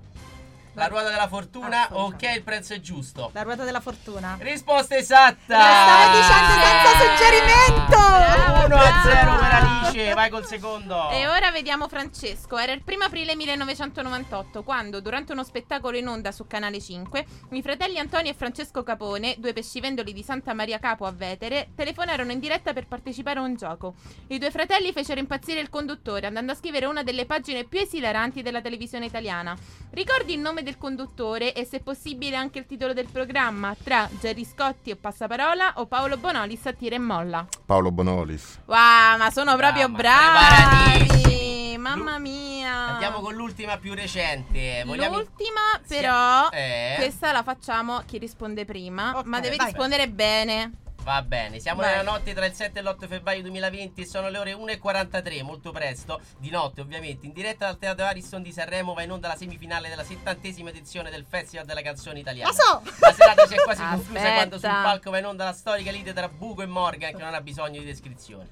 La 0.77 0.85
ruota 0.85 1.09
della 1.09 1.27
fortuna 1.27 1.87
o 1.89 2.13
che 2.15 2.29
il 2.29 2.43
prezzo 2.43 2.75
è 2.75 2.79
giusto? 2.79 3.31
La 3.33 3.41
ruota 3.41 3.63
della 3.63 3.79
fortuna. 3.79 4.37
Risposta 4.39 4.95
esatta! 4.95 5.59
Stavo 5.59 6.15
dicendo 6.15 6.53
senza 6.63 6.91
suggerimento! 7.01 8.45
1 8.67 8.75
a 8.75 9.01
0 9.03 9.35
per 9.37 9.51
Alice, 9.53 10.13
vai 10.13 10.29
col 10.29 10.45
secondo. 10.45 11.09
E 11.09 11.27
ora 11.27 11.49
vediamo 11.49 11.87
Francesco. 11.87 12.59
Era 12.59 12.73
il 12.73 12.83
1 12.85 13.05
aprile 13.05 13.35
1998 13.35 14.61
quando, 14.61 15.01
durante 15.01 15.31
uno 15.31 15.43
spettacolo 15.43 15.97
in 15.97 16.07
onda 16.07 16.31
su 16.31 16.45
Canale 16.45 16.79
5, 16.79 17.25
i 17.51 17.61
fratelli 17.63 17.97
Antonio 17.97 18.29
e 18.29 18.35
Francesco 18.35 18.83
Capone, 18.83 19.33
due 19.39 19.53
pescivendoli 19.53 20.13
di 20.13 20.21
Santa 20.21 20.53
Maria 20.53 20.77
Capo 20.77 21.05
a 21.05 21.11
Vetere, 21.11 21.69
telefonarono 21.75 22.31
in 22.31 22.39
diretta 22.39 22.73
per 22.73 22.85
partecipare 22.85 23.39
a 23.39 23.43
un 23.43 23.55
gioco. 23.55 23.95
I 24.27 24.37
due 24.37 24.51
fratelli 24.51 24.91
fecero 24.91 25.19
impazzire 25.19 25.59
il 25.59 25.69
conduttore 25.69 26.27
andando 26.27 26.51
a 26.51 26.55
scrivere 26.55 26.85
una 26.85 27.01
delle 27.01 27.25
pagine 27.25 27.63
più 27.63 27.79
esilaranti 27.79 28.43
della 28.43 28.61
televisione 28.61 29.05
italiana. 29.05 29.57
Ricordi 29.89 30.33
il 30.33 30.39
nome 30.39 30.65
del 30.67 30.77
conduttore 30.77 31.53
e 31.53 31.63
se 31.63 31.79
possibile 31.79 32.35
anche 32.35 32.59
il 32.59 32.65
titolo 32.65 32.91
del 32.91 33.07
programma 33.09 33.73
tra 33.81 34.09
Gerry 34.19 34.43
Scotti 34.43 34.91
o 34.91 34.97
Passaparola 34.97 35.75
o 35.77 35.85
Paolo 35.85 36.17
Bonolis 36.17 36.65
a 36.65 36.73
tira 36.73 36.95
e 36.95 36.99
molla. 36.99 37.47
Paolo 37.65 37.89
Bonolis. 37.89 38.59
Wow, 38.65 39.17
ma 39.17 39.29
sono 39.31 39.55
proprio 39.55 39.85
Ah, 39.85 39.89
bravi! 39.89 41.77
Mamma 41.77 42.17
mia! 42.19 42.73
Andiamo 42.89 43.21
con 43.21 43.33
l'ultima 43.33 43.77
più 43.77 43.93
recente. 43.93 44.83
Vogliamo... 44.85 45.19
L'ultima, 45.19 45.61
Sì. 45.85 45.95
però, 45.95 46.49
Eh. 46.49 46.95
questa 46.97 47.31
la 47.31 47.43
facciamo 47.43 48.01
chi 48.05 48.17
risponde 48.17 48.65
prima, 48.65 49.19
Ok, 49.19 49.25
ma 49.25 49.39
deve 49.39 49.55
vai. 49.55 49.67
rispondere 49.67 50.09
bene. 50.09 50.71
Va 51.07 51.21
bene, 51.21 51.61
siamo 51.61 51.79
Vai. 51.79 51.91
nella 51.91 52.11
notte 52.11 52.33
tra 52.33 52.45
il 52.45 52.51
7 52.51 52.79
e 52.79 52.81
l'8 52.81 53.07
febbraio 53.07 53.41
2020 53.43 54.01
e 54.01 54.05
sono 54.05 54.27
le 54.27 54.39
ore 54.39 54.53
1.43, 54.53 55.41
molto 55.41 55.71
presto, 55.71 56.19
di 56.37 56.49
notte 56.49 56.81
ovviamente, 56.81 57.25
in 57.25 57.31
diretta 57.31 57.65
dal 57.65 57.77
Teatro 57.77 58.03
Ariston 58.03 58.41
di 58.41 58.51
Sanremo 58.51 58.93
va 58.93 59.03
in 59.03 59.11
onda 59.13 59.29
la 59.29 59.37
semifinale 59.37 59.87
della 59.87 60.03
settantesima 60.03 60.69
edizione 60.69 61.09
del 61.09 61.23
Festival 61.25 61.65
della 61.65 61.81
canzone 61.81 62.19
italiana. 62.19 62.49
La 62.49 62.53
so! 62.53 62.81
La 62.99 63.13
serata 63.13 63.47
si 63.47 63.53
è 63.53 63.61
quasi 63.61 63.83
conclusa 63.87 64.33
quando 64.33 64.59
sul 64.59 64.67
palco 64.67 65.09
va 65.09 65.19
in 65.19 65.25
onda 65.27 65.45
la 65.45 65.53
storica 65.53 65.91
lite 65.91 66.11
tra 66.11 66.27
Buco 66.27 66.61
e 66.61 66.65
Morgan 66.65 67.15
che 67.15 67.23
non 67.23 67.33
ha 67.33 67.39
bisogno 67.39 67.79
di 67.79 67.85
descrizioni. 67.85 68.49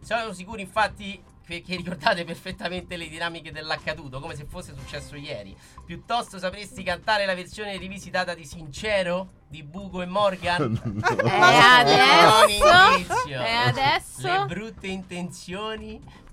Sono 0.00 0.32
sicuri 0.32 0.62
infatti 0.62 1.20
che, 1.46 1.62
che 1.62 1.76
ricordate 1.76 2.24
perfettamente 2.24 2.96
le 2.96 3.08
dinamiche 3.08 3.52
dell'accaduto, 3.52 4.18
come 4.18 4.34
se 4.34 4.46
fosse 4.48 4.74
successo 4.76 5.14
ieri. 5.14 5.56
Piuttosto 5.84 6.38
sapresti 6.38 6.82
cantare 6.82 7.24
la 7.24 7.34
versione 7.34 7.76
rivisitata 7.76 8.34
di 8.34 8.44
Sincero 8.44 9.44
di 9.48 9.62
Buco 9.62 10.02
e 10.02 10.06
Morgan? 10.06 10.74
E 11.06 11.22
Buon 11.22 11.42
adesso... 11.42 12.94
inizio. 12.96 13.42
E 13.42 13.52
adesso... 13.52 14.22
Le 14.26 14.44
brutte 14.46 14.86
intenzioni. 14.88 16.24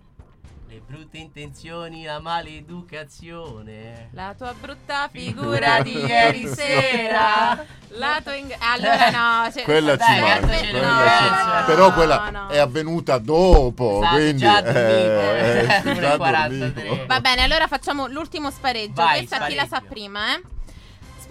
Le 0.74 0.82
brutte 0.88 1.18
intenzioni, 1.20 2.04
la 2.04 2.20
maleducazione. 2.20 4.10
La 4.14 4.34
tua 4.36 4.56
brutta 4.60 5.08
figura 5.12 5.82
di 5.84 5.96
ieri 6.04 6.48
sera. 6.48 7.64
La 7.90 8.20
tua 8.24 8.34
ing- 8.34 8.56
allora 8.58 9.12
no, 9.12 9.52
cioè- 9.52 9.62
Quella 9.66 9.96
dai, 9.96 10.16
ci 10.16 10.20
manca, 10.20 10.48
no, 10.48 10.58
ci- 10.58 10.72
no, 10.72 11.66
però 11.68 11.94
quella 11.94 12.30
no. 12.32 12.48
è 12.48 12.58
avvenuta 12.58 13.20
dopo, 13.20 14.00
Esatto, 14.00 14.16
quindi 14.16 14.38
già 14.42 14.64
eh, 14.64 15.60
eh, 15.60 15.82
sì, 15.84 15.94
già 15.94 16.16
1:43. 16.18 16.74
dormivo. 16.74 17.06
Va 17.06 17.20
bene, 17.22 17.44
allora 17.44 17.68
facciamo 17.68 18.08
l'ultimo 18.08 18.50
spareggio. 18.50 18.94
Vai, 18.96 19.28
Questa 19.28 19.46
chi 19.46 19.54
la 19.54 19.62
sa 19.62 19.68
spareggio. 19.68 19.94
prima, 19.94 20.34
eh? 20.34 20.42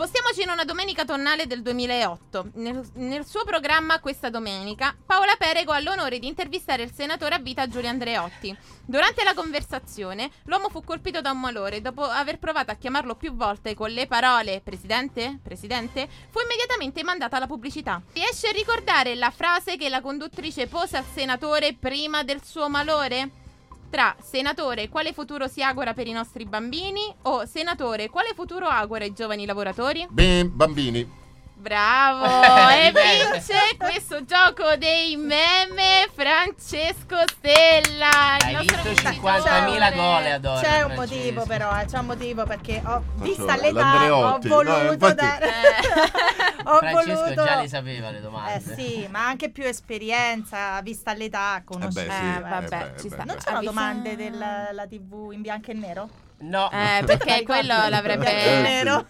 Spostiamoci 0.03 0.43
in 0.43 0.51
una 0.51 0.65
domenica 0.65 1.05
tonale 1.05 1.47
del 1.47 1.63
2008. 1.63 2.51
Nel, 2.55 2.85
nel 2.95 3.25
suo 3.25 3.45
programma 3.45 4.01
questa 4.01 4.31
domenica, 4.31 4.97
Paola 5.07 5.37
Perego 5.39 5.71
ha 5.71 5.79
l'onore 5.79 6.19
di 6.19 6.27
intervistare 6.27 6.83
il 6.83 6.91
senatore 6.93 7.37
a 7.37 7.39
vita 7.39 7.69
Giulio 7.69 7.89
Andreotti. 7.89 8.53
Durante 8.85 9.23
la 9.23 9.33
conversazione, 9.33 10.29
l'uomo 10.47 10.71
fu 10.71 10.83
colpito 10.83 11.21
da 11.21 11.31
un 11.31 11.39
malore. 11.39 11.81
Dopo 11.81 12.03
aver 12.03 12.41
provato 12.41 12.73
a 12.73 12.75
chiamarlo 12.75 13.15
più 13.15 13.37
volte 13.37 13.77
con 13.77 13.91
le 13.91 14.09
parole 14.09 14.61
Presidente? 14.61 15.39
Presidente? 15.41 16.09
Fu 16.31 16.41
immediatamente 16.41 17.05
mandata 17.05 17.37
alla 17.37 17.47
pubblicità. 17.47 18.03
Riesce 18.13 18.49
a 18.49 18.53
ricordare 18.53 19.15
la 19.15 19.31
frase 19.31 19.77
che 19.77 19.89
la 19.89 20.01
conduttrice 20.01 20.67
pose 20.67 20.97
al 20.97 21.07
senatore 21.15 21.75
prima 21.75 22.25
del 22.25 22.43
suo 22.43 22.69
malore? 22.69 23.42
Tra 23.93 24.17
senatore, 24.23 24.89
quale 24.89 25.13
futuro 25.13 25.47
si 25.49 25.63
augura 25.63 25.93
per 25.93 26.07
i 26.07 26.13
nostri 26.13 26.47
bambini? 26.47 27.15
O 27.25 27.45
senatore, 27.45 28.09
quale 28.09 28.33
futuro 28.35 28.67
augura 28.67 29.05
ai 29.05 29.13
giovani 29.13 29.45
lavoratori? 29.45 30.07
Beh, 30.09 30.47
bambini. 30.47 31.07
Bravo! 31.63 32.25
e 32.75 32.91
vince 32.93 33.77
questo 33.79 34.25
gioco 34.25 34.75
dei 34.77 35.15
meme 35.15 36.09
Francesco 36.13 37.19
Stella. 37.29 38.37
il 38.41 38.45
Hai 38.45 38.53
nostro 38.55 38.83
vinto 38.83 39.01
vincitore. 39.03 39.39
50.000 39.39 39.95
gol, 39.95 40.27
adoro. 40.27 40.61
C'è 40.61 40.83
un 40.83 40.91
Francesco. 40.95 41.01
motivo 41.01 41.45
però, 41.47 41.79
eh, 41.81 41.85
c'è 41.85 41.99
un 41.99 42.07
motivo 42.07 42.45
perché 42.45 42.83
ho, 42.85 43.05
vista 43.15 43.55
l'età, 43.55 43.69
ho 43.69 43.73
l'Andreotti. 43.73 44.49
No, 44.49 44.55
voluto 44.57 44.93
infatti- 44.93 45.15
dare... 45.15 45.47
Eh, 45.47 46.63
ho 46.67 46.77
Francesco 46.79 47.15
voluto... 47.23 47.45
già 47.45 47.61
le 47.61 47.69
sapeva 47.69 48.11
le 48.11 48.19
Eh 48.19 48.21
domande. 48.21 48.75
sì, 48.75 49.07
ma 49.09 49.27
anche 49.29 49.49
più 49.51 49.63
esperienza, 49.65 50.81
vista 50.83 51.13
l'età, 51.15 51.63
conoscenza. 51.65 52.01
Eh 52.03 52.07
beh, 52.07 52.13
sì, 52.13 52.23
Eh, 52.25 52.37
eh, 52.37 52.41
vabbè, 52.41 52.69
beh, 52.91 53.01
ci 53.01 53.09
beh, 53.09 53.15
sta. 53.15 53.23
Non 53.25 53.37
c'erano 53.37 53.63
domande 53.63 54.17
della 54.17 54.87
TV 54.89 55.31
in 55.33 55.41
bianco 55.43 55.71
e 55.71 55.75
nero? 55.75 56.09
No. 56.43 56.71
Eh, 56.71 57.05
perché 57.05 57.43
quello 57.45 57.85
e 57.85 57.89
l'avrebbe... 57.89 58.33
nero. 58.63 59.07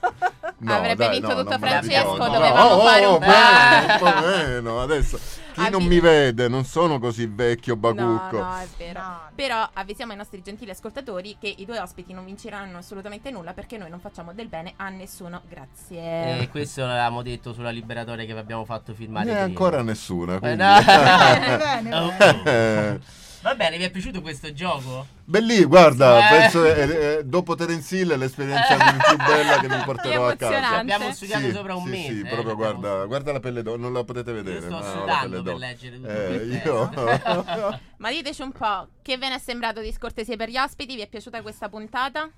No, 0.59 0.75
Avrebbe 0.75 1.07
dai, 1.07 1.11
vinto 1.19 1.35
no, 1.35 1.43
tutto 1.43 1.51
non 1.51 1.59
Francesco, 1.59 2.13
ricordo. 2.13 2.33
dovevamo 2.35 2.69
No, 2.77 2.81
fare 2.83 3.05
oh, 3.07 3.13
un 3.15 3.19
beh, 3.19 3.97
po'. 3.99 4.05
po' 4.13 4.21
meno, 4.27 4.81
adesso 4.81 5.19
chi 5.53 5.61
non 5.63 5.75
Avvi- 5.75 5.87
mi 5.89 6.01
vede 6.01 6.47
non 6.49 6.65
sono 6.65 6.99
così 7.01 7.27
vecchio 7.27 7.75
No, 7.75 7.81
bacucco. 7.81 8.39
no, 8.39 8.57
è 8.59 8.67
vero. 8.79 9.01
No. 9.01 9.21
Però 9.35 9.69
avvisiamo 9.73 10.13
i 10.13 10.17
nostri 10.17 10.41
gentili 10.43 10.71
ascoltatori 10.71 11.37
che 11.41 11.53
i 11.57 11.65
due 11.65 11.81
ospiti 11.81 12.13
non 12.13 12.25
vinceranno 12.25 12.79
assolutamente 12.79 13.31
nulla 13.33 13.53
perché 13.55 13.77
noi 13.77 13.91
non 13.91 13.99
facciamo 13.99 14.33
del 14.33 14.47
bene 14.47 14.75
a 14.77 14.89
nessuno. 14.89 15.41
Grazie. 15.49 16.41
E 16.43 16.49
questo 16.49 16.83
l'avevamo 16.83 17.23
detto 17.23 17.53
sulla 17.53 17.71
liberatoria 17.71 18.25
che 18.25 18.33
vi 18.33 18.39
abbiamo 18.39 18.65
fatto. 18.65 18.95
Ne 18.97 19.05
è 19.05 19.23
prima. 19.23 19.41
ancora 19.41 19.83
nessuna. 19.83 20.37
Eh, 20.37 20.39
quindi- 20.39 20.63
no. 20.63 20.81
Bene, 20.85 21.57
bene, 21.57 23.01
Eh, 23.43 23.45
Va 23.45 23.57
bene, 23.57 23.77
vi 23.77 23.83
è 23.83 23.91
piaciuto 23.91 24.21
questo 24.21 24.53
gioco? 24.53 25.05
Bellì, 25.25 25.65
guarda, 25.65 26.29
Eh. 26.29 26.39
penso 26.39 26.65
eh, 26.65 27.17
eh, 27.19 27.25
dopo 27.25 27.57
Terence 27.57 27.97
Hill 27.97 28.13
è 28.13 28.17
l'esperienza 28.17 28.77
più 29.09 29.17
bella 29.17 29.59
che 29.59 29.69
mi 29.69 29.83
porterò 29.85 30.29
a 30.29 30.37
casa. 30.37 30.79
Abbiamo 30.79 31.13
studiato 31.13 31.47
Sì, 31.47 31.53
sopra 31.53 31.75
un 31.75 31.85
sì, 31.85 31.91
mese. 31.91 32.13
Sì, 32.13 32.21
eh, 32.21 32.29
proprio 32.29 32.55
guarda, 32.55 33.05
guarda 33.07 33.33
la 33.33 33.41
pelle 33.41 33.63
d'oca, 33.63 33.79
non 33.79 33.93
la 33.93 34.05
potete 34.05 34.33
vedere. 34.33 34.57
Io 34.59 34.63
sto 34.63 34.71
ma 34.71 34.81
la 34.81 34.91
sudando 34.93 35.43
per 35.43 35.57
leggere 35.57 35.97
tutto 35.97 36.09
Eh, 36.09 36.61
io... 36.65 37.81
Ma 37.99 38.11
diteci 38.11 38.43
un 38.43 38.53
po', 38.53 38.89
che 39.03 39.19
ve 39.19 39.29
ne 39.29 39.35
è 39.35 39.39
sembrato 39.39 39.81
di 39.81 39.91
scortesie 39.93 40.37
per 40.37 40.49
gli 40.49 40.59
ospiti? 40.59 40.95
Vi 40.95 41.03
è 41.03 41.09
piaciuta 41.09 41.43
questa 41.43 41.69
puntata? 41.69 42.31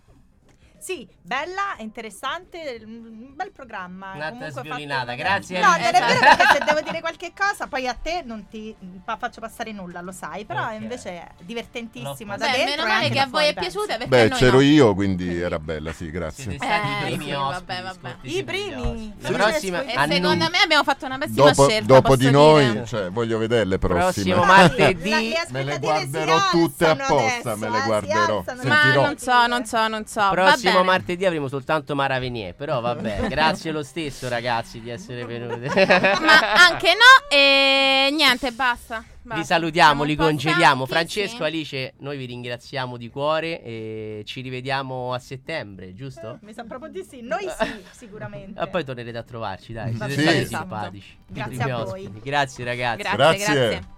Sì, 0.85 1.09
bella, 1.23 1.77
interessante, 1.79 2.79
un 2.85 3.33
bel 3.35 3.53
programma. 3.53 4.13
Comunque 4.13 4.51
sviolinata, 4.51 5.15
grazie, 5.15 5.59
No, 5.59 5.69
non 5.71 5.81
è 5.81 5.91
vero 5.93 6.19
perché 6.19 6.45
se 6.53 6.65
devo 6.67 6.81
dire 6.83 7.01
qualche 7.01 7.33
cosa, 7.35 7.67
poi 7.69 7.89
a 7.89 7.95
te 7.95 8.21
non 8.23 8.47
ti 8.51 8.77
pa- 9.03 9.17
faccio 9.17 9.41
passare 9.41 9.73
nulla, 9.73 10.03
lo 10.03 10.13
sai, 10.13 10.45
però 10.45 10.65
Ok. 10.67 10.81
invece 10.83 11.09
è 11.13 11.27
divertentissima 11.41 12.37
da 12.37 12.51
Beh, 12.51 12.53
dentro 12.53 12.83
meno 12.85 12.87
male 12.87 13.09
che 13.09 13.19
a 13.19 13.27
voi 13.27 13.47
è 13.47 13.55
piaciuta 13.55 13.97
perché 13.97 14.09
Beh, 14.09 14.29
c'ero 14.37 14.57
no. 14.57 14.61
io, 14.61 14.93
quindi 14.95 15.41
era 15.41 15.59
bella, 15.59 15.91
sì, 15.95 16.11
grazie. 16.11 16.45
Siete 16.51 16.59
stati 16.67 16.87
Eh, 16.87 16.93
i 16.93 17.05
primi 17.17 17.25
sì, 17.25 17.33
ospiti. 17.33 17.65
vabbè, 17.67 17.83
vabbè. 17.83 18.17
I 18.21 18.45
primi. 18.45 19.15
La 19.21 19.31
prossima 19.31 19.83
E 19.85 19.91
E 19.91 19.95
annu- 19.97 20.13
secondo 20.17 20.49
me 20.51 20.59
abbiamo 20.63 20.85
fatto 20.85 21.07
una 21.07 21.17
pessima 21.17 21.47
Dopo, 21.51 21.67
scelta. 21.67 21.87
dopo 21.87 22.03
posso 22.03 22.17
di 22.17 22.25
dire. 22.27 22.31
noi, 22.37 22.87
cioè, 22.87 23.11
voglio 23.11 23.39
vedere 23.39 23.65
le 23.65 23.79
prossime. 23.79 24.35
Prossimo 24.35 24.45
martedì. 24.45 25.33
Me 25.49 25.63
le 25.65 25.79
guarderò 25.79 26.51
tutte 26.51 26.87
apposta, 26.87 27.57
me 27.57 27.71
le 27.71 27.79
eh, 27.79 27.83
guarderò. 27.87 28.45
Ma 28.47 28.55
Sentirò. 28.55 29.03
non 29.07 29.17
so, 29.19 29.47
non 29.47 29.65
so, 29.65 29.89
non 29.89 30.07
so. 30.07 30.29
Prossimo 30.31 30.73
bene. 30.79 30.85
martedì 30.91 31.25
avremo 31.27 31.49
soltanto 31.49 31.95
Mara 31.95 32.19
Venier. 32.19 32.55
Però 32.55 32.81
vabbè, 32.81 33.27
grazie 33.29 33.71
lo 33.73 33.83
stesso, 33.83 34.29
ragazzi, 34.29 34.81
di 34.81 34.91
essere 34.91 35.25
venuti. 35.25 35.67
Ma 35.75 36.53
anche 36.69 36.93
no. 36.95 37.29
E 37.29 38.09
niente, 38.13 38.51
basta. 38.53 39.05
basta. 39.23 39.41
Vi 39.41 39.45
salutiamo, 39.47 39.89
Siamo 39.89 40.05
li 40.05 40.15
congediamo. 40.17 40.87
Francesco, 40.87 41.37
sì. 41.37 41.43
Alice, 41.43 41.95
noi 41.99 42.17
vi 42.17 42.27
ringraziamo 42.27 42.97
di 42.97 43.09
cuore 43.09 43.63
e 43.63 44.23
ci 44.27 44.41
rivediamo 44.41 45.13
a 45.13 45.19
settembre, 45.19 45.95
giusto? 45.95 46.39
Mi 46.43 46.53
sa 46.53 46.65
proprio 46.65 46.91
di 46.91 47.03
sì, 47.09 47.21
noi 47.23 47.47
sì, 47.59 47.73
sicuramente. 47.93 48.61
E 48.61 48.69
poi 48.69 48.85
tornerete 48.85 49.19
a 49.19 49.23
trovarci, 49.23 49.73
dai. 49.73 49.95
Siete 49.95 50.07
bene. 50.15 50.23
stati 50.23 50.47
Sì. 50.47 50.55
simpatici. 50.55 51.17
Grazie 51.27 51.63
a 51.63 51.85
voi. 51.85 52.05
ospiti. 52.07 52.21
Grazie, 52.23 52.65
ragazzi. 52.65 53.03
Grazie, 53.03 53.17
Grazie. 53.17 53.55
grazie. 53.55 53.93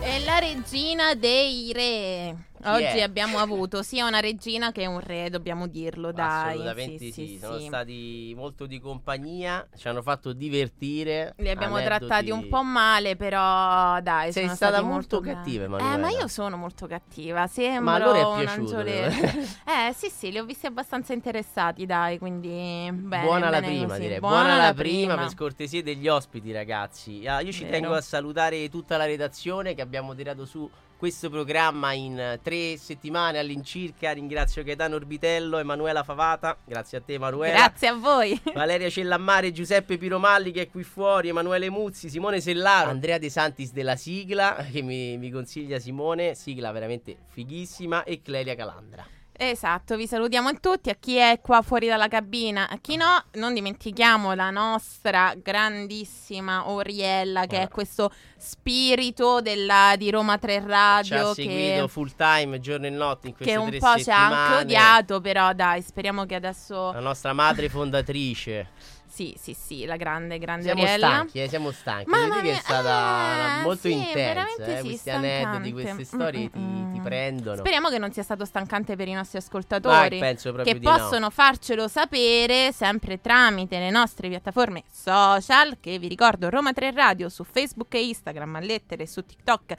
È 0.00 0.18
la 0.24 0.38
regina 0.40 1.14
dei 1.14 1.72
re. 1.72 2.36
Oggi 2.64 2.98
è? 2.98 3.00
abbiamo 3.02 3.38
avuto 3.38 3.82
sia 3.82 4.06
una 4.06 4.20
regina 4.20 4.70
che 4.72 4.86
un 4.86 5.00
re, 5.00 5.30
dobbiamo 5.30 5.66
dirlo, 5.66 6.12
dai. 6.12 6.50
Assolutamente 6.58 6.98
sì, 6.98 7.10
sì, 7.12 7.38
sono 7.40 7.58
sì. 7.58 7.66
stati 7.66 8.32
molto 8.36 8.66
di 8.66 8.78
compagnia, 8.80 9.66
ci 9.76 9.88
hanno 9.88 10.02
fatto 10.02 10.32
divertire. 10.32 11.34
Li 11.38 11.50
abbiamo 11.50 11.76
aneddoti- 11.76 12.06
trattati 12.06 12.30
un 12.30 12.48
po' 12.48 12.62
male, 12.62 13.16
però 13.16 14.00
dai, 14.00 14.30
Sei 14.32 14.44
sono 14.44 14.54
stata 14.54 14.80
molto 14.82 15.20
belli. 15.20 15.34
cattiva, 15.34 15.62
Eh, 15.64 15.66
Emanuela. 15.66 15.96
ma 15.98 16.10
io 16.10 16.28
sono 16.28 16.56
molto 16.56 16.86
cattiva, 16.86 17.46
sembro 17.46 17.82
Ma 17.82 17.94
allora 17.94 18.18
è 18.18 18.22
un 18.24 18.38
piaciuto, 18.38 18.82
devo- 18.82 19.06
eh, 19.66 19.92
sì, 19.94 20.08
sì, 20.08 20.30
li 20.30 20.38
ho 20.38 20.44
visti 20.44 20.66
abbastanza 20.66 21.12
interessati, 21.12 21.84
dai, 21.84 22.18
quindi 22.18 22.48
bene, 22.92 23.24
Buona 23.24 23.50
la 23.50 23.60
bene 23.60 23.72
prima, 23.72 23.86
così. 23.88 24.00
direi. 24.00 24.18
Buona, 24.20 24.56
la 24.56 24.72
prima, 24.74 25.16
per 25.16 25.28
scortesia 25.30 25.82
degli 25.82 26.06
ospiti, 26.06 26.52
ragazzi. 26.52 27.26
Ah, 27.26 27.40
io 27.40 27.50
ci 27.50 27.64
Vero. 27.64 27.72
tengo 27.72 27.94
a 27.94 28.00
salutare 28.00 28.68
tutta 28.68 28.96
la 28.96 29.04
redazione 29.04 29.74
che 29.74 29.82
abbiamo 29.82 30.14
tirato 30.14 30.44
su 30.44 30.68
questo 31.02 31.30
programma 31.30 31.94
in 31.94 32.16
eh, 32.16 32.38
tre 32.40 32.76
settimane 32.76 33.40
all'incirca. 33.40 34.12
Ringrazio 34.12 34.62
Gaetano 34.62 34.94
Orbitello, 34.94 35.58
Emanuela 35.58 36.04
Favata. 36.04 36.56
Grazie 36.64 36.98
a 36.98 37.00
te, 37.00 37.14
Emanuela. 37.14 37.56
Grazie 37.56 37.88
a 37.88 37.94
voi. 37.94 38.40
Valeria 38.54 38.88
Cellammare, 38.88 39.50
Giuseppe 39.50 39.98
Piromalli 39.98 40.52
che 40.52 40.60
è 40.60 40.70
qui 40.70 40.84
fuori, 40.84 41.26
Emanuele 41.26 41.70
Muzzi, 41.70 42.08
Simone 42.08 42.40
Sellaro, 42.40 42.90
Andrea 42.90 43.18
De 43.18 43.30
Santis 43.30 43.72
della 43.72 43.96
sigla 43.96 44.64
che 44.70 44.80
mi, 44.80 45.18
mi 45.18 45.32
consiglia 45.32 45.80
Simone, 45.80 46.36
sigla 46.36 46.70
veramente 46.70 47.16
fighissima 47.30 48.04
e 48.04 48.22
Clelia 48.22 48.54
Calandra. 48.54 49.04
Esatto, 49.34 49.96
vi 49.96 50.06
salutiamo 50.06 50.60
tutti, 50.60 50.90
a 50.90 50.94
chi 50.94 51.16
è 51.16 51.40
qua 51.42 51.62
fuori 51.62 51.88
dalla 51.88 52.06
cabina, 52.06 52.68
a 52.68 52.78
chi 52.80 52.96
no, 52.96 53.24
non 53.34 53.54
dimentichiamo 53.54 54.34
la 54.34 54.50
nostra 54.50 55.34
grandissima 55.34 56.68
Oriella 56.68 57.46
che 57.46 57.56
Ah. 57.56 57.62
è 57.62 57.68
questo 57.68 58.12
spirito 58.36 59.40
della, 59.40 59.94
di 59.96 60.10
Roma 60.10 60.38
3 60.38 60.52
Ci 60.52 60.58
ha 60.58 60.66
Radio 60.66 61.34
seguito 61.34 61.82
che, 61.84 61.88
full 61.88 62.12
time 62.14 62.60
giorno 62.60 62.86
e 62.86 62.90
notte 62.90 63.28
in 63.28 63.34
queste 63.34 63.52
che 63.52 63.58
un 63.58 63.70
po' 63.78 63.98
ci 63.98 64.10
ha 64.10 64.26
anche 64.26 64.62
odiato, 64.64 65.20
però 65.20 65.52
dai, 65.54 65.80
speriamo 65.82 66.24
che 66.24 66.34
adesso... 66.34 66.92
La 66.92 67.00
nostra 67.00 67.32
madre 67.32 67.68
fondatrice. 67.68 68.68
Sì, 69.12 69.36
sì, 69.38 69.52
sì, 69.52 69.84
la 69.84 69.96
grande, 69.96 70.38
grande 70.38 70.62
Siamo 70.64 70.80
Oriella. 70.80 71.06
stanchi, 71.08 71.42
eh, 71.42 71.46
siamo 71.46 71.70
stanchi. 71.70 72.08
Mamma 72.08 72.36
Vedi 72.36 72.48
che 72.48 72.54
è 72.54 72.58
stata 72.60 73.58
eh, 73.58 73.62
molto 73.62 73.88
sì, 73.88 73.92
intensa. 73.92 74.64
eh, 74.64 74.76
sì, 74.78 74.88
questi 74.88 75.10
aneddoti, 75.10 75.72
queste 75.72 76.04
storie 76.04 76.50
ti, 76.50 76.58
Mm-mm. 76.58 76.94
ti 76.94 77.00
prendono. 77.00 77.56
Speriamo 77.58 77.90
che 77.90 77.98
non 77.98 78.10
sia 78.10 78.22
stato 78.22 78.46
stancante 78.46 78.96
per 78.96 79.08
i 79.08 79.12
nostri 79.12 79.36
ascoltatori. 79.36 80.18
penso 80.18 80.54
proprio 80.54 80.72
che 80.72 80.80
di 80.80 80.86
no. 80.86 80.96
possono 80.96 81.28
farcelo 81.28 81.88
sapere 81.88 82.72
sempre 82.72 83.20
tramite 83.20 83.78
le 83.78 83.90
nostre 83.90 84.30
piattaforme 84.30 84.84
social 84.90 85.76
che 85.78 85.98
vi 85.98 86.08
ricordo 86.08 86.48
Roma 86.48 86.72
3 86.72 86.92
Radio 86.92 87.28
su 87.28 87.44
Facebook 87.44 87.92
e 87.92 88.06
Instagram 88.06 88.56
a 88.56 88.60
lettere 88.60 89.06
su 89.06 89.22
TikTok 89.26 89.74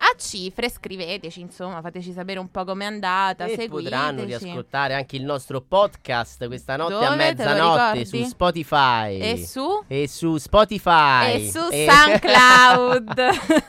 a 0.00 0.14
cifre 0.16 0.70
scriveteci 0.70 1.40
insomma 1.40 1.80
fateci 1.80 2.12
sapere 2.12 2.38
un 2.38 2.50
po' 2.50 2.64
com'è 2.64 2.84
andata 2.84 3.44
E 3.44 3.56
seguiteci 3.56 3.68
potranno 3.90 4.24
riascoltare 4.24 4.94
anche 4.94 5.16
il 5.16 5.24
nostro 5.24 5.60
podcast 5.60 6.46
questa 6.46 6.76
notte 6.76 6.94
a 6.94 6.96
Dove? 6.98 7.08
Lo 7.10 7.16
mezzanotte 7.16 8.04
su 8.04 8.22
Spotify. 8.24 9.18
e 9.18 9.44
su 9.46 9.82
E 9.88 10.08
su 10.08 10.36
Spotify. 10.36 11.34
e 11.44 11.50
su 11.50 11.60
SoundCloud 11.70 13.20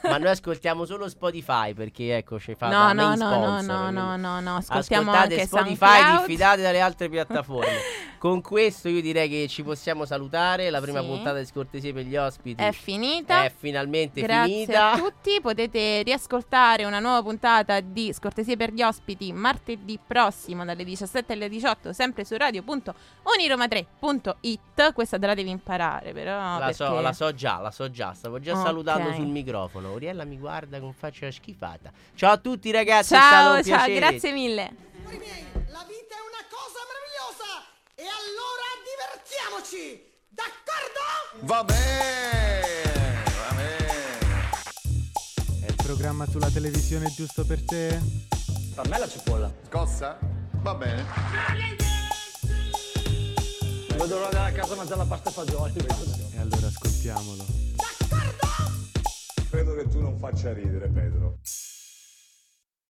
Ma 0.09 0.17
noi 0.17 0.29
ascoltiamo 0.29 0.85
solo 0.85 1.09
Spotify 1.09 1.73
perché 1.73 2.17
ecco 2.17 2.39
ci 2.39 2.55
fa 2.55 2.69
no 2.69 2.93
no 2.93 3.15
no 3.15 3.29
no 3.29 3.61
no 3.61 3.89
no 3.89 4.15
no 4.15 4.39
no 4.39 4.55
ascoltiamo 4.57 5.11
Ascoltate 5.11 5.33
anche 5.33 5.45
Spotify, 5.45 5.75
SoundCloud 5.85 6.19
diffidate 6.27 6.61
dalle 6.61 6.79
altre 6.79 7.09
piattaforme. 7.09 7.77
Con 8.19 8.41
questo 8.41 8.89
io 8.89 9.01
direi 9.01 9.29
che 9.29 9.47
ci 9.47 9.63
possiamo 9.63 10.03
salutare. 10.05 10.69
La 10.69 10.81
prima 10.81 10.99
Sì. 10.99 11.05
puntata 11.07 11.39
di 11.39 11.45
scortesie 11.45 11.93
per 11.93 12.03
gli 12.03 12.17
ospiti 12.17 12.61
È 12.61 12.71
finita. 12.73 13.45
è 13.45 13.51
finalmente 13.55 14.21
Grazie 14.21 14.53
finita. 14.65 14.91
a 14.91 14.97
tutti, 14.97 15.39
potete 15.41 16.01
riascoltare 16.03 16.17
una 16.85 16.99
nuova 16.99 17.21
puntata 17.23 17.79
di 17.79 18.11
Scortesie 18.13 18.55
per 18.57 18.71
gli 18.73 18.81
ospiti 18.83 19.31
martedì 19.33 19.97
prossimo 20.05 20.63
dalle 20.65 20.83
17 20.83 21.33
alle 21.33 21.49
18 21.49 21.93
sempre 21.93 22.23
su 22.25 22.35
radio.oniroma3.it 22.37 24.93
questa 24.93 25.17
te 25.19 25.25
la 25.27 25.33
devi 25.33 25.49
imparare 25.49 26.11
però 26.13 26.57
La 26.59 26.71
so, 26.73 26.85
perché- 26.85 27.01
la 27.01 27.13
so 27.13 27.33
già, 27.33 27.57
la 27.59 27.71
so 27.71 27.89
già. 27.89 28.13
Stavo 28.13 28.39
già 28.39 28.53
Ok. 28.57 28.65
salutando 28.65 29.13
sul 29.13 29.25
microfono. 29.27 29.91
Oriella 29.91 30.23
mi 30.25 30.37
guarda 30.37 30.79
con 30.79 30.93
faccia 30.93 31.29
schifata. 31.31 31.91
Ciao 32.15 32.31
a 32.33 32.37
tutti, 32.37 32.69
ragazzi. 32.71 33.13
è 33.13 33.17
stato 33.17 33.35
Ciao, 33.35 33.55
un 33.55 33.63
ciao, 33.63 33.85
piacere. 33.85 33.99
grazie 33.99 34.31
mille. 34.31 34.71
La 35.03 35.85
vita 35.87 36.15
è 36.15 36.21
una 36.25 36.43
cosa 36.49 36.79
meravigliosa 36.87 37.65
e 37.95 38.03
allora 38.03 38.67
divertiamoci! 38.85 40.07
D'accordo? 40.29 40.99
Va 41.45 41.63
bene. 41.63 43.08
Programma 45.89 46.27
sulla 46.27 46.51
televisione 46.51 47.11
giusto 47.11 47.43
per 47.43 47.63
te? 47.65 47.99
Per 48.75 48.87
me 48.87 48.99
la 48.99 49.09
cipolla. 49.09 49.51
Scossa? 49.67 50.19
Va 50.61 50.75
bene. 50.75 51.03
L'ora 53.97 54.05
di 54.05 54.13
andare 54.13 54.49
a 54.49 54.51
casa 54.51 54.73
a 54.73 54.75
mangiare 54.75 54.99
la 54.99 55.05
pasta 55.05 55.29
e 55.29 55.33
fagioli. 55.33 55.73
E 56.35 56.39
allora 56.39 56.67
ascoltiamolo. 56.67 57.43
Credo 59.49 59.75
che 59.77 59.87
tu 59.87 59.99
non 59.99 60.15
faccia 60.19 60.53
ridere, 60.53 60.89
Pedro. 60.89 61.39